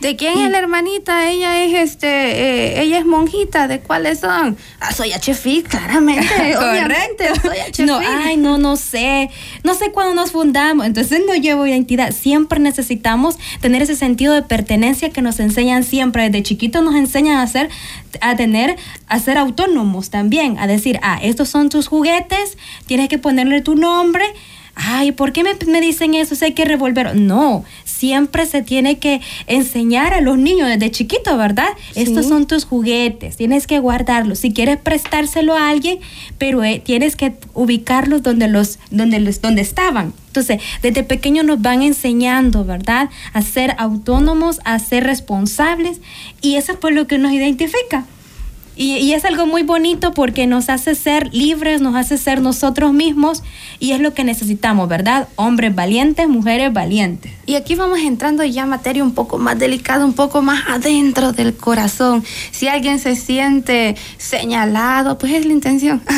¿De 0.00 0.16
quién 0.16 0.38
es 0.38 0.50
la 0.50 0.58
hermanita? 0.58 1.30
Ella 1.30 1.62
es 1.62 1.74
este, 1.74 2.08
eh, 2.08 2.82
ella 2.82 2.98
es 2.98 3.04
monjita. 3.04 3.68
¿De 3.68 3.80
cuáles 3.80 4.20
son? 4.20 4.56
Ah, 4.80 4.92
soy 4.92 5.10
HFI, 5.12 5.62
claramente. 5.62 6.56
obviamente, 6.56 7.28
soy 7.42 7.58
HFI. 7.70 7.82
No, 7.84 7.98
ay, 7.98 8.38
no, 8.38 8.56
no 8.56 8.76
sé. 8.76 9.28
No 9.62 9.74
sé 9.74 9.92
cuándo 9.92 10.14
nos 10.14 10.32
fundamos. 10.32 10.86
Entonces 10.86 11.20
no 11.26 11.34
llevo 11.34 11.66
identidad. 11.66 12.12
Siempre 12.12 12.60
necesitamos 12.60 13.38
tener 13.60 13.82
ese 13.82 13.94
sentido 13.94 14.32
de 14.32 14.42
pertenencia 14.42 15.10
que 15.10 15.20
nos 15.20 15.38
enseñan 15.38 15.84
siempre. 15.84 16.24
Desde 16.24 16.42
chiquitos 16.44 16.82
nos 16.82 16.94
enseñan 16.94 17.36
a 17.36 17.46
ser, 17.46 17.68
a 18.22 18.36
tener, 18.36 18.76
a 19.06 19.18
ser 19.18 19.36
autónomos 19.36 20.08
también. 20.08 20.58
A 20.58 20.66
decir, 20.66 20.98
ah, 21.02 21.18
estos 21.22 21.50
son 21.50 21.68
tus 21.68 21.88
juguetes, 21.88 22.56
tienes 22.86 23.10
que 23.10 23.18
ponerle 23.18 23.60
tu 23.60 23.74
nombre. 23.74 24.24
Ay, 24.74 25.12
¿por 25.12 25.32
qué 25.32 25.42
me, 25.42 25.50
me 25.66 25.80
dicen 25.80 26.14
eso? 26.14 26.34
Si 26.34 26.44
hay 26.44 26.52
que 26.52 26.64
revolver. 26.64 27.16
No, 27.16 27.64
siempre 27.84 28.46
se 28.46 28.62
tiene 28.62 28.98
que 28.98 29.20
enseñar 29.46 30.14
a 30.14 30.20
los 30.20 30.38
niños 30.38 30.68
desde 30.68 30.90
chiquitos, 30.90 31.36
¿verdad? 31.36 31.68
Estos 31.94 32.26
son 32.26 32.46
tus 32.46 32.64
juguetes, 32.64 33.36
tienes 33.36 33.66
que 33.66 33.78
guardarlos. 33.78 34.38
Si 34.38 34.52
quieres 34.52 34.78
prestárselo 34.78 35.56
a 35.56 35.68
alguien, 35.68 35.98
pero 36.38 36.64
eh, 36.64 36.80
tienes 36.84 37.16
que 37.16 37.34
ubicarlos 37.54 38.22
donde 38.22 38.48
los, 38.48 38.78
donde 38.90 39.20
los, 39.20 39.40
donde 39.40 39.62
estaban. 39.62 40.14
Entonces, 40.28 40.62
desde 40.80 41.02
pequeños 41.02 41.44
nos 41.44 41.60
van 41.60 41.82
enseñando, 41.82 42.64
¿verdad? 42.64 43.10
A 43.32 43.42
ser 43.42 43.74
autónomos, 43.78 44.60
a 44.64 44.78
ser 44.78 45.04
responsables, 45.04 46.00
y 46.40 46.54
eso 46.54 46.72
es 46.72 46.78
por 46.78 46.92
lo 46.92 47.06
que 47.06 47.18
nos 47.18 47.32
identifica. 47.32 48.06
Y, 48.82 49.12
es 49.12 49.26
algo 49.26 49.44
muy 49.44 49.62
bonito 49.62 50.14
porque 50.14 50.46
nos 50.46 50.70
hace 50.70 50.94
ser 50.94 51.28
libres, 51.34 51.82
nos 51.82 51.94
hace 51.94 52.16
ser 52.16 52.40
nosotros 52.40 52.94
mismos 52.94 53.42
y 53.78 53.92
es 53.92 54.00
lo 54.00 54.14
que 54.14 54.24
necesitamos, 54.24 54.88
¿verdad? 54.88 55.28
Hombres 55.36 55.74
valientes, 55.74 56.26
mujeres 56.28 56.72
valientes. 56.72 57.30
Y 57.44 57.56
aquí 57.56 57.74
vamos 57.74 57.98
entrando 57.98 58.42
ya 58.42 58.62
a 58.62 58.66
materia 58.66 59.04
un 59.04 59.12
poco 59.12 59.36
más 59.36 59.58
delicada, 59.58 60.06
un 60.06 60.14
poco 60.14 60.40
más 60.40 60.64
adentro 60.66 61.32
del 61.32 61.54
corazón. 61.54 62.24
Si 62.52 62.68
alguien 62.68 62.98
se 63.00 63.16
siente 63.16 63.96
señalado, 64.16 65.18
pues 65.18 65.34
es 65.34 65.44
la 65.44 65.52
intención. 65.52 66.00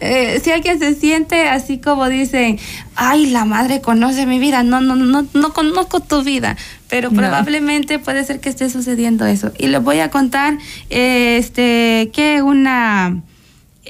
Eh, 0.00 0.40
si 0.44 0.50
alguien 0.50 0.78
se 0.78 0.94
siente 0.94 1.48
así 1.48 1.78
como 1.78 2.08
dicen, 2.08 2.58
ay, 2.94 3.26
la 3.26 3.46
madre 3.46 3.80
conoce 3.80 4.26
mi 4.26 4.38
vida, 4.38 4.62
no, 4.62 4.80
no, 4.80 4.94
no, 4.94 5.26
no 5.32 5.52
conozco 5.54 6.00
tu 6.00 6.22
vida, 6.22 6.56
pero 6.88 7.10
No. 7.10 7.16
probablemente 7.18 7.98
puede 7.98 8.24
ser 8.24 8.40
que 8.40 8.48
esté 8.48 8.70
sucediendo 8.70 9.26
eso. 9.26 9.52
Y 9.58 9.68
les 9.68 9.82
voy 9.82 10.00
a 10.00 10.10
contar 10.10 10.58
este, 10.90 12.10
que 12.12 12.42
una 12.42 13.22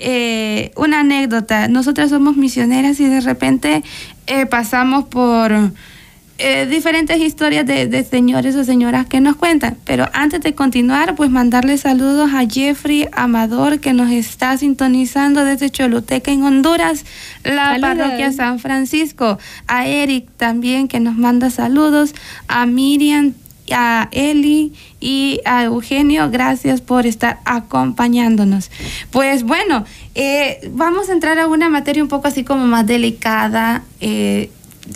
eh, 0.00 0.70
una 0.76 1.00
anécdota. 1.00 1.68
Nosotras 1.68 2.10
somos 2.10 2.36
misioneras 2.36 3.00
y 3.00 3.06
de 3.06 3.20
repente 3.20 3.82
eh, 4.26 4.46
pasamos 4.46 5.04
por 5.04 5.72
eh, 6.38 6.66
diferentes 6.66 7.20
historias 7.20 7.66
de, 7.66 7.86
de 7.88 8.04
señores 8.04 8.54
o 8.56 8.64
señoras 8.64 9.06
que 9.06 9.20
nos 9.20 9.36
cuentan. 9.36 9.76
Pero 9.84 10.08
antes 10.12 10.40
de 10.40 10.54
continuar, 10.54 11.14
pues 11.16 11.30
mandarle 11.30 11.76
saludos 11.78 12.30
a 12.32 12.46
Jeffrey 12.48 13.08
Amador 13.12 13.80
que 13.80 13.92
nos 13.92 14.10
está 14.10 14.56
sintonizando 14.56 15.44
desde 15.44 15.70
Choluteca 15.70 16.30
en 16.30 16.44
Honduras, 16.44 17.04
la 17.44 17.74
Saludos. 17.78 17.80
parroquia 17.98 18.32
San 18.32 18.58
Francisco. 18.60 19.38
A 19.66 19.86
Eric 19.86 20.28
también 20.36 20.88
que 20.88 21.00
nos 21.00 21.16
manda 21.16 21.50
saludos. 21.50 22.14
A 22.46 22.66
Miriam 22.66 23.34
a 23.70 24.08
Eli 24.12 24.72
y 24.98 25.40
a 25.44 25.64
Eugenio, 25.64 26.30
gracias 26.30 26.80
por 26.80 27.06
estar 27.06 27.40
acompañándonos. 27.44 28.70
Pues 29.10 29.42
bueno, 29.42 29.84
eh, 30.14 30.70
vamos 30.72 31.10
a 31.10 31.12
entrar 31.12 31.38
a 31.38 31.46
una 31.46 31.68
materia 31.68 32.02
un 32.02 32.08
poco 32.08 32.28
así 32.28 32.44
como 32.44 32.66
más 32.66 32.86
delicada. 32.86 33.82
eh, 34.00 34.50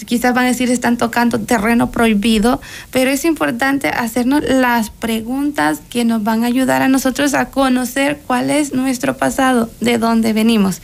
quizás 0.07 0.35
van 0.35 0.45
a 0.45 0.49
decir 0.49 0.71
están 0.71 0.97
tocando 0.97 1.41
terreno 1.41 1.91
prohibido, 1.91 2.61
pero 2.91 3.11
es 3.11 3.25
importante 3.25 3.89
hacernos 3.89 4.43
las 4.49 4.91
preguntas 4.91 5.81
que 5.91 6.05
nos 6.05 6.23
van 6.23 6.45
a 6.45 6.47
ayudar 6.47 6.83
a 6.83 6.89
nosotros 6.89 7.35
a 7.35 7.51
conocer 7.51 8.21
cuál 8.27 8.51
es 8.51 8.73
nuestro 8.73 9.17
pasado, 9.17 9.71
de 9.81 9.99
dónde 9.99 10.33
venimos. 10.33 10.83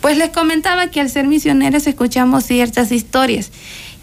Pues 0.00 0.16
les 0.16 0.30
comentaba 0.30 0.88
que 0.88 1.00
al 1.00 1.10
ser 1.10 1.26
misioneros 1.26 1.86
escuchamos 1.86 2.44
ciertas 2.44 2.92
historias. 2.92 3.50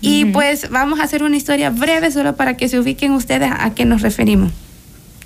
Y 0.01 0.25
pues 0.25 0.69
vamos 0.69 0.99
a 0.99 1.03
hacer 1.03 1.23
una 1.23 1.37
historia 1.37 1.69
breve 1.69 2.11
solo 2.11 2.35
para 2.35 2.57
que 2.57 2.67
se 2.67 2.77
ubiquen 2.77 3.13
ustedes 3.13 3.49
a 3.57 3.73
qué 3.73 3.85
nos 3.85 4.01
referimos. 4.01 4.51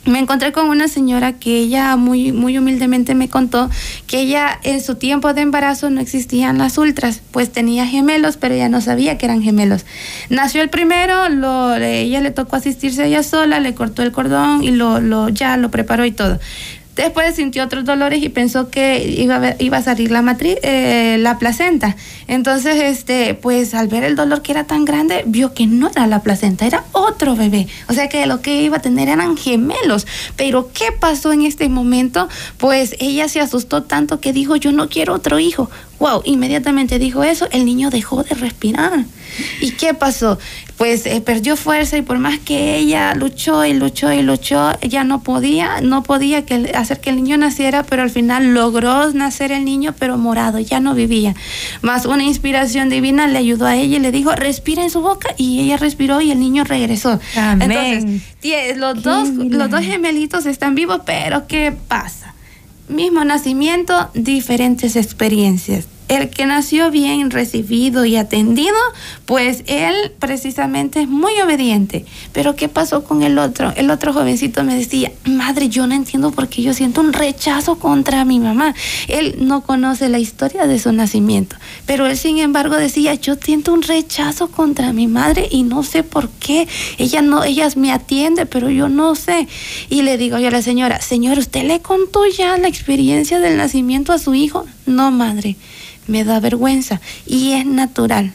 Me 0.08 0.20
encontré 0.20 0.54
con 0.54 0.70
una 0.70 0.88
señora 0.88 1.34
que 1.34 1.58
ella 1.58 1.98
muy, 1.98 2.32
muy 2.32 2.58
humildemente 2.58 3.14
me 3.14 3.28
contó 3.28 3.70
que 4.08 4.22
ella 4.22 4.58
en 4.64 4.82
su 4.82 4.96
tiempo 4.96 5.34
de 5.34 5.42
embarazo 5.42 5.90
no 5.90 6.00
existían 6.00 6.58
las 6.58 6.78
ultras, 6.78 7.22
pues 7.32 7.52
tenía 7.52 7.86
gemelos, 7.86 8.38
pero 8.38 8.56
ella 8.56 8.70
no 8.70 8.80
sabía 8.80 9.18
que 9.18 9.26
eran 9.26 9.42
gemelos. 9.44 9.86
Nació 10.30 10.62
el 10.62 10.70
primero, 10.70 11.28
lo, 11.28 11.76
ella 11.76 12.22
le 12.22 12.32
tocó 12.32 12.56
asistirse 12.56 13.06
ella 13.06 13.22
sola, 13.22 13.60
le 13.60 13.76
cortó 13.76 14.02
el 14.02 14.14
cordón 14.14 14.64
y 14.64 14.72
lo, 14.72 15.02
lo, 15.02 15.28
ya 15.28 15.58
lo 15.58 15.72
preparó 15.72 16.06
y 16.06 16.12
todo. 16.12 16.40
Después 16.98 17.36
sintió 17.36 17.64
otros 17.64 17.86
dolores 17.86 18.24
y 18.24 18.30
pensó 18.30 18.70
que 18.70 19.06
iba 19.60 19.78
a, 19.78 19.82
salir 19.84 20.12
la 20.12 20.24
matriz, 20.24 20.58
eh, 20.64 21.18
la 21.20 21.38
placenta. 21.38 21.96
Entonces, 22.28 22.76
este, 22.82 23.36
pues 23.36 23.76
al 23.76 23.88
ver 23.88 24.04
el 24.04 24.16
dolor 24.16 24.42
que 24.42 24.52
era 24.52 24.66
tan 24.66 24.84
grande, 24.84 25.24
vio 25.28 25.54
que 25.54 25.68
no 25.68 25.90
era 25.90 26.08
la 26.08 26.24
placenta, 26.24 26.66
era 26.66 26.84
otro 26.92 27.36
bebé. 27.36 27.68
O 27.88 27.94
sea 27.94 28.10
que 28.10 28.26
lo 28.26 28.42
que 28.42 28.64
iba 28.64 28.78
a 28.78 28.82
tener 28.82 29.10
eran 29.10 29.38
gemelos. 29.38 30.08
Pero 30.36 30.72
¿qué 30.74 30.92
pasó 30.92 31.32
en 31.32 31.44
este 31.44 31.70
momento? 31.70 32.28
Pues 32.58 32.96
ella 33.00 33.28
se 33.30 33.42
asustó 33.42 33.84
tanto 33.84 34.20
que 34.20 34.34
dijo, 34.34 34.56
yo 34.56 34.72
no 34.72 34.90
quiero 34.90 35.14
otro 35.14 35.38
hijo. 35.40 35.70
Wow, 36.00 36.22
inmediatamente 36.26 37.00
dijo 37.00 37.24
eso, 37.24 37.48
el 37.52 37.66
niño 37.66 37.90
dejó 37.90 38.24
de 38.24 38.36
respirar. 38.36 39.06
¿Y 39.62 39.72
qué 39.72 39.94
pasó? 39.94 40.38
Pues 40.78 41.06
eh, 41.06 41.22
perdió 41.22 41.56
fuerza 41.56 41.98
y 41.98 42.02
por 42.04 42.20
más 42.20 42.38
que 42.40 42.78
ella 42.78 43.16
luchó 43.16 43.66
y 43.66 43.74
luchó 43.74 44.12
y 44.12 44.22
luchó, 44.22 44.74
ya 44.82 45.04
no 45.04 45.22
podía, 45.22 45.82
no 45.82 46.04
podía 46.04 46.46
que, 46.46 46.72
hacer 46.76 47.00
que 47.00 47.10
el 47.10 47.18
niño 47.18 47.38
naciera, 47.38 47.84
pero 47.84 48.04
al 48.04 48.12
final 48.12 48.54
logró 48.54 49.12
nacer 49.12 49.52
el 49.52 49.66
niño, 49.66 49.96
pero 49.98 50.18
morado, 50.18 50.60
ya 50.60 50.80
no 50.80 50.94
vivía. 50.94 51.36
Más 51.82 52.06
una 52.06 52.24
inspiración 52.24 52.90
divina 52.90 53.28
le 53.28 53.40
ayudó 53.40 53.66
a 53.66 53.76
ella 53.76 53.98
y 53.98 54.00
le 54.00 54.12
dijo, 54.12 54.32
respira 54.34 54.84
en 54.84 54.92
su 54.92 55.02
boca 55.02 55.30
y 55.36 55.62
ella 55.62 55.78
respiró 55.78 56.22
y 56.22 56.32
el 56.32 56.40
niño 56.40 56.64
regresó. 56.64 57.20
Amén. 57.36 57.72
Entonces, 57.72 58.78
los 58.78 59.02
dos, 59.02 59.30
los 59.30 59.70
dos 59.70 59.82
gemelitos 59.82 60.46
están 60.46 60.76
vivos, 60.76 61.02
pero 61.06 61.48
¿qué 61.48 61.74
pasa? 61.88 62.36
Mismo 62.88 63.24
nacimiento, 63.24 64.10
diferentes 64.14 64.96
experiencias 64.96 65.88
el 66.08 66.30
que 66.30 66.46
nació 66.46 66.90
bien 66.92 67.30
recibido 67.32 68.06
y 68.06 68.16
atendido, 68.16 68.76
pues 69.26 69.64
él 69.68 70.12
precisamente 70.20 71.02
es 71.02 71.08
muy 71.08 71.40
obediente. 71.42 72.06
Pero 72.32 72.56
¿qué 72.56 72.70
pasó 72.70 73.04
con 73.04 73.24
el 73.24 73.38
otro? 73.38 73.74
El 73.76 73.90
otro 73.92 74.14
jovencito 74.14 74.64
me 74.64 74.76
decía, 74.76 75.12
madre, 75.26 75.70
yo 75.70 75.86
no 75.88 75.96
entiendo 75.96 76.32
por 76.32 76.48
qué 76.48 76.62
yo 76.62 76.74
siento 76.74 77.02
un 77.02 77.14
rechazo 77.14 77.78
contra 77.78 78.26
mi 78.26 78.40
mamá. 78.40 78.74
Él 79.08 79.36
no 79.40 79.62
conoce 79.62 80.10
la 80.10 80.20
historia 80.20 80.66
de 80.68 80.80
su 80.80 80.92
nacimiento, 80.92 81.56
pero 81.86 82.06
él 82.06 82.18
sin 82.18 82.38
embargo 82.38 82.78
decía, 82.78 83.14
yo 83.16 83.36
siento 83.36 83.74
un 83.74 83.82
rechazo 83.82 84.50
contra 84.50 84.94
mi 84.94 85.08
madre 85.08 85.48
y 85.52 85.64
no 85.64 85.84
sé 85.84 86.04
por 86.04 86.30
qué. 86.30 86.68
Ella 86.98 87.22
no, 87.22 87.44
ella 87.44 87.68
me 87.76 87.92
atiende, 87.92 88.46
pero 88.46 88.70
yo 88.70 88.88
no 88.88 89.16
sé. 89.16 89.48
Y 89.90 90.04
le 90.04 90.18
digo 90.18 90.38
yo 90.40 90.48
a 90.48 90.52
la 90.52 90.62
señora, 90.62 91.02
señor, 91.02 91.38
¿usted 91.38 91.64
le 91.64 91.82
contó 91.82 92.26
ya 92.26 92.58
la 92.58 92.68
experiencia 92.68 93.40
del 93.40 93.58
nacimiento 93.58 94.14
a 94.14 94.20
su 94.20 94.34
hijo? 94.34 94.66
No, 94.86 95.12
madre 95.12 95.58
me 96.08 96.24
da 96.24 96.40
vergüenza 96.40 97.02
y 97.26 97.54
es 97.54 97.66
natural. 97.66 98.34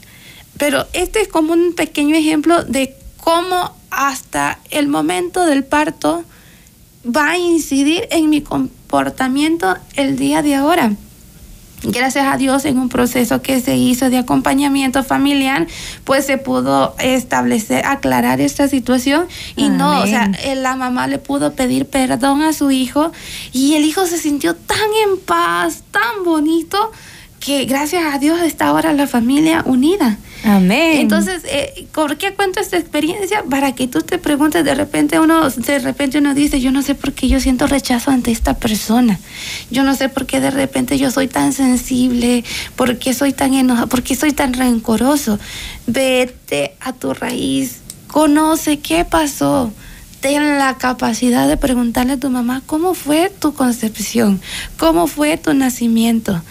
Pero 0.57 0.85
este 0.93 1.21
es 1.21 1.27
como 1.27 1.53
un 1.53 1.73
pequeño 1.73 2.15
ejemplo 2.15 2.63
de 2.63 2.95
cómo 3.17 3.75
hasta 3.89 4.59
el 4.69 4.87
momento 4.87 5.45
del 5.45 5.63
parto 5.63 6.23
va 7.05 7.31
a 7.31 7.37
incidir 7.37 8.07
en 8.11 8.29
mi 8.29 8.41
comportamiento 8.41 9.75
el 9.95 10.17
día 10.17 10.41
de 10.41 10.55
ahora. 10.55 10.93
Gracias 11.85 12.25
a 12.25 12.37
Dios 12.37 12.63
en 12.63 12.77
un 12.77 12.87
proceso 12.87 13.41
que 13.41 13.59
se 13.59 13.75
hizo 13.75 14.09
de 14.09 14.17
acompañamiento 14.17 15.03
familiar, 15.03 15.67
pues 16.05 16.25
se 16.25 16.37
pudo 16.37 16.95
establecer, 16.99 17.85
aclarar 17.85 18.39
esta 18.39 18.69
situación 18.69 19.27
y 19.57 19.67
no, 19.67 20.01
o 20.01 20.07
sea, 20.07 20.31
la 20.55 20.77
mamá 20.77 21.07
le 21.07 21.17
pudo 21.17 21.53
pedir 21.53 21.85
perdón 21.85 22.41
a 22.41 22.53
su 22.53 22.71
hijo 22.71 23.11
y 23.51 23.75
el 23.75 23.83
hijo 23.83 24.05
se 24.05 24.17
sintió 24.17 24.55
tan 24.55 24.77
en 25.05 25.19
paz, 25.19 25.83
tan 25.91 26.23
bonito, 26.23 26.91
que 27.43 27.65
gracias 27.65 28.03
a 28.13 28.19
Dios 28.19 28.41
está 28.41 28.67
ahora 28.67 28.93
la 28.93 29.05
familia 29.05 29.63
unida. 29.65 30.17
Amén. 30.45 30.99
Entonces, 30.99 31.43
eh, 31.45 31.87
¿por 31.91 32.17
qué 32.17 32.33
cuento 32.33 32.61
esta 32.61 32.77
experiencia? 32.77 33.43
Para 33.43 33.75
que 33.75 33.87
tú 33.87 34.01
te 34.01 34.17
preguntes, 34.17 34.63
de 34.63 34.73
repente 34.73 35.19
uno, 35.19 35.49
de 35.49 35.79
repente 35.79 36.19
uno 36.19 36.33
dice, 36.33 36.61
yo 36.61 36.71
no 36.71 36.81
sé 36.81 36.95
por 36.95 37.11
qué 37.11 37.27
yo 37.27 37.41
siento 37.41 37.67
rechazo 37.67 38.11
ante 38.11 38.31
esta 38.31 38.53
persona. 38.53 39.19
Yo 39.69 39.83
no 39.83 39.93
sé 39.93 40.07
por 40.07 40.25
qué 40.25 40.39
de 40.39 40.51
repente 40.51 40.97
yo 40.97 41.11
soy 41.11 41.27
tan 41.27 41.51
sensible, 41.51 42.45
por 42.77 42.97
qué 42.97 43.13
soy 43.13 43.33
tan 43.33 43.53
enojado, 43.53 43.87
por 43.87 44.03
qué 44.03 44.15
soy 44.15 44.31
tan 44.31 44.53
rencoroso. 44.53 45.37
Vete 45.85 46.75
a 46.79 46.93
tu 46.93 47.13
raíz, 47.13 47.81
conoce 48.07 48.79
qué 48.79 49.03
pasó 49.03 49.73
ten 50.23 50.57
la 50.57 50.77
capacidad 50.77 51.49
de 51.49 51.57
preguntarle 51.57 52.13
a 52.13 52.17
tu 52.17 52.29
mamá 52.29 52.61
cómo 52.65 52.93
fue 52.93 53.29
tu 53.29 53.53
concepción, 53.53 54.39
cómo 54.77 55.07
fue 55.07 55.35
tu 55.35 55.53
nacimiento, 55.53 56.41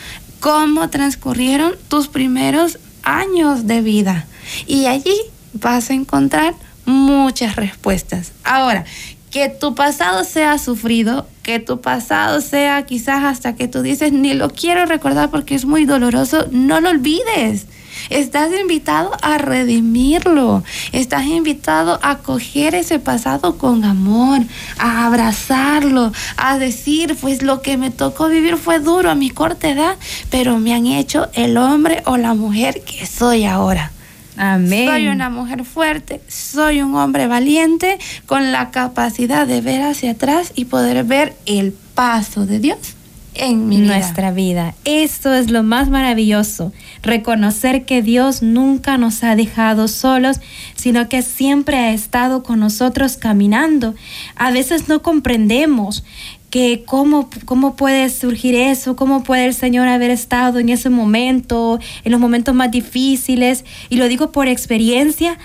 cómo 0.42 0.90
transcurrieron 0.90 1.76
tus 1.86 2.08
primeros 2.08 2.80
años 3.04 3.68
de 3.68 3.80
vida. 3.80 4.26
Y 4.66 4.86
allí 4.86 5.14
vas 5.52 5.88
a 5.88 5.94
encontrar 5.94 6.54
muchas 6.84 7.54
respuestas. 7.54 8.32
Ahora, 8.42 8.84
que 9.30 9.48
tu 9.48 9.76
pasado 9.76 10.24
sea 10.24 10.58
sufrido, 10.58 11.28
que 11.44 11.60
tu 11.60 11.80
pasado 11.80 12.40
sea 12.40 12.84
quizás 12.86 13.22
hasta 13.22 13.54
que 13.54 13.68
tú 13.68 13.82
dices, 13.82 14.12
ni 14.12 14.34
lo 14.34 14.50
quiero 14.50 14.84
recordar 14.84 15.30
porque 15.30 15.54
es 15.54 15.64
muy 15.64 15.84
doloroso, 15.84 16.48
no 16.50 16.80
lo 16.80 16.90
olvides. 16.90 17.66
Estás 18.10 18.50
invitado 18.58 19.12
a 19.22 19.38
redimirlo. 19.38 20.62
Estás 20.92 21.24
invitado 21.24 21.98
a 22.02 22.18
coger 22.18 22.74
ese 22.74 22.98
pasado 22.98 23.58
con 23.58 23.84
amor, 23.84 24.40
a 24.78 25.06
abrazarlo, 25.06 26.12
a 26.36 26.58
decir, 26.58 27.16
pues 27.20 27.42
lo 27.42 27.62
que 27.62 27.76
me 27.76 27.90
tocó 27.90 28.28
vivir 28.28 28.56
fue 28.56 28.80
duro 28.80 29.10
a 29.10 29.14
mi 29.14 29.30
corta 29.30 29.68
edad, 29.68 29.96
pero 30.30 30.58
me 30.58 30.74
han 30.74 30.86
hecho 30.86 31.28
el 31.34 31.56
hombre 31.56 32.02
o 32.06 32.16
la 32.16 32.34
mujer 32.34 32.82
que 32.84 33.06
soy 33.06 33.44
ahora. 33.44 33.92
Amén. 34.36 34.88
Soy 34.88 35.08
una 35.08 35.28
mujer 35.28 35.64
fuerte, 35.64 36.22
soy 36.26 36.80
un 36.80 36.94
hombre 36.94 37.26
valiente 37.26 37.98
con 38.26 38.50
la 38.50 38.70
capacidad 38.70 39.46
de 39.46 39.60
ver 39.60 39.82
hacia 39.82 40.12
atrás 40.12 40.52
y 40.54 40.64
poder 40.64 41.04
ver 41.04 41.34
el 41.44 41.72
paso 41.94 42.46
de 42.46 42.58
Dios 42.58 42.96
en 43.34 43.86
nuestra 43.86 44.30
vida. 44.30 44.74
Esto 44.84 45.34
es 45.34 45.50
lo 45.50 45.62
más 45.62 45.88
maravilloso, 45.88 46.72
reconocer 47.02 47.84
que 47.84 48.02
Dios 48.02 48.42
nunca 48.42 48.98
nos 48.98 49.22
ha 49.24 49.36
dejado 49.36 49.88
solos, 49.88 50.40
sino 50.74 51.08
que 51.08 51.22
siempre 51.22 51.76
ha 51.76 51.92
estado 51.92 52.42
con 52.42 52.60
nosotros 52.60 53.16
caminando. 53.16 53.94
A 54.36 54.50
veces 54.50 54.88
no 54.88 55.02
comprendemos 55.02 56.04
que 56.50 56.84
cómo, 56.84 57.30
cómo 57.46 57.76
puede 57.76 58.10
surgir 58.10 58.54
eso, 58.54 58.94
cómo 58.94 59.24
puede 59.24 59.46
el 59.46 59.54
Señor 59.54 59.88
haber 59.88 60.10
estado 60.10 60.58
en 60.58 60.68
ese 60.68 60.90
momento, 60.90 61.80
en 62.04 62.12
los 62.12 62.20
momentos 62.20 62.54
más 62.54 62.70
difíciles, 62.70 63.64
y 63.88 63.96
lo 63.96 64.06
digo 64.06 64.32
por 64.32 64.48
experiencia, 64.48 65.38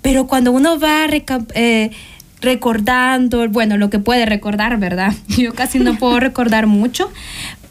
pero 0.00 0.26
cuando 0.28 0.52
uno 0.52 0.78
va 0.78 1.04
a 1.04 1.08
eh, 1.54 1.90
recordando, 2.44 3.48
bueno, 3.48 3.76
lo 3.76 3.90
que 3.90 3.98
puede 3.98 4.26
recordar, 4.26 4.78
¿verdad? 4.78 5.14
Yo 5.28 5.54
casi 5.54 5.78
no 5.78 5.98
puedo 5.98 6.20
recordar 6.20 6.66
mucho, 6.66 7.10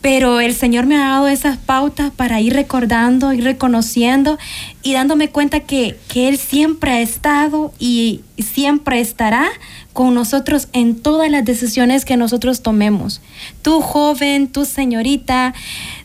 pero 0.01 0.41
el 0.41 0.53
Señor 0.53 0.85
me 0.85 0.97
ha 0.97 1.07
dado 1.07 1.29
esas 1.29 1.57
pautas 1.57 2.11
para 2.11 2.41
ir 2.41 2.53
recordando, 2.53 3.31
ir 3.31 3.43
reconociendo 3.43 4.37
y 4.81 4.93
dándome 4.93 5.29
cuenta 5.29 5.61
que, 5.61 5.97
que 6.09 6.27
Él 6.27 6.37
siempre 6.37 6.91
ha 6.91 6.99
estado 6.99 7.73
y 7.79 8.21
siempre 8.37 8.99
estará 8.99 9.47
con 9.93 10.13
nosotros 10.13 10.67
en 10.73 10.99
todas 10.99 11.31
las 11.31 11.45
decisiones 11.45 12.03
que 12.03 12.17
nosotros 12.17 12.61
tomemos. 12.61 13.21
Tú 13.61 13.79
joven, 13.79 14.47
tú 14.47 14.65
señorita, 14.65 15.53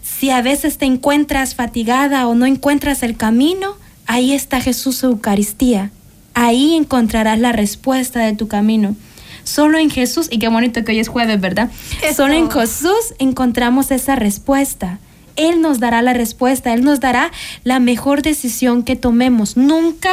si 0.03 0.31
a 0.31 0.43
veces 0.43 0.79
te 0.79 0.87
encuentras 0.87 1.55
fatigada 1.55 2.29
o 2.29 2.35
no 2.35 2.47
encuentras 2.47 3.03
el 3.03 3.17
camino, 3.17 3.77
ahí 4.07 4.33
está 4.33 4.61
Jesús 4.61 5.03
Eucaristía 5.03 5.91
Ahí 6.40 6.77
encontrarás 6.77 7.40
la 7.40 7.51
respuesta 7.51 8.20
de 8.20 8.33
tu 8.33 8.46
camino. 8.46 8.94
Solo 9.42 9.77
en 9.77 9.90
Jesús, 9.90 10.29
y 10.31 10.38
qué 10.38 10.46
bonito 10.46 10.85
que 10.85 10.92
hoy 10.92 11.01
es 11.01 11.09
jueves, 11.09 11.40
¿verdad? 11.40 11.68
Solo 12.14 12.35
en 12.35 12.48
Jesús 12.48 13.12
encontramos 13.18 13.90
esa 13.90 14.14
respuesta. 14.14 15.01
Él 15.35 15.61
nos 15.61 15.81
dará 15.81 16.01
la 16.01 16.12
respuesta, 16.12 16.72
Él 16.72 16.85
nos 16.85 17.01
dará 17.01 17.33
la 17.64 17.81
mejor 17.81 18.22
decisión 18.22 18.85
que 18.85 18.94
tomemos. 18.94 19.57
Nunca 19.57 20.11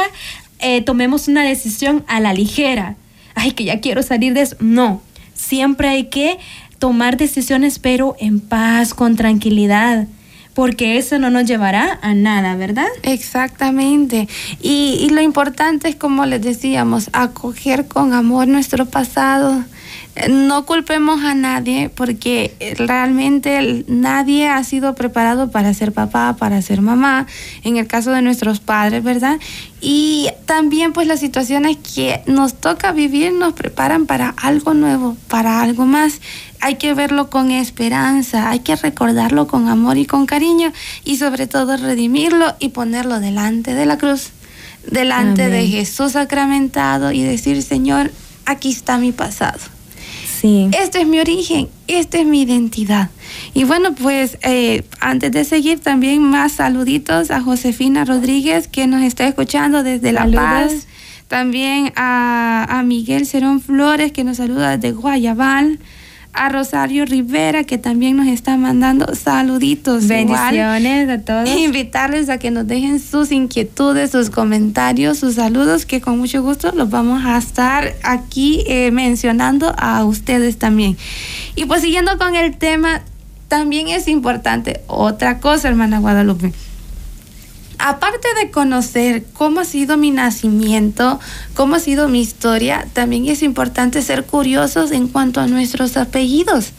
eh, 0.58 0.82
tomemos 0.82 1.28
una 1.28 1.44
decisión 1.44 2.04
a 2.08 2.18
la 2.18 2.32
ligera. 2.32 2.96
Ay, 3.36 3.52
que 3.52 3.62
ya 3.62 3.80
quiero 3.80 4.02
salir 4.02 4.34
de 4.34 4.40
eso. 4.40 4.56
No, 4.58 5.02
siempre 5.32 5.86
hay 5.86 6.06
que 6.06 6.38
tomar 6.80 7.16
decisiones, 7.16 7.78
pero 7.78 8.16
en 8.18 8.40
paz, 8.40 8.94
con 8.94 9.14
tranquilidad 9.14 10.08
porque 10.56 10.96
eso 10.96 11.18
no 11.18 11.28
nos 11.28 11.44
llevará 11.44 11.98
a 12.00 12.14
nada, 12.14 12.56
¿verdad? 12.56 12.88
Exactamente. 13.02 14.26
Y, 14.62 15.06
lo 15.10 15.20
importante 15.20 15.86
es, 15.86 15.96
como 15.96 16.24
les 16.24 16.40
decíamos, 16.40 17.10
acoger 17.12 17.86
con 17.86 18.14
amor 18.14 18.48
nuestro 18.48 18.86
pasado. 18.86 19.62
No 20.30 20.64
culpemos 20.64 21.22
a 21.22 21.34
nadie 21.34 21.90
porque 21.90 22.54
realmente 22.78 23.84
nadie 23.86 24.48
ha 24.48 24.64
sido 24.64 24.94
preparado 24.94 25.50
para 25.50 25.74
ser 25.74 25.92
papá, 25.92 26.36
para 26.38 26.62
ser 26.62 26.80
mamá, 26.80 27.26
en 27.62 27.76
el 27.76 27.86
caso 27.86 28.12
de 28.12 28.22
nuestros 28.22 28.58
padres, 28.60 29.04
¿verdad? 29.04 29.38
Y 29.82 30.30
también 30.46 30.94
pues 30.94 31.06
las 31.06 31.20
situaciones 31.20 31.76
que 31.76 32.22
nos 32.24 32.54
toca 32.54 32.92
vivir 32.92 33.34
nos 33.34 33.52
preparan 33.52 34.06
para 34.06 34.30
algo 34.30 34.72
nuevo, 34.72 35.18
para 35.28 35.60
algo 35.60 35.84
más 35.84 36.22
hay 36.60 36.76
que 36.76 36.94
verlo 36.94 37.30
con 37.30 37.50
esperanza, 37.50 38.50
hay 38.50 38.60
que 38.60 38.76
recordarlo 38.76 39.46
con 39.46 39.68
amor 39.68 39.98
y 39.98 40.06
con 40.06 40.26
cariño 40.26 40.72
y 41.04 41.16
sobre 41.16 41.46
todo 41.46 41.76
redimirlo 41.76 42.54
y 42.58 42.70
ponerlo 42.70 43.20
delante 43.20 43.74
de 43.74 43.86
la 43.86 43.98
cruz, 43.98 44.30
delante 44.90 45.48
de 45.48 45.66
Jesús 45.66 46.12
sacramentado 46.12 47.12
y 47.12 47.22
decir, 47.22 47.62
Señor, 47.62 48.10
aquí 48.44 48.70
está 48.70 48.98
mi 48.98 49.12
pasado. 49.12 49.60
Sí. 50.40 50.68
Este 50.78 51.00
es 51.00 51.06
mi 51.06 51.18
origen, 51.18 51.68
esta 51.86 52.18
es 52.18 52.26
mi 52.26 52.42
identidad. 52.42 53.10
Y 53.54 53.64
bueno, 53.64 53.94
pues 53.94 54.38
eh, 54.42 54.84
antes 55.00 55.32
de 55.32 55.44
seguir 55.44 55.80
también 55.80 56.22
más 56.22 56.52
saluditos 56.52 57.30
a 57.30 57.40
Josefina 57.40 58.04
Rodríguez 58.04 58.68
que 58.68 58.86
nos 58.86 59.02
está 59.02 59.26
escuchando 59.26 59.82
desde 59.82 60.12
La 60.12 60.26
Paz. 60.30 60.86
También 61.28 61.92
a, 61.96 62.66
a 62.68 62.82
Miguel 62.84 63.26
Cerón 63.26 63.60
Flores 63.60 64.12
que 64.12 64.22
nos 64.22 64.36
saluda 64.36 64.76
desde 64.76 64.94
Guayabal 64.94 65.80
a 66.36 66.48
Rosario 66.48 67.04
Rivera, 67.04 67.64
que 67.64 67.78
también 67.78 68.16
nos 68.16 68.26
está 68.26 68.56
mandando 68.56 69.14
saluditos. 69.14 70.06
Bendiciones 70.06 71.08
a 71.08 71.20
todos. 71.20 71.48
Invitarles 71.48 72.28
a 72.28 72.38
que 72.38 72.50
nos 72.50 72.66
dejen 72.66 73.00
sus 73.00 73.32
inquietudes, 73.32 74.10
sus 74.10 74.30
comentarios, 74.30 75.18
sus 75.18 75.34
saludos, 75.34 75.86
que 75.86 76.00
con 76.00 76.18
mucho 76.18 76.42
gusto 76.42 76.72
los 76.72 76.90
vamos 76.90 77.24
a 77.24 77.38
estar 77.38 77.94
aquí 78.02 78.64
eh, 78.66 78.90
mencionando 78.90 79.74
a 79.78 80.04
ustedes 80.04 80.58
también. 80.58 80.96
Y 81.54 81.64
pues 81.64 81.82
siguiendo 81.82 82.18
con 82.18 82.36
el 82.36 82.56
tema, 82.56 83.02
también 83.48 83.88
es 83.88 84.08
importante 84.08 84.80
otra 84.86 85.40
cosa, 85.40 85.68
hermana 85.68 85.98
Guadalupe 85.98 86.52
aparte 87.78 88.28
de 88.40 88.50
conocer 88.50 89.24
cómo 89.32 89.60
ha 89.60 89.64
sido 89.64 89.96
mi 89.96 90.10
nacimiento, 90.10 91.20
cómo 91.54 91.76
ha 91.76 91.80
sido 91.80 92.08
mi 92.08 92.20
historia, 92.20 92.86
también 92.92 93.26
es 93.26 93.42
importante 93.42 94.02
ser 94.02 94.24
curiosos 94.24 94.92
en 94.92 95.08
cuanto 95.08 95.40
a 95.40 95.46
nuestros 95.46 95.96
apellidos. 95.96 96.72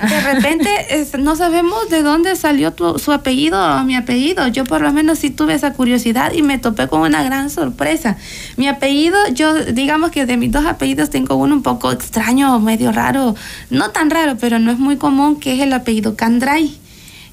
De 0.00 0.20
repente 0.20 0.68
no 1.18 1.36
sabemos 1.36 1.88
de 1.88 2.02
dónde 2.02 2.36
salió 2.36 2.74
su 2.98 3.12
apellido 3.12 3.58
o 3.58 3.84
mi 3.84 3.96
apellido. 3.96 4.46
Yo 4.48 4.64
por 4.64 4.80
lo 4.80 4.92
menos 4.92 5.18
sí 5.18 5.30
tuve 5.30 5.54
esa 5.54 5.72
curiosidad 5.72 6.32
y 6.32 6.42
me 6.42 6.58
topé 6.58 6.88
con 6.88 7.00
una 7.00 7.22
gran 7.22 7.50
sorpresa. 7.50 8.16
Mi 8.56 8.68
apellido, 8.68 9.16
yo 9.32 9.54
digamos 9.54 10.10
que 10.10 10.26
de 10.26 10.36
mis 10.36 10.52
dos 10.52 10.66
apellidos 10.66 11.10
tengo 11.10 11.36
uno 11.36 11.54
un 11.54 11.62
poco 11.62 11.92
extraño, 11.92 12.58
medio 12.60 12.92
raro, 12.92 13.34
no 13.70 13.90
tan 13.90 14.10
raro, 14.10 14.36
pero 14.38 14.58
no 14.58 14.70
es 14.70 14.78
muy 14.78 14.96
común, 14.96 15.40
que 15.40 15.54
es 15.54 15.60
el 15.60 15.72
apellido 15.72 16.16
Candray. 16.16 16.78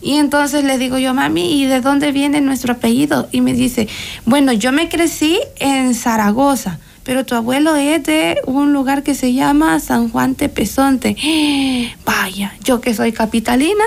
Y 0.04 0.16
entonces 0.18 0.66
le 0.66 0.78
digo 0.78 0.98
yo, 0.98 1.14
mami, 1.14 1.62
¿y 1.62 1.66
de 1.66 1.80
dónde 1.80 2.12
viene 2.12 2.42
nuestro 2.42 2.74
apellido? 2.74 3.30
Y 3.32 3.40
me 3.40 3.54
dice, 3.54 3.88
bueno, 4.26 4.52
yo 4.52 4.74
me 4.74 4.90
crecí 4.90 5.40
en 5.60 5.96
Zaragoza, 5.96 6.78
pero 7.04 7.26
tu 7.26 7.36
abuelo 7.36 7.76
es 7.78 8.04
de 8.04 8.42
un 8.46 8.74
lugar 8.74 9.04
que 9.04 9.16
se 9.16 9.34
llama 9.34 9.80
San 9.80 10.10
Juan 10.10 10.36
Tepezonte. 10.36 11.16
Vaya, 12.06 12.54
yo 12.66 12.82
que 12.82 12.94
soy 12.94 13.14
capitalina, 13.14 13.86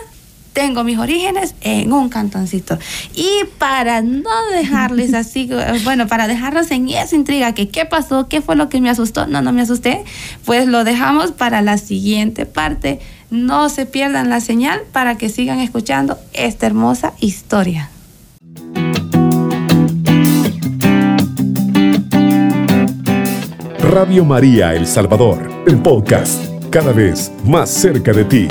tengo 0.56 0.84
mis 0.84 0.96
orígenes 0.96 1.54
en 1.60 1.92
un 1.92 2.08
cantoncito. 2.08 2.78
Y 3.14 3.28
para 3.58 4.00
no 4.00 4.30
dejarles 4.54 5.12
así, 5.14 5.50
bueno, 5.84 6.06
para 6.06 6.26
dejarlos 6.28 6.70
en 6.70 6.88
esa 6.88 7.14
intriga, 7.14 7.52
que 7.52 7.68
qué 7.68 7.84
pasó, 7.84 8.26
qué 8.26 8.40
fue 8.40 8.56
lo 8.56 8.70
que 8.70 8.80
me 8.80 8.88
asustó, 8.88 9.26
no, 9.26 9.42
no 9.42 9.52
me 9.52 9.60
asusté, 9.60 10.02
pues 10.46 10.66
lo 10.66 10.82
dejamos 10.82 11.32
para 11.32 11.60
la 11.60 11.76
siguiente 11.76 12.46
parte 12.46 13.00
no 13.28 13.68
se 13.68 13.86
pierdan 13.86 14.30
la 14.30 14.40
señal 14.40 14.82
para 14.92 15.18
que 15.18 15.28
sigan 15.28 15.58
escuchando 15.58 16.16
esta 16.32 16.66
hermosa 16.66 17.12
historia. 17.18 17.90
Radio 23.80 24.24
María 24.24 24.74
El 24.74 24.86
Salvador, 24.86 25.50
el 25.66 25.78
podcast, 25.78 26.40
cada 26.70 26.92
vez 26.92 27.32
más 27.44 27.68
cerca 27.68 28.12
de 28.12 28.24
ti. 28.24 28.48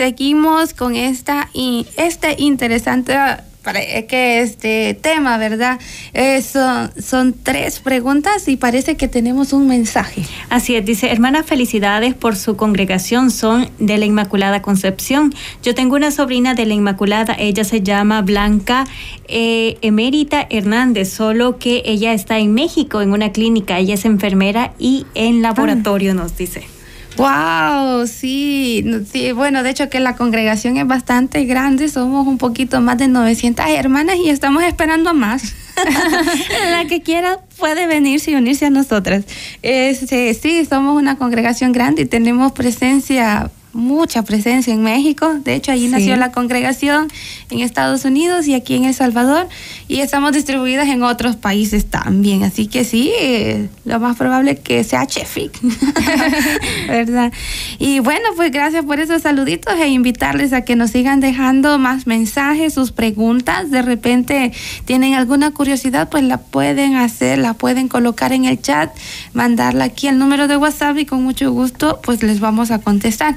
Seguimos 0.00 0.72
con 0.72 0.96
esta, 0.96 1.50
este 1.98 2.34
interesante 2.38 3.14
para 3.62 3.80
que 4.06 4.40
este 4.40 4.94
tema, 4.94 5.36
¿verdad? 5.36 5.78
Eh, 6.14 6.40
son, 6.40 7.34
tres 7.42 7.80
preguntas 7.80 8.48
y 8.48 8.56
parece 8.56 8.96
que 8.96 9.08
tenemos 9.08 9.52
un 9.52 9.66
mensaje. 9.66 10.22
Así 10.48 10.74
es, 10.74 10.86
dice, 10.86 11.12
hermana, 11.12 11.42
felicidades 11.42 12.14
por 12.14 12.36
su 12.36 12.56
congregación, 12.56 13.30
son 13.30 13.68
de 13.78 13.98
la 13.98 14.06
Inmaculada 14.06 14.62
Concepción. 14.62 15.34
Yo 15.62 15.74
tengo 15.74 15.96
una 15.96 16.10
sobrina 16.10 16.54
de 16.54 16.64
la 16.64 16.72
Inmaculada, 16.72 17.36
ella 17.38 17.64
se 17.64 17.82
llama 17.82 18.22
Blanca 18.22 18.86
eh, 19.28 19.76
Emérita 19.82 20.46
Hernández, 20.48 21.12
solo 21.12 21.58
que 21.58 21.82
ella 21.84 22.14
está 22.14 22.38
en 22.38 22.54
México, 22.54 23.02
en 23.02 23.12
una 23.12 23.32
clínica, 23.32 23.78
ella 23.78 23.92
es 23.96 24.06
enfermera 24.06 24.72
y 24.78 25.04
en 25.14 25.42
laboratorio, 25.42 26.14
nos 26.14 26.38
dice. 26.38 26.79
Wow, 27.20 28.06
sí, 28.06 28.82
sí, 29.12 29.32
bueno, 29.32 29.62
de 29.62 29.68
hecho 29.68 29.90
que 29.90 30.00
la 30.00 30.16
congregación 30.16 30.78
es 30.78 30.86
bastante 30.86 31.44
grande, 31.44 31.90
somos 31.90 32.26
un 32.26 32.38
poquito 32.38 32.80
más 32.80 32.96
de 32.96 33.08
900 33.08 33.66
hermanas 33.68 34.16
y 34.16 34.30
estamos 34.30 34.62
esperando 34.62 35.10
a 35.10 35.12
más. 35.12 35.54
la 36.70 36.86
que 36.86 37.02
quiera 37.02 37.38
puede 37.58 37.86
venirse 37.86 38.30
y 38.30 38.36
unirse 38.36 38.64
a 38.64 38.70
nosotras. 38.70 39.26
Este, 39.60 40.32
sí, 40.32 40.64
somos 40.64 40.96
una 40.96 41.18
congregación 41.18 41.72
grande 41.72 42.02
y 42.02 42.06
tenemos 42.06 42.52
presencia 42.52 43.50
mucha 43.72 44.22
presencia 44.22 44.72
en 44.72 44.82
México. 44.82 45.34
De 45.44 45.54
hecho, 45.54 45.72
allí 45.72 45.88
nació 45.88 46.16
la 46.16 46.32
congregación 46.32 47.08
en 47.50 47.60
Estados 47.60 48.04
Unidos 48.04 48.46
y 48.46 48.54
aquí 48.54 48.74
en 48.74 48.84
El 48.84 48.94
Salvador. 48.94 49.48
Y 49.88 50.00
estamos 50.00 50.32
distribuidas 50.32 50.88
en 50.88 51.02
otros 51.02 51.36
países 51.36 51.86
también. 51.86 52.42
Así 52.42 52.66
que 52.66 52.84
sí, 52.84 53.12
lo 53.84 54.00
más 54.00 54.16
probable 54.16 54.52
es 54.52 54.60
que 54.60 54.84
sea 54.84 55.06
Chefic. 55.06 55.52
¿Verdad? 56.88 57.32
Y 57.78 58.00
bueno, 58.00 58.28
pues 58.36 58.50
gracias 58.50 58.84
por 58.84 59.00
esos 59.00 59.22
saluditos 59.22 59.74
e 59.74 59.88
invitarles 59.88 60.52
a 60.52 60.62
que 60.62 60.76
nos 60.76 60.90
sigan 60.90 61.20
dejando 61.20 61.78
más 61.78 62.06
mensajes, 62.06 62.74
sus 62.74 62.92
preguntas. 62.92 63.70
De 63.70 63.82
repente 63.82 64.52
tienen 64.84 65.14
alguna 65.14 65.52
curiosidad, 65.52 66.08
pues 66.08 66.24
la 66.24 66.38
pueden 66.38 66.96
hacer, 66.96 67.38
la 67.38 67.54
pueden 67.54 67.88
colocar 67.88 68.32
en 68.32 68.44
el 68.44 68.60
chat, 68.60 68.90
mandarla 69.32 69.84
aquí 69.84 70.08
al 70.08 70.18
número 70.18 70.48
de 70.48 70.56
WhatsApp 70.56 70.98
y 70.98 71.06
con 71.06 71.22
mucho 71.22 71.52
gusto, 71.52 72.00
pues 72.02 72.22
les 72.22 72.40
vamos 72.40 72.70
a 72.70 72.78
contestar. 72.78 73.36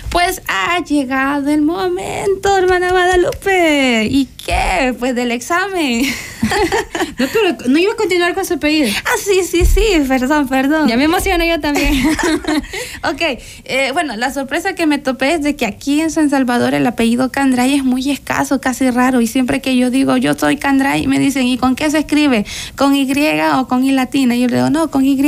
Pues 0.11 0.41
ha 0.49 0.83
llegado 0.83 1.49
el 1.49 1.61
momento, 1.61 2.57
hermana 2.57 2.91
Guadalupe. 2.91 4.07
¿Y 4.11 4.27
qué? 4.45 4.93
Pues 4.99 5.15
del 5.15 5.31
examen. 5.31 6.05
no, 7.17 7.25
pero 7.31 7.57
no 7.69 7.77
iba 7.77 7.93
a 7.93 7.95
continuar 7.95 8.33
con 8.33 8.45
su 8.45 8.55
apellido. 8.55 8.89
Ah, 9.05 9.17
sí, 9.17 9.43
sí, 9.43 9.65
sí, 9.65 10.03
perdón, 10.07 10.49
perdón. 10.49 10.89
Ya 10.89 10.97
me 10.97 11.05
emociono 11.05 11.45
yo 11.45 11.61
también. 11.61 11.93
ok, 13.03 13.21
eh, 13.63 13.91
bueno, 13.93 14.17
la 14.17 14.33
sorpresa 14.33 14.75
que 14.75 14.85
me 14.85 14.97
topé 14.97 15.35
es 15.35 15.43
de 15.43 15.55
que 15.55 15.65
aquí 15.65 16.01
en 16.01 16.11
San 16.11 16.29
Salvador 16.29 16.73
el 16.73 16.85
apellido 16.85 17.31
Candray 17.31 17.75
es 17.75 17.83
muy 17.85 18.11
escaso, 18.11 18.59
casi 18.59 18.89
raro. 18.89 19.21
Y 19.21 19.27
siempre 19.27 19.61
que 19.61 19.77
yo 19.77 19.89
digo 19.89 20.17
yo 20.17 20.33
soy 20.33 20.57
Candray, 20.57 21.07
me 21.07 21.19
dicen, 21.19 21.47
¿y 21.47 21.57
con 21.57 21.75
qué 21.75 21.89
se 21.89 21.99
escribe? 21.99 22.45
¿Con 22.75 22.95
Y 22.95 23.09
o 23.55 23.67
con 23.67 23.85
I 23.85 23.91
latina? 23.91 24.35
Y 24.35 24.41
yo 24.41 24.47
le 24.47 24.57
digo, 24.57 24.69
no, 24.69 24.91
con 24.91 25.05
Y. 25.05 25.21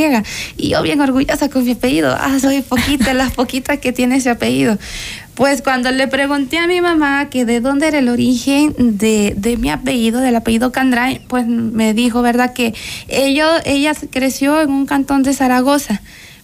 Y 0.57 0.69
yo 0.69 0.81
bien 0.81 0.99
orgullosa 0.99 1.49
con 1.49 1.63
mi 1.63 1.71
apellido. 1.71 2.15
Ah, 2.19 2.37
soy 2.39 2.61
poquita, 2.61 3.13
las 3.13 3.33
poquitas 3.33 3.79
que 3.79 3.93
tiene 3.93 4.17
ese 4.17 4.29
apellido. 4.29 4.72
Pues 5.35 5.61
cuando 5.61 5.91
le 5.91 6.07
pregunté 6.07 6.59
a 6.59 6.67
mi 6.67 6.79
mamá 6.79 7.29
que 7.29 7.45
de 7.45 7.59
dónde 7.59 7.87
era 7.87 7.99
el 7.99 8.09
origen 8.09 8.75
de, 8.77 9.33
de 9.35 9.57
mi 9.57 9.69
apellido, 9.71 10.19
del 10.19 10.35
apellido 10.35 10.71
Candray, 10.71 11.21
pues 11.27 11.47
me 11.47 11.93
dijo, 11.93 12.21
¿verdad? 12.21 12.53
Que 12.53 12.73
ella 13.07 13.93
creció 14.11 14.61
en 14.61 14.69
un 14.69 14.85
cantón 14.85 15.23
de 15.23 15.33
Zaragoza, 15.33 16.01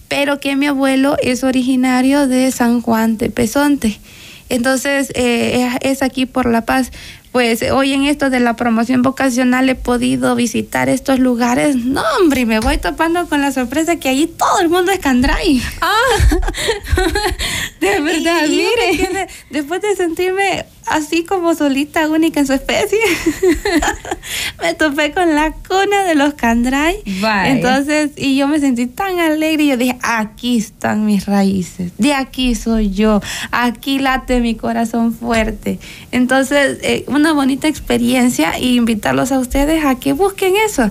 pero 0.08 0.40
que 0.40 0.56
mi 0.56 0.66
abuelo 0.66 1.16
es 1.22 1.44
originario 1.44 2.26
de 2.26 2.50
San 2.50 2.80
Juan 2.80 3.16
de 3.16 3.30
Pesonte. 3.30 4.00
Entonces 4.48 5.12
eh, 5.14 5.78
es 5.80 6.02
aquí 6.02 6.26
por 6.26 6.46
La 6.46 6.62
Paz 6.62 6.90
pues 7.32 7.62
hoy 7.70 7.92
en 7.92 8.04
esto 8.04 8.28
de 8.28 8.40
la 8.40 8.56
promoción 8.56 9.02
vocacional 9.02 9.68
he 9.68 9.76
podido 9.76 10.34
visitar 10.34 10.88
estos 10.88 11.18
lugares. 11.20 11.76
No, 11.76 12.02
hombre, 12.20 12.44
me 12.44 12.58
voy 12.58 12.78
topando 12.78 13.28
con 13.28 13.40
la 13.40 13.52
sorpresa 13.52 13.96
que 13.96 14.08
allí 14.08 14.26
todo 14.26 14.60
el 14.60 14.68
mundo 14.68 14.90
es 14.90 14.98
Candray. 14.98 15.62
Ah, 15.80 15.96
de 17.80 18.00
verdad, 18.00 18.48
mire. 18.48 19.28
después 19.50 19.80
de 19.80 19.94
sentirme 19.94 20.66
así 20.86 21.24
como 21.24 21.54
solita, 21.54 22.08
única 22.08 22.40
en 22.40 22.46
su 22.46 22.52
especie, 22.52 22.98
me 24.60 24.74
topé 24.74 25.12
con 25.12 25.34
la 25.34 25.52
cuna 25.52 26.04
de 26.04 26.16
los 26.16 26.34
Candray. 26.34 26.96
Entonces, 27.44 28.10
y 28.16 28.36
yo 28.36 28.48
me 28.48 28.58
sentí 28.58 28.86
tan 28.86 29.20
alegre 29.20 29.64
y 29.64 29.68
yo 29.68 29.76
dije, 29.76 29.96
aquí 30.02 30.58
están 30.58 31.06
mis 31.06 31.26
raíces, 31.26 31.92
de 31.98 32.14
aquí 32.14 32.54
soy 32.56 32.90
yo, 32.90 33.20
aquí 33.52 34.00
late 34.00 34.40
mi 34.40 34.56
corazón 34.56 35.14
fuerte. 35.14 35.78
Entonces, 36.10 36.78
eh, 36.82 37.04
una 37.06 37.19
bonita 37.32 37.68
experiencia 37.68 38.58
y 38.58 38.76
invitarlos 38.76 39.32
a 39.32 39.38
ustedes 39.38 39.84
a 39.84 39.98
que 39.98 40.12
busquen 40.12 40.54
eso 40.56 40.90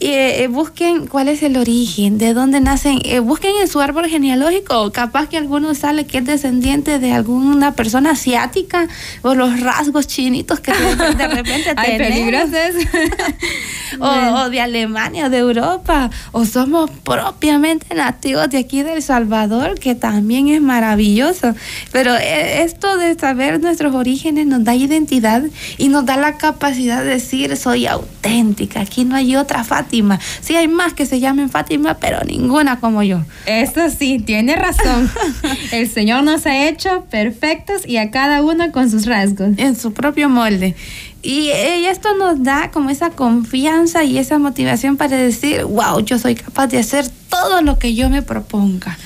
y 0.00 0.12
eh, 0.12 0.48
busquen 0.48 1.06
cuál 1.06 1.28
es 1.28 1.42
el 1.42 1.56
origen, 1.56 2.18
de 2.18 2.32
dónde 2.32 2.60
nacen, 2.60 3.00
eh, 3.04 3.18
busquen 3.18 3.52
en 3.60 3.68
su 3.68 3.80
árbol 3.80 4.06
genealógico, 4.06 4.92
capaz 4.92 5.28
que 5.28 5.36
alguno 5.36 5.74
sale 5.74 6.06
que 6.06 6.18
es 6.18 6.24
descendiente 6.24 6.98
de 6.98 7.12
alguna 7.12 7.72
persona 7.72 8.10
asiática 8.12 8.86
o 9.22 9.34
los 9.34 9.60
rasgos 9.60 10.06
chinitos 10.06 10.60
que 10.60 10.72
de, 10.72 11.28
repente 11.28 11.74
tenemos. 11.84 12.50
o, 14.00 14.06
o 14.06 14.50
de 14.50 14.60
Alemania, 14.60 15.28
de 15.28 15.38
Europa, 15.38 16.10
o 16.32 16.44
somos 16.44 16.90
propiamente 17.04 17.94
nativos 17.94 18.48
de 18.50 18.58
aquí 18.58 18.82
de 18.82 18.94
El 18.94 19.02
Salvador, 19.02 19.78
que 19.78 19.94
también 19.94 20.48
es 20.48 20.60
maravilloso. 20.60 21.54
Pero 21.92 22.14
eh, 22.16 22.62
esto 22.62 22.96
de 22.96 23.14
saber 23.18 23.60
nuestros 23.60 23.94
orígenes 23.94 24.46
nos 24.46 24.64
da 24.64 24.74
identidad 24.74 25.42
y 25.76 25.88
nos 25.88 26.06
da 26.06 26.16
la 26.16 26.36
capacidad 26.36 27.02
de 27.02 27.10
decir 27.10 27.56
soy 27.56 27.86
auténtica, 27.86 28.80
aquí 28.80 29.04
no 29.04 29.16
hay 29.16 29.36
otra 29.36 29.64
Fátima. 29.64 30.18
Sí, 30.40 30.56
hay 30.56 30.68
más 30.68 30.92
que 30.92 31.06
se 31.06 31.20
llamen 31.20 31.50
Fátima, 31.50 31.94
pero 31.94 32.20
ninguna 32.24 32.80
como 32.80 33.02
yo. 33.02 33.20
Eso 33.46 33.90
sí, 33.90 34.18
tiene 34.18 34.56
razón. 34.56 35.10
El 35.72 35.88
Señor 35.88 36.22
nos 36.24 36.46
ha 36.46 36.68
hecho 36.68 37.04
perfectos 37.10 37.86
y 37.86 37.96
a 37.96 38.10
cada 38.10 38.42
uno 38.42 38.72
con 38.72 38.90
sus 38.90 39.06
rasgos. 39.06 39.50
En 39.56 39.76
su 39.76 39.92
propio 39.92 40.28
molde. 40.28 40.74
Y, 41.22 41.48
esto 41.50 42.14
nos 42.16 42.42
da 42.42 42.70
como 42.70 42.90
esa 42.90 43.10
confianza 43.10 44.04
y 44.04 44.18
esa 44.18 44.38
motivación 44.38 44.96
para 44.96 45.16
decir, 45.16 45.64
wow, 45.64 46.00
yo 46.00 46.18
soy 46.18 46.34
capaz 46.34 46.68
de 46.68 46.78
hacer 46.78 47.08
todo 47.28 47.60
lo 47.62 47.78
que 47.78 47.94
yo 47.94 48.08
me 48.10 48.22
proponga. 48.22 48.96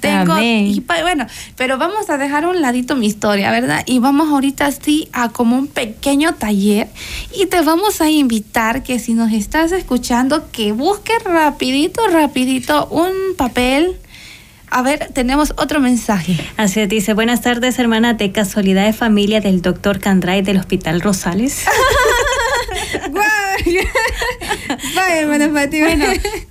Tengo, 0.00 0.32
Amén. 0.32 0.66
y 0.66 0.80
pa- 0.80 1.00
bueno, 1.02 1.26
pero 1.56 1.78
vamos 1.78 2.10
a 2.10 2.18
dejar 2.18 2.44
a 2.44 2.48
un 2.48 2.60
ladito 2.60 2.96
mi 2.96 3.06
historia, 3.06 3.52
¿verdad? 3.52 3.84
Y 3.86 4.00
vamos 4.00 4.30
ahorita 4.30 4.72
sí 4.72 5.08
a 5.12 5.28
como 5.28 5.56
un 5.56 5.68
pequeño 5.68 6.34
taller 6.34 6.88
y 7.38 7.46
te 7.46 7.60
vamos 7.60 8.00
a 8.00 8.10
invitar 8.10 8.82
que 8.82 8.98
si 8.98 9.14
nos 9.14 9.32
estás 9.32 9.70
escuchando 9.70 10.50
que 10.50 10.72
busques 10.72 11.22
rapidito, 11.22 12.02
rapidito 12.08 12.88
un 12.88 13.12
papel. 13.36 13.96
A 14.74 14.80
ver, 14.80 15.10
tenemos 15.12 15.52
otro 15.58 15.80
mensaje. 15.80 16.34
Así 16.56 16.80
es, 16.80 16.88
dice, 16.88 17.12
buenas 17.12 17.42
tardes, 17.42 17.78
hermana 17.78 18.14
de 18.14 18.32
casualidad 18.32 18.86
de 18.86 18.94
familia 18.94 19.42
del 19.42 19.60
doctor 19.60 20.00
Candray 20.00 20.40
del 20.40 20.56
Hospital 20.56 21.02
Rosales. 21.02 21.66
Vaya, 24.94 25.20
hermana 25.20 25.50
Fátima. 25.50 25.88
Bueno, 25.88 26.06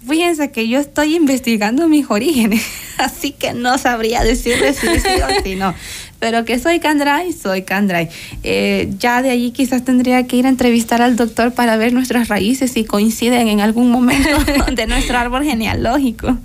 fíjense 0.08 0.52
que 0.52 0.68
yo 0.68 0.80
estoy 0.80 1.16
investigando 1.16 1.88
mis 1.88 2.12
orígenes, 2.12 2.64
así 3.00 3.32
que 3.32 3.54
no 3.54 3.80
sabría 3.80 4.24
decirles 4.24 4.78
si 4.78 5.00
sí 5.00 5.10
o 5.28 5.44
si 5.44 5.56
no. 5.56 5.74
Pero 6.22 6.46
que 6.46 6.60
soy 6.60 6.80
Candray, 6.80 7.34
soy 7.34 7.64
Candray. 7.64 8.08
Eh, 8.44 8.94
ya 9.00 9.24
de 9.24 9.32
allí 9.32 9.50
quizás 9.50 9.84
tendría 9.84 10.28
que 10.28 10.36
ir 10.36 10.46
a 10.46 10.50
entrevistar 10.50 11.02
al 11.02 11.16
doctor 11.16 11.52
para 11.52 11.78
ver 11.78 11.94
nuestras 11.94 12.28
raíces 12.28 12.72
si 12.72 12.86
coinciden 12.86 13.48
en 13.48 13.60
algún 13.60 13.90
momento 13.90 14.30
de 14.72 14.86
nuestro 14.86 15.18
árbol 15.18 15.44
genealógico. 15.44 16.38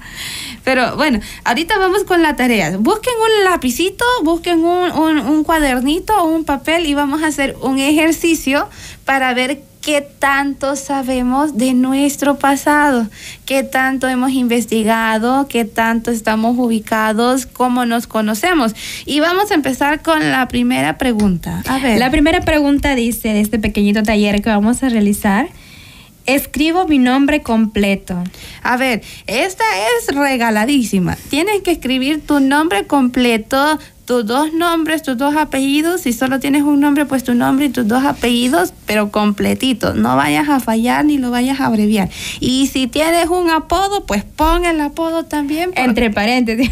Pero 0.64 0.96
bueno, 0.96 1.20
ahorita 1.44 1.78
vamos 1.78 2.04
con 2.04 2.22
la 2.22 2.36
tarea. 2.36 2.74
Busquen 2.78 3.12
un 3.20 3.44
lapicito, 3.44 4.06
busquen 4.24 4.64
un, 4.64 4.90
un, 4.92 5.18
un 5.18 5.44
cuadernito 5.44 6.16
o 6.22 6.24
un 6.24 6.44
papel 6.44 6.86
y 6.86 6.94
vamos 6.94 7.22
a 7.22 7.26
hacer 7.26 7.54
un 7.60 7.78
ejercicio 7.78 8.70
para 9.04 9.34
ver 9.34 9.60
qué 9.86 10.00
tanto 10.00 10.74
sabemos 10.74 11.56
de 11.56 11.72
nuestro 11.72 12.40
pasado, 12.40 13.06
qué 13.44 13.62
tanto 13.62 14.08
hemos 14.08 14.32
investigado, 14.32 15.46
qué 15.46 15.64
tanto 15.64 16.10
estamos 16.10 16.58
ubicados, 16.58 17.46
cómo 17.46 17.86
nos 17.86 18.08
conocemos. 18.08 18.74
Y 19.04 19.20
vamos 19.20 19.52
a 19.52 19.54
empezar 19.54 20.02
con 20.02 20.32
la 20.32 20.48
primera 20.48 20.98
pregunta. 20.98 21.62
A 21.68 21.78
ver. 21.78 22.00
La 22.00 22.10
primera 22.10 22.40
pregunta 22.40 22.96
dice 22.96 23.28
de 23.28 23.40
este 23.40 23.60
pequeñito 23.60 24.02
taller 24.02 24.42
que 24.42 24.50
vamos 24.50 24.82
a 24.82 24.88
realizar. 24.88 25.46
Escribo 26.26 26.88
mi 26.88 26.98
nombre 26.98 27.42
completo. 27.42 28.24
A 28.64 28.76
ver, 28.76 29.04
esta 29.28 29.62
es 30.00 30.12
regaladísima. 30.12 31.16
Tienes 31.30 31.62
que 31.62 31.70
escribir 31.70 32.26
tu 32.26 32.40
nombre 32.40 32.88
completo, 32.88 33.78
tus 34.06 34.24
dos 34.24 34.52
nombres, 34.52 35.02
tus 35.02 35.18
dos 35.18 35.34
apellidos. 35.36 36.02
Si 36.02 36.12
solo 36.12 36.38
tienes 36.40 36.62
un 36.62 36.78
nombre, 36.80 37.04
pues 37.06 37.24
tu 37.24 37.34
nombre 37.34 37.66
y 37.66 37.68
tus 37.70 37.86
dos 37.88 38.04
apellidos, 38.04 38.72
pero 38.86 39.10
completito. 39.10 39.94
No 39.94 40.14
vayas 40.16 40.48
a 40.48 40.60
fallar 40.60 41.04
ni 41.04 41.18
lo 41.18 41.30
vayas 41.32 41.58
a 41.60 41.66
abreviar. 41.66 42.08
Y 42.38 42.68
si 42.68 42.86
tienes 42.86 43.28
un 43.28 43.50
apodo, 43.50 44.06
pues 44.06 44.22
pon 44.24 44.64
el 44.64 44.80
apodo 44.80 45.24
también. 45.24 45.70
porque- 45.70 45.82
Entre 45.82 46.10
paréntesis. 46.10 46.70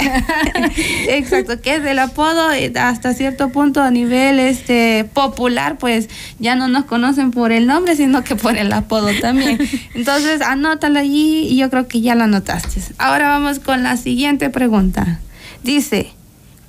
Exacto, 1.09 1.61
que 1.61 1.75
es 1.77 1.85
el 1.85 1.99
apodo 1.99 2.53
eh, 2.53 2.73
hasta 2.77 3.15
cierto 3.15 3.49
punto 3.51 3.83
a 3.83 3.91
nivel 3.91 4.39
este 4.39 5.05
popular, 5.13 5.77
pues 5.79 6.09
ya 6.39 6.55
no 6.55 6.69
nos 6.69 6.85
conocen 6.85 7.31
por 7.33 7.53
el 7.53 7.67
nombre, 7.67 7.97
sino 7.97 8.23
que 8.25 8.37
por 8.37 8.57
el 8.57 8.73
apodo 8.73 9.09
también. 9.21 9.59
Entonces, 9.95 10.41
anótalo 10.41 10.99
allí 11.01 11.49
y 11.49 11.57
yo 11.57 11.69
creo 11.71 11.89
que 11.89 12.01
ya 12.01 12.15
lo 12.15 12.25
anotaste. 12.25 12.81
Ahora 12.99 13.29
vamos 13.29 13.59
con 13.59 13.83
la 13.83 13.97
siguiente 13.97 14.51
pregunta. 14.51 15.21
Dice, 15.65 16.13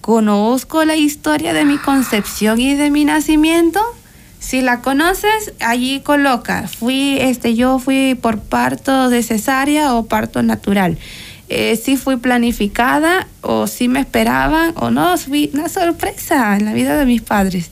¿conozco 0.05 0.85
la 0.85 0.95
historia 0.95 1.51
de 1.51 1.65
mi 1.65 1.79
concepción 1.79 2.61
y 2.61 2.75
de 2.75 2.91
mi 2.91 3.05
nacimiento? 3.05 3.79
Si 4.37 4.61
la 4.61 4.81
conoces, 4.81 5.53
allí 5.61 6.01
coloca, 6.01 6.67
fui, 6.67 7.17
este, 7.19 7.55
yo 7.55 7.79
fui 7.79 8.13
por 8.13 8.39
parto 8.39 9.09
de 9.09 9.23
cesárea 9.23 9.95
o 9.95 10.05
parto 10.05 10.43
natural. 10.43 10.99
Eh, 11.49 11.75
si 11.83 11.97
fui 11.97 12.17
planificada 12.17 13.27
o 13.41 13.65
si 13.65 13.87
me 13.87 14.01
esperaban 14.01 14.73
o 14.75 14.91
no, 14.91 15.17
fui 15.17 15.49
una 15.55 15.69
sorpresa 15.69 16.55
en 16.55 16.65
la 16.65 16.73
vida 16.73 16.97
de 16.97 17.07
mis 17.07 17.23
padres. 17.23 17.71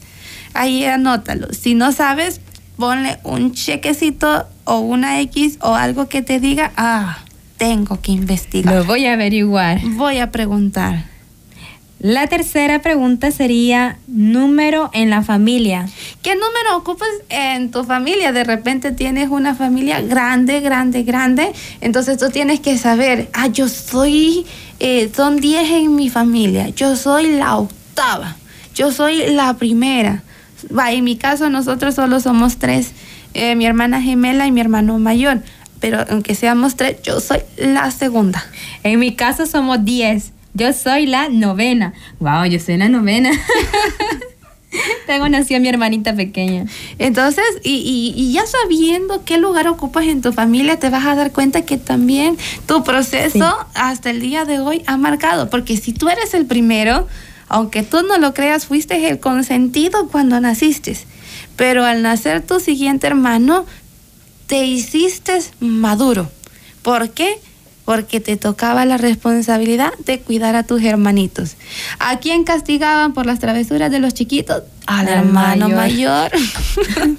Ahí 0.55 0.85
anótalo. 0.85 1.53
Si 1.53 1.75
no 1.75 1.91
sabes, 1.91 2.41
ponle 2.77 3.19
un 3.21 3.53
chequecito 3.53 4.47
o 4.63 4.79
una 4.79 5.21
X 5.21 5.59
o 5.61 5.75
algo 5.75 6.09
que 6.09 6.23
te 6.23 6.39
diga, 6.39 6.71
ah, 6.77 7.19
tengo 7.57 8.01
que 8.01 8.11
investigar. 8.11 8.73
Lo 8.73 8.85
voy 8.85 9.05
a 9.05 9.13
averiguar. 9.13 9.81
Voy 9.83 10.17
a 10.17 10.31
preguntar. 10.31 11.12
La 12.03 12.27
tercera 12.27 12.81
pregunta 12.81 13.31
sería 13.31 13.97
número 14.07 14.89
en 14.91 15.09
la 15.09 15.21
familia. 15.21 15.87
¿Qué 16.21 16.35
número 16.35 16.75
ocupas 16.75 17.07
en 17.29 17.71
tu 17.71 17.85
familia? 17.85 18.33
De 18.33 18.43
repente 18.43 18.91
tienes 18.91 19.29
una 19.29 19.55
familia 19.55 20.01
grande, 20.01 20.59
grande, 20.59 21.03
grande. 21.03 21.53
Entonces 21.79 22.17
tú 22.17 22.29
tienes 22.29 22.59
que 22.59 22.77
saber, 22.77 23.29
ah, 23.31 23.47
yo 23.47 23.69
soy, 23.69 24.45
eh, 24.81 25.09
son 25.15 25.37
10 25.37 25.71
en 25.71 25.95
mi 25.95 26.09
familia. 26.09 26.67
Yo 26.67 26.97
soy 26.97 27.37
la 27.37 27.55
octava. 27.55 28.35
Yo 28.75 28.91
soy 28.91 29.27
la 29.27 29.53
primera. 29.53 30.23
Va, 30.77 30.91
en 30.91 31.05
mi 31.05 31.15
caso 31.15 31.49
nosotros 31.49 31.95
solo 31.95 32.19
somos 32.19 32.57
tres. 32.57 32.91
eh, 33.33 33.55
mi 33.55 33.65
hermana 33.65 34.01
gemela 34.01 34.45
y 34.45 34.51
mi 34.51 34.59
hermano 34.59 34.99
mayor. 34.99 35.41
Pero 35.79 36.03
aunque 36.09 36.35
seamos 36.35 36.75
tres, 36.75 37.01
yo 37.01 37.21
soy 37.21 37.39
la 37.55 37.89
segunda. 37.91 38.43
En 38.83 38.99
mi 38.99 39.15
caso 39.15 39.45
somos 39.45 39.85
10. 39.85 40.33
Yo 40.53 40.71
soy 40.73 41.05
la 41.07 41.29
novena. 41.29 41.93
Wow, 42.19 42.45
yo 42.45 42.59
soy 42.59 42.77
la 42.77 42.89
novena. 42.89 43.31
Tengo 45.05 45.29
nació 45.29 45.59
mi 45.59 45.67
hermanita 45.67 46.15
pequeña. 46.15 46.65
Entonces, 46.97 47.43
y, 47.63 47.75
y- 47.75 48.13
y 48.19 48.33
ya 48.33 48.43
sabiendo 48.47 49.23
qué 49.23 49.37
lugar 49.37 49.67
ocupas 49.67 50.05
en 50.05 50.21
tu 50.21 50.33
familia, 50.33 50.79
te 50.79 50.89
vas 50.89 51.05
a 51.05 51.13
dar 51.15 51.31
cuenta 51.31 51.61
que 51.63 51.77
también 51.77 52.37
tu 52.65 52.83
proceso 52.83 53.31
Sí. 53.37 53.67
hasta 53.75 54.09
el 54.09 54.19
día 54.19 54.45
de 54.45 54.59
hoy 54.59 54.81
ha 54.87 54.97
marcado. 54.97 55.49
Porque 55.49 55.77
si 55.77 55.93
tú 55.93 56.09
eres 56.09 56.33
el 56.33 56.47
primero, 56.47 57.07
aunque 57.49 57.83
tú 57.83 58.01
no 58.01 58.17
lo 58.17 58.33
creas, 58.33 58.65
fuiste 58.65 59.07
el 59.09 59.19
consentido 59.19 60.07
cuando 60.07 60.39
naciste. 60.39 60.97
Pero 61.55 61.85
al 61.85 62.01
nacer 62.01 62.41
tu 62.41 62.59
siguiente 62.59 63.05
hermano, 63.05 63.65
te 64.47 64.65
hiciste 64.65 65.39
maduro. 65.59 66.31
¿Por 66.81 67.11
qué? 67.11 67.37
Porque 67.85 68.21
te 68.21 68.37
tocaba 68.37 68.85
la 68.85 68.97
responsabilidad 68.97 69.91
de 70.05 70.19
cuidar 70.21 70.55
a 70.55 70.63
tus 70.63 70.81
hermanitos. 70.83 71.55
¿A 71.99 72.19
quién 72.19 72.45
castigaban 72.45 73.13
por 73.13 73.25
las 73.25 73.39
travesuras 73.39 73.91
de 73.91 73.99
los 73.99 74.13
chiquitos? 74.13 74.63
Al 74.85 75.07
hermano 75.09 75.67
mayor. 75.69 76.31
mayor. 76.31 76.31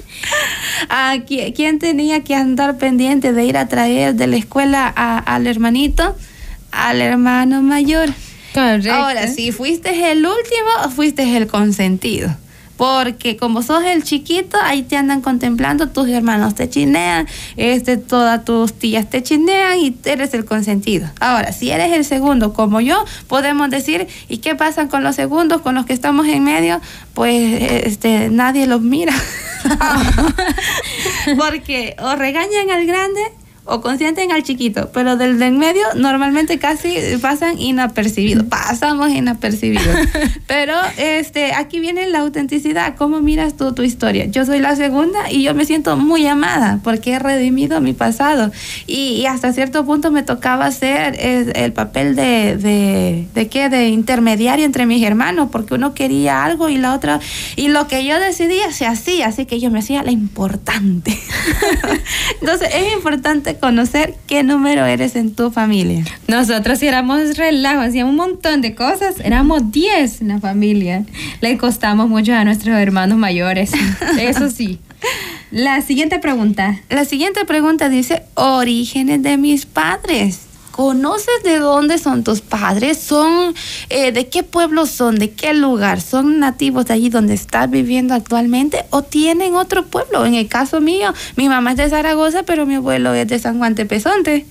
¿A 0.88 1.16
qui- 1.26 1.52
quién 1.54 1.78
tenía 1.78 2.24
que 2.24 2.34
andar 2.34 2.78
pendiente 2.78 3.32
de 3.32 3.44
ir 3.44 3.56
a 3.56 3.68
traer 3.68 4.14
de 4.14 4.26
la 4.26 4.36
escuela 4.36 4.92
a- 4.94 5.18
al 5.18 5.46
hermanito? 5.46 6.16
Al 6.70 7.00
hermano 7.00 7.62
mayor. 7.62 8.10
Correcto. 8.52 8.92
Ahora, 8.92 9.26
si 9.28 9.52
fuiste 9.52 10.10
el 10.12 10.18
último, 10.26 10.90
fuiste 10.94 11.36
el 11.36 11.46
consentido. 11.46 12.34
Porque 12.76 13.36
como 13.36 13.62
sos 13.62 13.84
el 13.84 14.02
chiquito, 14.02 14.58
ahí 14.62 14.82
te 14.82 14.96
andan 14.96 15.20
contemplando, 15.20 15.88
tus 15.88 16.08
hermanos 16.08 16.54
te 16.54 16.68
chinean, 16.68 17.28
este, 17.56 17.96
todas 17.96 18.44
tus 18.44 18.72
tías 18.72 19.08
te 19.08 19.22
chinean 19.22 19.78
y 19.78 19.96
eres 20.04 20.34
el 20.34 20.44
consentido. 20.44 21.08
Ahora, 21.20 21.52
si 21.52 21.70
eres 21.70 21.92
el 21.92 22.04
segundo 22.04 22.52
como 22.52 22.80
yo, 22.80 23.04
podemos 23.28 23.70
decir, 23.70 24.08
¿y 24.28 24.38
qué 24.38 24.54
pasa 24.54 24.88
con 24.88 25.04
los 25.04 25.14
segundos, 25.14 25.62
con 25.62 25.74
los 25.74 25.86
que 25.86 25.92
estamos 25.92 26.26
en 26.26 26.42
medio? 26.42 26.80
Pues 27.14 27.62
este, 27.86 28.28
nadie 28.30 28.66
los 28.66 28.80
mira. 28.80 29.14
Porque 31.38 31.96
o 32.00 32.14
regañan 32.16 32.70
al 32.70 32.86
grande 32.86 33.20
o 33.66 33.80
consienten 33.80 34.30
al 34.30 34.42
chiquito, 34.42 34.90
pero 34.92 35.16
del 35.16 35.38
de 35.38 35.46
en 35.46 35.58
medio 35.58 35.82
normalmente 35.94 36.58
casi 36.58 36.96
pasan 37.20 37.58
inapercibidos, 37.58 38.44
pasamos 38.44 39.10
inapercibidos. 39.10 39.96
Pero 40.46 40.74
este 40.98 41.54
aquí 41.54 41.80
viene 41.80 42.06
la 42.06 42.20
autenticidad, 42.20 42.94
cómo 42.96 43.20
miras 43.20 43.56
tú 43.56 43.72
tu 43.72 43.82
historia. 43.82 44.26
Yo 44.26 44.44
soy 44.44 44.60
la 44.60 44.76
segunda 44.76 45.30
y 45.30 45.42
yo 45.42 45.54
me 45.54 45.64
siento 45.64 45.96
muy 45.96 46.26
amada 46.26 46.80
porque 46.84 47.12
he 47.12 47.18
redimido 47.18 47.80
mi 47.80 47.92
pasado 47.92 48.52
y, 48.86 49.14
y 49.14 49.26
hasta 49.26 49.52
cierto 49.52 49.84
punto 49.84 50.10
me 50.10 50.22
tocaba 50.22 50.66
hacer 50.66 51.16
eh, 51.18 51.52
el 51.54 51.72
papel 51.72 52.16
de 52.16 52.56
de 52.56 53.26
de 53.34 53.48
qué 53.48 53.68
de 53.68 53.88
intermediario 53.88 54.64
entre 54.64 54.86
mis 54.86 55.02
hermanos 55.02 55.48
porque 55.50 55.74
uno 55.74 55.94
quería 55.94 56.44
algo 56.44 56.68
y 56.68 56.76
la 56.76 56.94
otra 56.94 57.20
y 57.56 57.68
lo 57.68 57.88
que 57.88 58.04
yo 58.04 58.18
decidía 58.20 58.72
se 58.72 58.86
hacía, 58.86 59.28
así 59.28 59.46
que 59.46 59.60
yo 59.60 59.70
me 59.70 59.78
hacía 59.78 60.02
la 60.02 60.10
importante. 60.10 61.18
Entonces 62.40 62.68
es 62.74 62.92
importante 62.92 63.53
conocer 63.58 64.14
qué 64.26 64.42
número 64.42 64.84
eres 64.84 65.16
en 65.16 65.34
tu 65.34 65.50
familia. 65.50 66.04
Nosotros 66.28 66.82
éramos 66.82 67.36
relajo, 67.36 67.80
hacíamos 67.80 68.10
un 68.12 68.16
montón 68.16 68.60
de 68.60 68.74
cosas. 68.74 69.16
Éramos 69.22 69.70
10 69.70 70.22
en 70.22 70.28
la 70.28 70.40
familia. 70.40 71.04
Le 71.40 71.56
costamos 71.58 72.08
mucho 72.08 72.34
a 72.34 72.44
nuestros 72.44 72.76
hermanos 72.76 73.18
mayores. 73.18 73.72
Eso 74.18 74.50
sí. 74.50 74.80
La 75.50 75.82
siguiente 75.82 76.18
pregunta. 76.18 76.80
La 76.88 77.04
siguiente 77.04 77.44
pregunta 77.44 77.88
dice, 77.88 78.22
orígenes 78.34 79.22
de 79.22 79.36
mis 79.36 79.66
padres. 79.66 80.43
¿Conoces 80.74 81.44
de 81.44 81.60
dónde 81.60 81.98
son 81.98 82.24
tus 82.24 82.40
padres? 82.40 82.98
¿Son 82.98 83.54
eh, 83.90 84.10
de 84.10 84.28
qué 84.28 84.42
pueblo 84.42 84.86
son? 84.86 85.14
¿De 85.14 85.30
qué 85.30 85.54
lugar? 85.54 86.00
¿Son 86.00 86.40
nativos 86.40 86.86
de 86.86 86.94
allí 86.94 87.10
donde 87.10 87.32
estás 87.32 87.70
viviendo 87.70 88.12
actualmente 88.12 88.84
o 88.90 89.02
tienen 89.02 89.54
otro 89.54 89.86
pueblo? 89.86 90.26
En 90.26 90.34
el 90.34 90.48
caso 90.48 90.80
mío, 90.80 91.14
mi 91.36 91.48
mamá 91.48 91.70
es 91.70 91.76
de 91.76 91.88
Zaragoza, 91.88 92.42
pero 92.42 92.66
mi 92.66 92.74
abuelo 92.74 93.14
es 93.14 93.28
de 93.28 93.38
San 93.38 93.58
Juan 93.58 93.76
Tepezonte. 93.76 94.46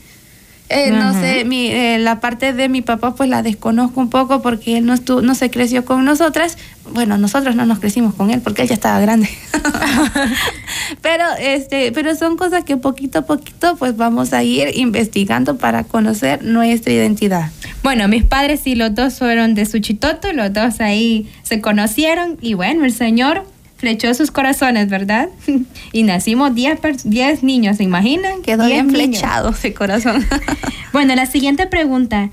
Eh, 0.73 0.91
no 0.91 1.13
sé, 1.13 1.45
mi, 1.45 1.67
eh, 1.67 1.99
la 1.99 2.19
parte 2.19 2.51
de 2.53 2.67
mi 2.67 2.81
papá 2.81 3.13
pues 3.15 3.29
la 3.29 3.43
desconozco 3.43 3.99
un 3.99 4.09
poco 4.09 4.41
porque 4.41 4.77
él 4.77 4.85
no, 4.85 4.93
estuvo, 4.93 5.21
no 5.21 5.35
se 5.35 5.51
creció 5.51 5.85
con 5.85 6.03
nosotras. 6.03 6.57
Bueno, 6.91 7.17
nosotros 7.17 7.55
no 7.55 7.65
nos 7.65 7.79
crecimos 7.79 8.15
con 8.15 8.31
él 8.31 8.41
porque 8.41 8.63
él 8.63 8.67
ya 8.67 8.73
estaba 8.73 8.99
grande. 8.99 9.29
pero, 11.01 11.25
este, 11.39 11.91
pero 11.91 12.15
son 12.15 12.37
cosas 12.37 12.63
que 12.63 12.77
poquito 12.77 13.19
a 13.19 13.21
poquito 13.21 13.75
pues 13.77 13.95
vamos 13.95 14.33
a 14.33 14.43
ir 14.43 14.77
investigando 14.77 15.57
para 15.57 15.83
conocer 15.83 16.43
nuestra 16.43 16.91
identidad. 16.91 17.51
Bueno, 17.83 18.07
mis 18.07 18.23
padres 18.23 18.61
sí, 18.63 18.75
los 18.75 18.95
dos 18.95 19.19
fueron 19.19 19.53
de 19.53 19.65
Suchitoto, 19.65 20.33
los 20.33 20.51
dos 20.51 20.79
ahí 20.79 21.29
se 21.43 21.61
conocieron 21.61 22.37
y 22.41 22.55
bueno, 22.55 22.83
el 22.85 22.93
Señor 22.93 23.45
flechó 23.83 24.13
sus 24.13 24.31
corazones, 24.31 24.89
¿verdad? 24.89 25.27
y 25.91 26.03
nacimos 26.03 26.55
10 26.55 27.43
niños, 27.43 27.75
¿se 27.75 27.83
imaginan? 27.83 28.41
Quedó 28.41 28.65
bien 28.65 28.89
flechado 28.89 29.49
ese 29.49 29.73
corazón. 29.73 30.25
bueno, 30.93 31.13
la 31.15 31.25
siguiente 31.25 31.67
pregunta. 31.67 32.29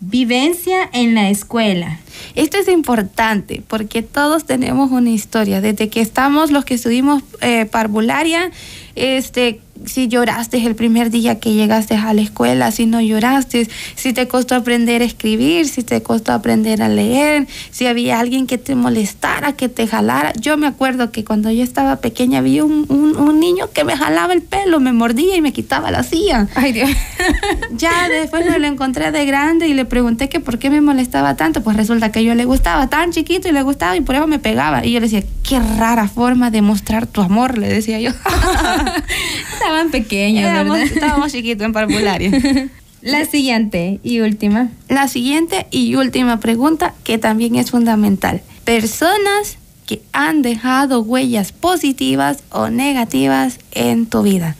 Vivencia 0.00 0.90
en 0.92 1.14
la 1.14 1.30
escuela. 1.30 2.00
Esto 2.34 2.58
es 2.58 2.66
importante 2.66 3.62
porque 3.68 4.02
todos 4.02 4.46
tenemos 4.46 4.90
una 4.90 5.10
historia. 5.10 5.60
Desde 5.60 5.88
que 5.90 6.00
estamos 6.00 6.50
los 6.50 6.64
que 6.64 6.74
estuvimos 6.74 7.22
eh, 7.40 7.66
parvularia, 7.66 8.50
este, 8.96 9.60
si 9.86 10.08
lloraste 10.08 10.64
el 10.64 10.74
primer 10.74 11.10
día 11.10 11.40
que 11.40 11.52
llegaste 11.52 11.96
a 11.96 12.12
la 12.12 12.20
escuela, 12.20 12.70
si 12.70 12.86
no 12.86 13.00
lloraste, 13.00 13.68
si 13.94 14.12
te 14.12 14.28
costó 14.28 14.54
aprender 14.54 15.02
a 15.02 15.04
escribir, 15.04 15.68
si 15.68 15.82
te 15.82 16.02
costó 16.02 16.32
aprender 16.32 16.82
a 16.82 16.88
leer, 16.88 17.46
si 17.70 17.86
había 17.86 18.18
alguien 18.18 18.46
que 18.46 18.58
te 18.58 18.74
molestara, 18.74 19.52
que 19.52 19.68
te 19.68 19.86
jalara. 19.86 20.32
Yo 20.40 20.56
me 20.56 20.66
acuerdo 20.66 21.10
que 21.10 21.24
cuando 21.24 21.50
yo 21.50 21.62
estaba 21.62 21.96
pequeña 21.96 22.40
vi 22.40 22.60
un, 22.60 22.86
un, 22.88 23.40
niño 23.40 23.70
que 23.72 23.84
me 23.84 23.96
jalaba 23.96 24.34
el 24.34 24.42
pelo, 24.42 24.80
me 24.80 24.92
mordía 24.92 25.36
y 25.36 25.40
me 25.40 25.52
quitaba 25.52 25.90
la 25.90 26.02
silla. 26.02 26.48
Ay 26.54 26.72
Dios. 26.72 26.90
ya 27.72 28.08
después 28.08 28.44
me 28.44 28.58
lo 28.58 28.66
encontré 28.66 29.12
de 29.12 29.24
grande 29.24 29.66
y 29.66 29.74
le 29.74 29.86
pregunté 29.86 30.28
que 30.28 30.40
por 30.40 30.58
qué 30.58 30.68
me 30.68 30.80
molestaba 30.80 31.36
tanto. 31.36 31.62
Pues 31.62 31.76
resulta 31.76 32.12
que 32.12 32.22
yo 32.22 32.34
le 32.34 32.44
gustaba, 32.44 32.88
tan 32.88 33.12
chiquito 33.12 33.48
y 33.48 33.52
le 33.52 33.62
gustaba 33.62 33.96
y 33.96 34.02
por 34.02 34.14
eso 34.14 34.26
me 34.26 34.38
pegaba. 34.38 34.84
Y 34.84 34.92
yo 34.92 35.00
le 35.00 35.06
decía, 35.06 35.22
qué 35.42 35.58
rara 35.58 36.06
forma 36.08 36.50
de 36.50 36.60
mostrar 36.60 37.06
tu 37.06 37.22
amor, 37.22 37.56
le 37.56 37.68
decía 37.68 37.98
yo. 37.98 38.10
Estaban 39.60 39.90
pequeños, 39.90 40.44
¿verdad? 40.44 40.82
Estábamos 40.82 41.32
chiquitos 41.32 41.66
en 41.66 41.72
parvularia. 41.72 42.30
La 43.02 43.24
siguiente 43.24 44.00
y 44.02 44.20
última. 44.20 44.70
La 44.88 45.06
siguiente 45.06 45.66
y 45.70 45.94
última 45.96 46.40
pregunta 46.40 46.94
que 47.04 47.18
también 47.18 47.56
es 47.56 47.70
fundamental. 47.70 48.42
Personas 48.64 49.58
que 49.86 50.02
han 50.12 50.42
dejado 50.42 51.00
huellas 51.00 51.52
positivas 51.52 52.38
o 52.50 52.70
negativas 52.70 53.58
en 53.72 54.06
tu 54.06 54.22
vida. 54.22 54.56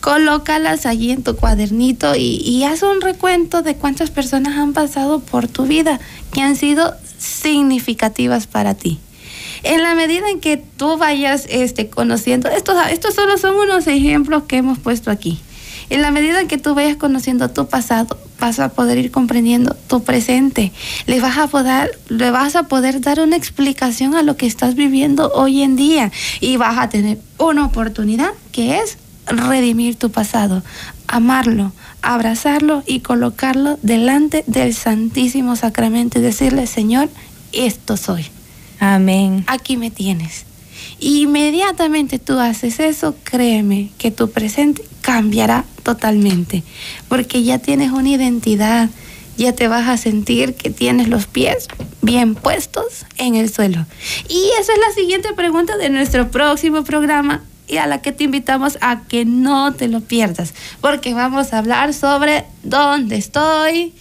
Colócalas 0.00 0.86
allí 0.86 1.10
en 1.10 1.22
tu 1.22 1.36
cuadernito 1.36 2.14
y, 2.14 2.42
y, 2.44 2.64
haz 2.64 2.82
un 2.82 3.00
recuento 3.00 3.62
de 3.62 3.76
cuántas 3.76 4.10
personas 4.10 4.56
han 4.56 4.72
pasado 4.72 5.20
por 5.20 5.48
tu 5.48 5.64
vida 5.64 6.00
que 6.32 6.42
han 6.42 6.56
sido 6.56 6.94
significativas 7.18 8.46
para 8.46 8.74
ti 8.74 8.98
en 9.64 9.82
la 9.82 9.94
medida 9.94 10.28
en 10.30 10.40
que 10.40 10.56
tú 10.56 10.96
vayas 10.96 11.46
este, 11.48 11.88
conociendo, 11.88 12.48
estos, 12.48 12.76
estos 12.90 13.14
solo 13.14 13.38
son 13.38 13.56
unos 13.56 13.86
ejemplos 13.86 14.44
que 14.44 14.58
hemos 14.58 14.78
puesto 14.78 15.10
aquí. 15.10 15.40
En 15.90 16.02
la 16.02 16.10
medida 16.10 16.40
en 16.40 16.48
que 16.48 16.58
tú 16.58 16.74
vayas 16.74 16.96
conociendo 16.96 17.50
tu 17.50 17.66
pasado, 17.66 18.18
vas 18.40 18.58
a 18.58 18.70
poder 18.70 18.98
ir 18.98 19.10
comprendiendo 19.10 19.76
tu 19.86 20.02
presente. 20.02 20.72
Le 21.06 21.20
vas 21.20 21.36
a 21.38 21.46
poder, 21.46 21.98
le 22.08 22.30
vas 22.30 22.56
a 22.56 22.64
poder 22.64 23.00
dar 23.00 23.20
una 23.20 23.36
explicación 23.36 24.14
a 24.14 24.22
lo 24.22 24.36
que 24.36 24.46
estás 24.46 24.74
viviendo 24.74 25.30
hoy 25.34 25.62
en 25.62 25.76
día 25.76 26.10
y 26.40 26.56
vas 26.56 26.78
a 26.78 26.88
tener 26.88 27.18
una 27.38 27.66
oportunidad 27.66 28.30
que 28.52 28.78
es 28.78 28.98
redimir 29.26 29.96
tu 29.96 30.10
pasado, 30.10 30.62
amarlo, 31.06 31.72
abrazarlo 32.02 32.82
y 32.86 33.00
colocarlo 33.00 33.78
delante 33.82 34.44
del 34.46 34.74
Santísimo 34.74 35.56
Sacramento 35.56 36.18
y 36.18 36.22
decirle, 36.22 36.66
Señor, 36.66 37.08
esto 37.52 37.96
soy. 37.96 38.26
Amén. 38.80 39.44
Aquí 39.46 39.76
me 39.76 39.90
tienes. 39.90 40.44
Inmediatamente 41.00 42.18
tú 42.18 42.38
haces 42.38 42.80
eso, 42.80 43.14
créeme 43.24 43.90
que 43.98 44.10
tu 44.10 44.30
presente 44.30 44.82
cambiará 45.00 45.64
totalmente, 45.82 46.62
porque 47.08 47.42
ya 47.42 47.58
tienes 47.58 47.92
una 47.92 48.08
identidad, 48.08 48.88
ya 49.36 49.52
te 49.52 49.68
vas 49.68 49.88
a 49.88 49.96
sentir 49.96 50.54
que 50.54 50.70
tienes 50.70 51.08
los 51.08 51.26
pies 51.26 51.68
bien 52.02 52.34
puestos 52.34 53.04
en 53.16 53.34
el 53.34 53.52
suelo. 53.52 53.86
Y 54.28 54.50
esa 54.60 54.72
es 54.72 54.78
la 54.78 54.94
siguiente 54.94 55.32
pregunta 55.34 55.76
de 55.76 55.90
nuestro 55.90 56.30
próximo 56.30 56.84
programa 56.84 57.42
y 57.66 57.78
a 57.78 57.86
la 57.86 58.02
que 58.02 58.12
te 58.12 58.24
invitamos 58.24 58.78
a 58.80 59.02
que 59.02 59.24
no 59.24 59.72
te 59.72 59.88
lo 59.88 60.00
pierdas, 60.00 60.54
porque 60.80 61.14
vamos 61.14 61.52
a 61.52 61.58
hablar 61.58 61.94
sobre 61.94 62.44
dónde 62.62 63.16
estoy, 63.16 63.94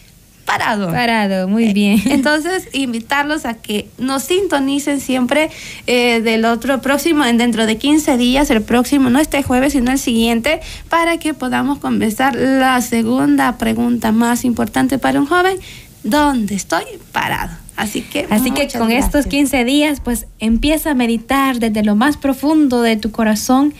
parado. 0.46 0.92
Parado, 0.92 1.48
muy 1.48 1.74
bien. 1.74 2.02
Entonces, 2.06 2.68
invitarlos 2.74 3.46
a 3.46 3.56
que 3.56 3.88
nos 3.98 4.24
sintonicen 4.24 5.00
siempre 5.00 5.50
eh, 5.88 6.22
del 6.22 6.46
otro 6.46 6.82
próximo, 6.82 7.24
dentro 7.24 7.66
de 7.66 7.78
15 7.78 8.18
días, 8.18 8.50
el 8.50 8.62
próximo, 8.62 9.10
no 9.10 9.20
este 9.20 9.44
jueves, 9.44 9.74
sino 9.74 9.92
el 9.92 10.00
siguiente, 10.00 10.62
para 10.90 11.18
que 11.18 11.34
podamos 11.34 11.80
comenzar 11.80 12.36
la 12.36 12.82
segunda 12.82 13.58
pregunta 13.58 14.12
más 14.12 14.46
importante 14.46 14.98
para 14.98 15.20
un 15.20 15.26
joven, 15.26 15.58
¿dónde 16.04 16.56
estoy 16.56 16.84
parado? 17.12 17.64
Así 17.76 18.02
que, 18.02 18.28
Así 18.30 18.52
que 18.52 18.68
con 18.68 18.92
estos 18.92 19.26
15 19.26 19.66
días, 19.66 20.00
pues 20.00 20.28
empieza 20.40 20.92
a 20.92 20.94
meditar 20.94 21.60
desde 21.60 21.84
lo 21.84 21.96
más 21.96 22.18
profundo 22.18 22.84
de 22.84 22.98
tu 22.98 23.12
corazón 23.12 23.74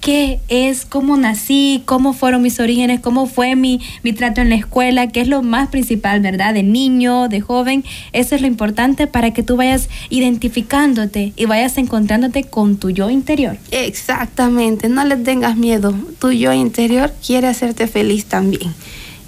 qué 0.00 0.40
es, 0.48 0.84
cómo 0.84 1.16
nací, 1.16 1.82
cómo 1.84 2.12
fueron 2.12 2.42
mis 2.42 2.60
orígenes, 2.60 3.00
cómo 3.00 3.26
fue 3.26 3.56
mi, 3.56 3.80
mi 4.02 4.12
trato 4.12 4.40
en 4.40 4.48
la 4.48 4.54
escuela, 4.54 5.08
qué 5.08 5.20
es 5.20 5.28
lo 5.28 5.42
más 5.42 5.68
principal, 5.68 6.20
¿verdad? 6.20 6.54
De 6.54 6.62
niño, 6.62 7.28
de 7.28 7.40
joven. 7.40 7.84
Eso 8.12 8.34
es 8.34 8.40
lo 8.40 8.46
importante 8.46 9.06
para 9.06 9.32
que 9.32 9.42
tú 9.42 9.56
vayas 9.56 9.88
identificándote 10.10 11.32
y 11.36 11.44
vayas 11.46 11.78
encontrándote 11.78 12.44
con 12.44 12.76
tu 12.76 12.90
yo 12.90 13.10
interior. 13.10 13.58
Exactamente, 13.70 14.88
no 14.88 15.04
le 15.04 15.16
tengas 15.16 15.56
miedo. 15.56 15.94
Tu 16.18 16.32
yo 16.32 16.52
interior 16.52 17.12
quiere 17.24 17.48
hacerte 17.48 17.86
feliz 17.86 18.26
también. 18.26 18.74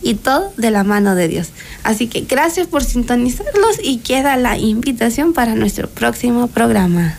Y 0.02 0.14
todo 0.14 0.52
de 0.56 0.70
la 0.70 0.82
mano 0.82 1.14
de 1.14 1.28
Dios. 1.28 1.50
Así 1.82 2.06
que 2.06 2.22
gracias 2.22 2.66
por 2.66 2.84
sintonizarlos 2.84 3.78
y 3.82 3.98
queda 3.98 4.36
la 4.38 4.56
invitación 4.56 5.34
para 5.34 5.54
nuestro 5.54 5.90
próximo 5.90 6.46
programa. 6.46 7.18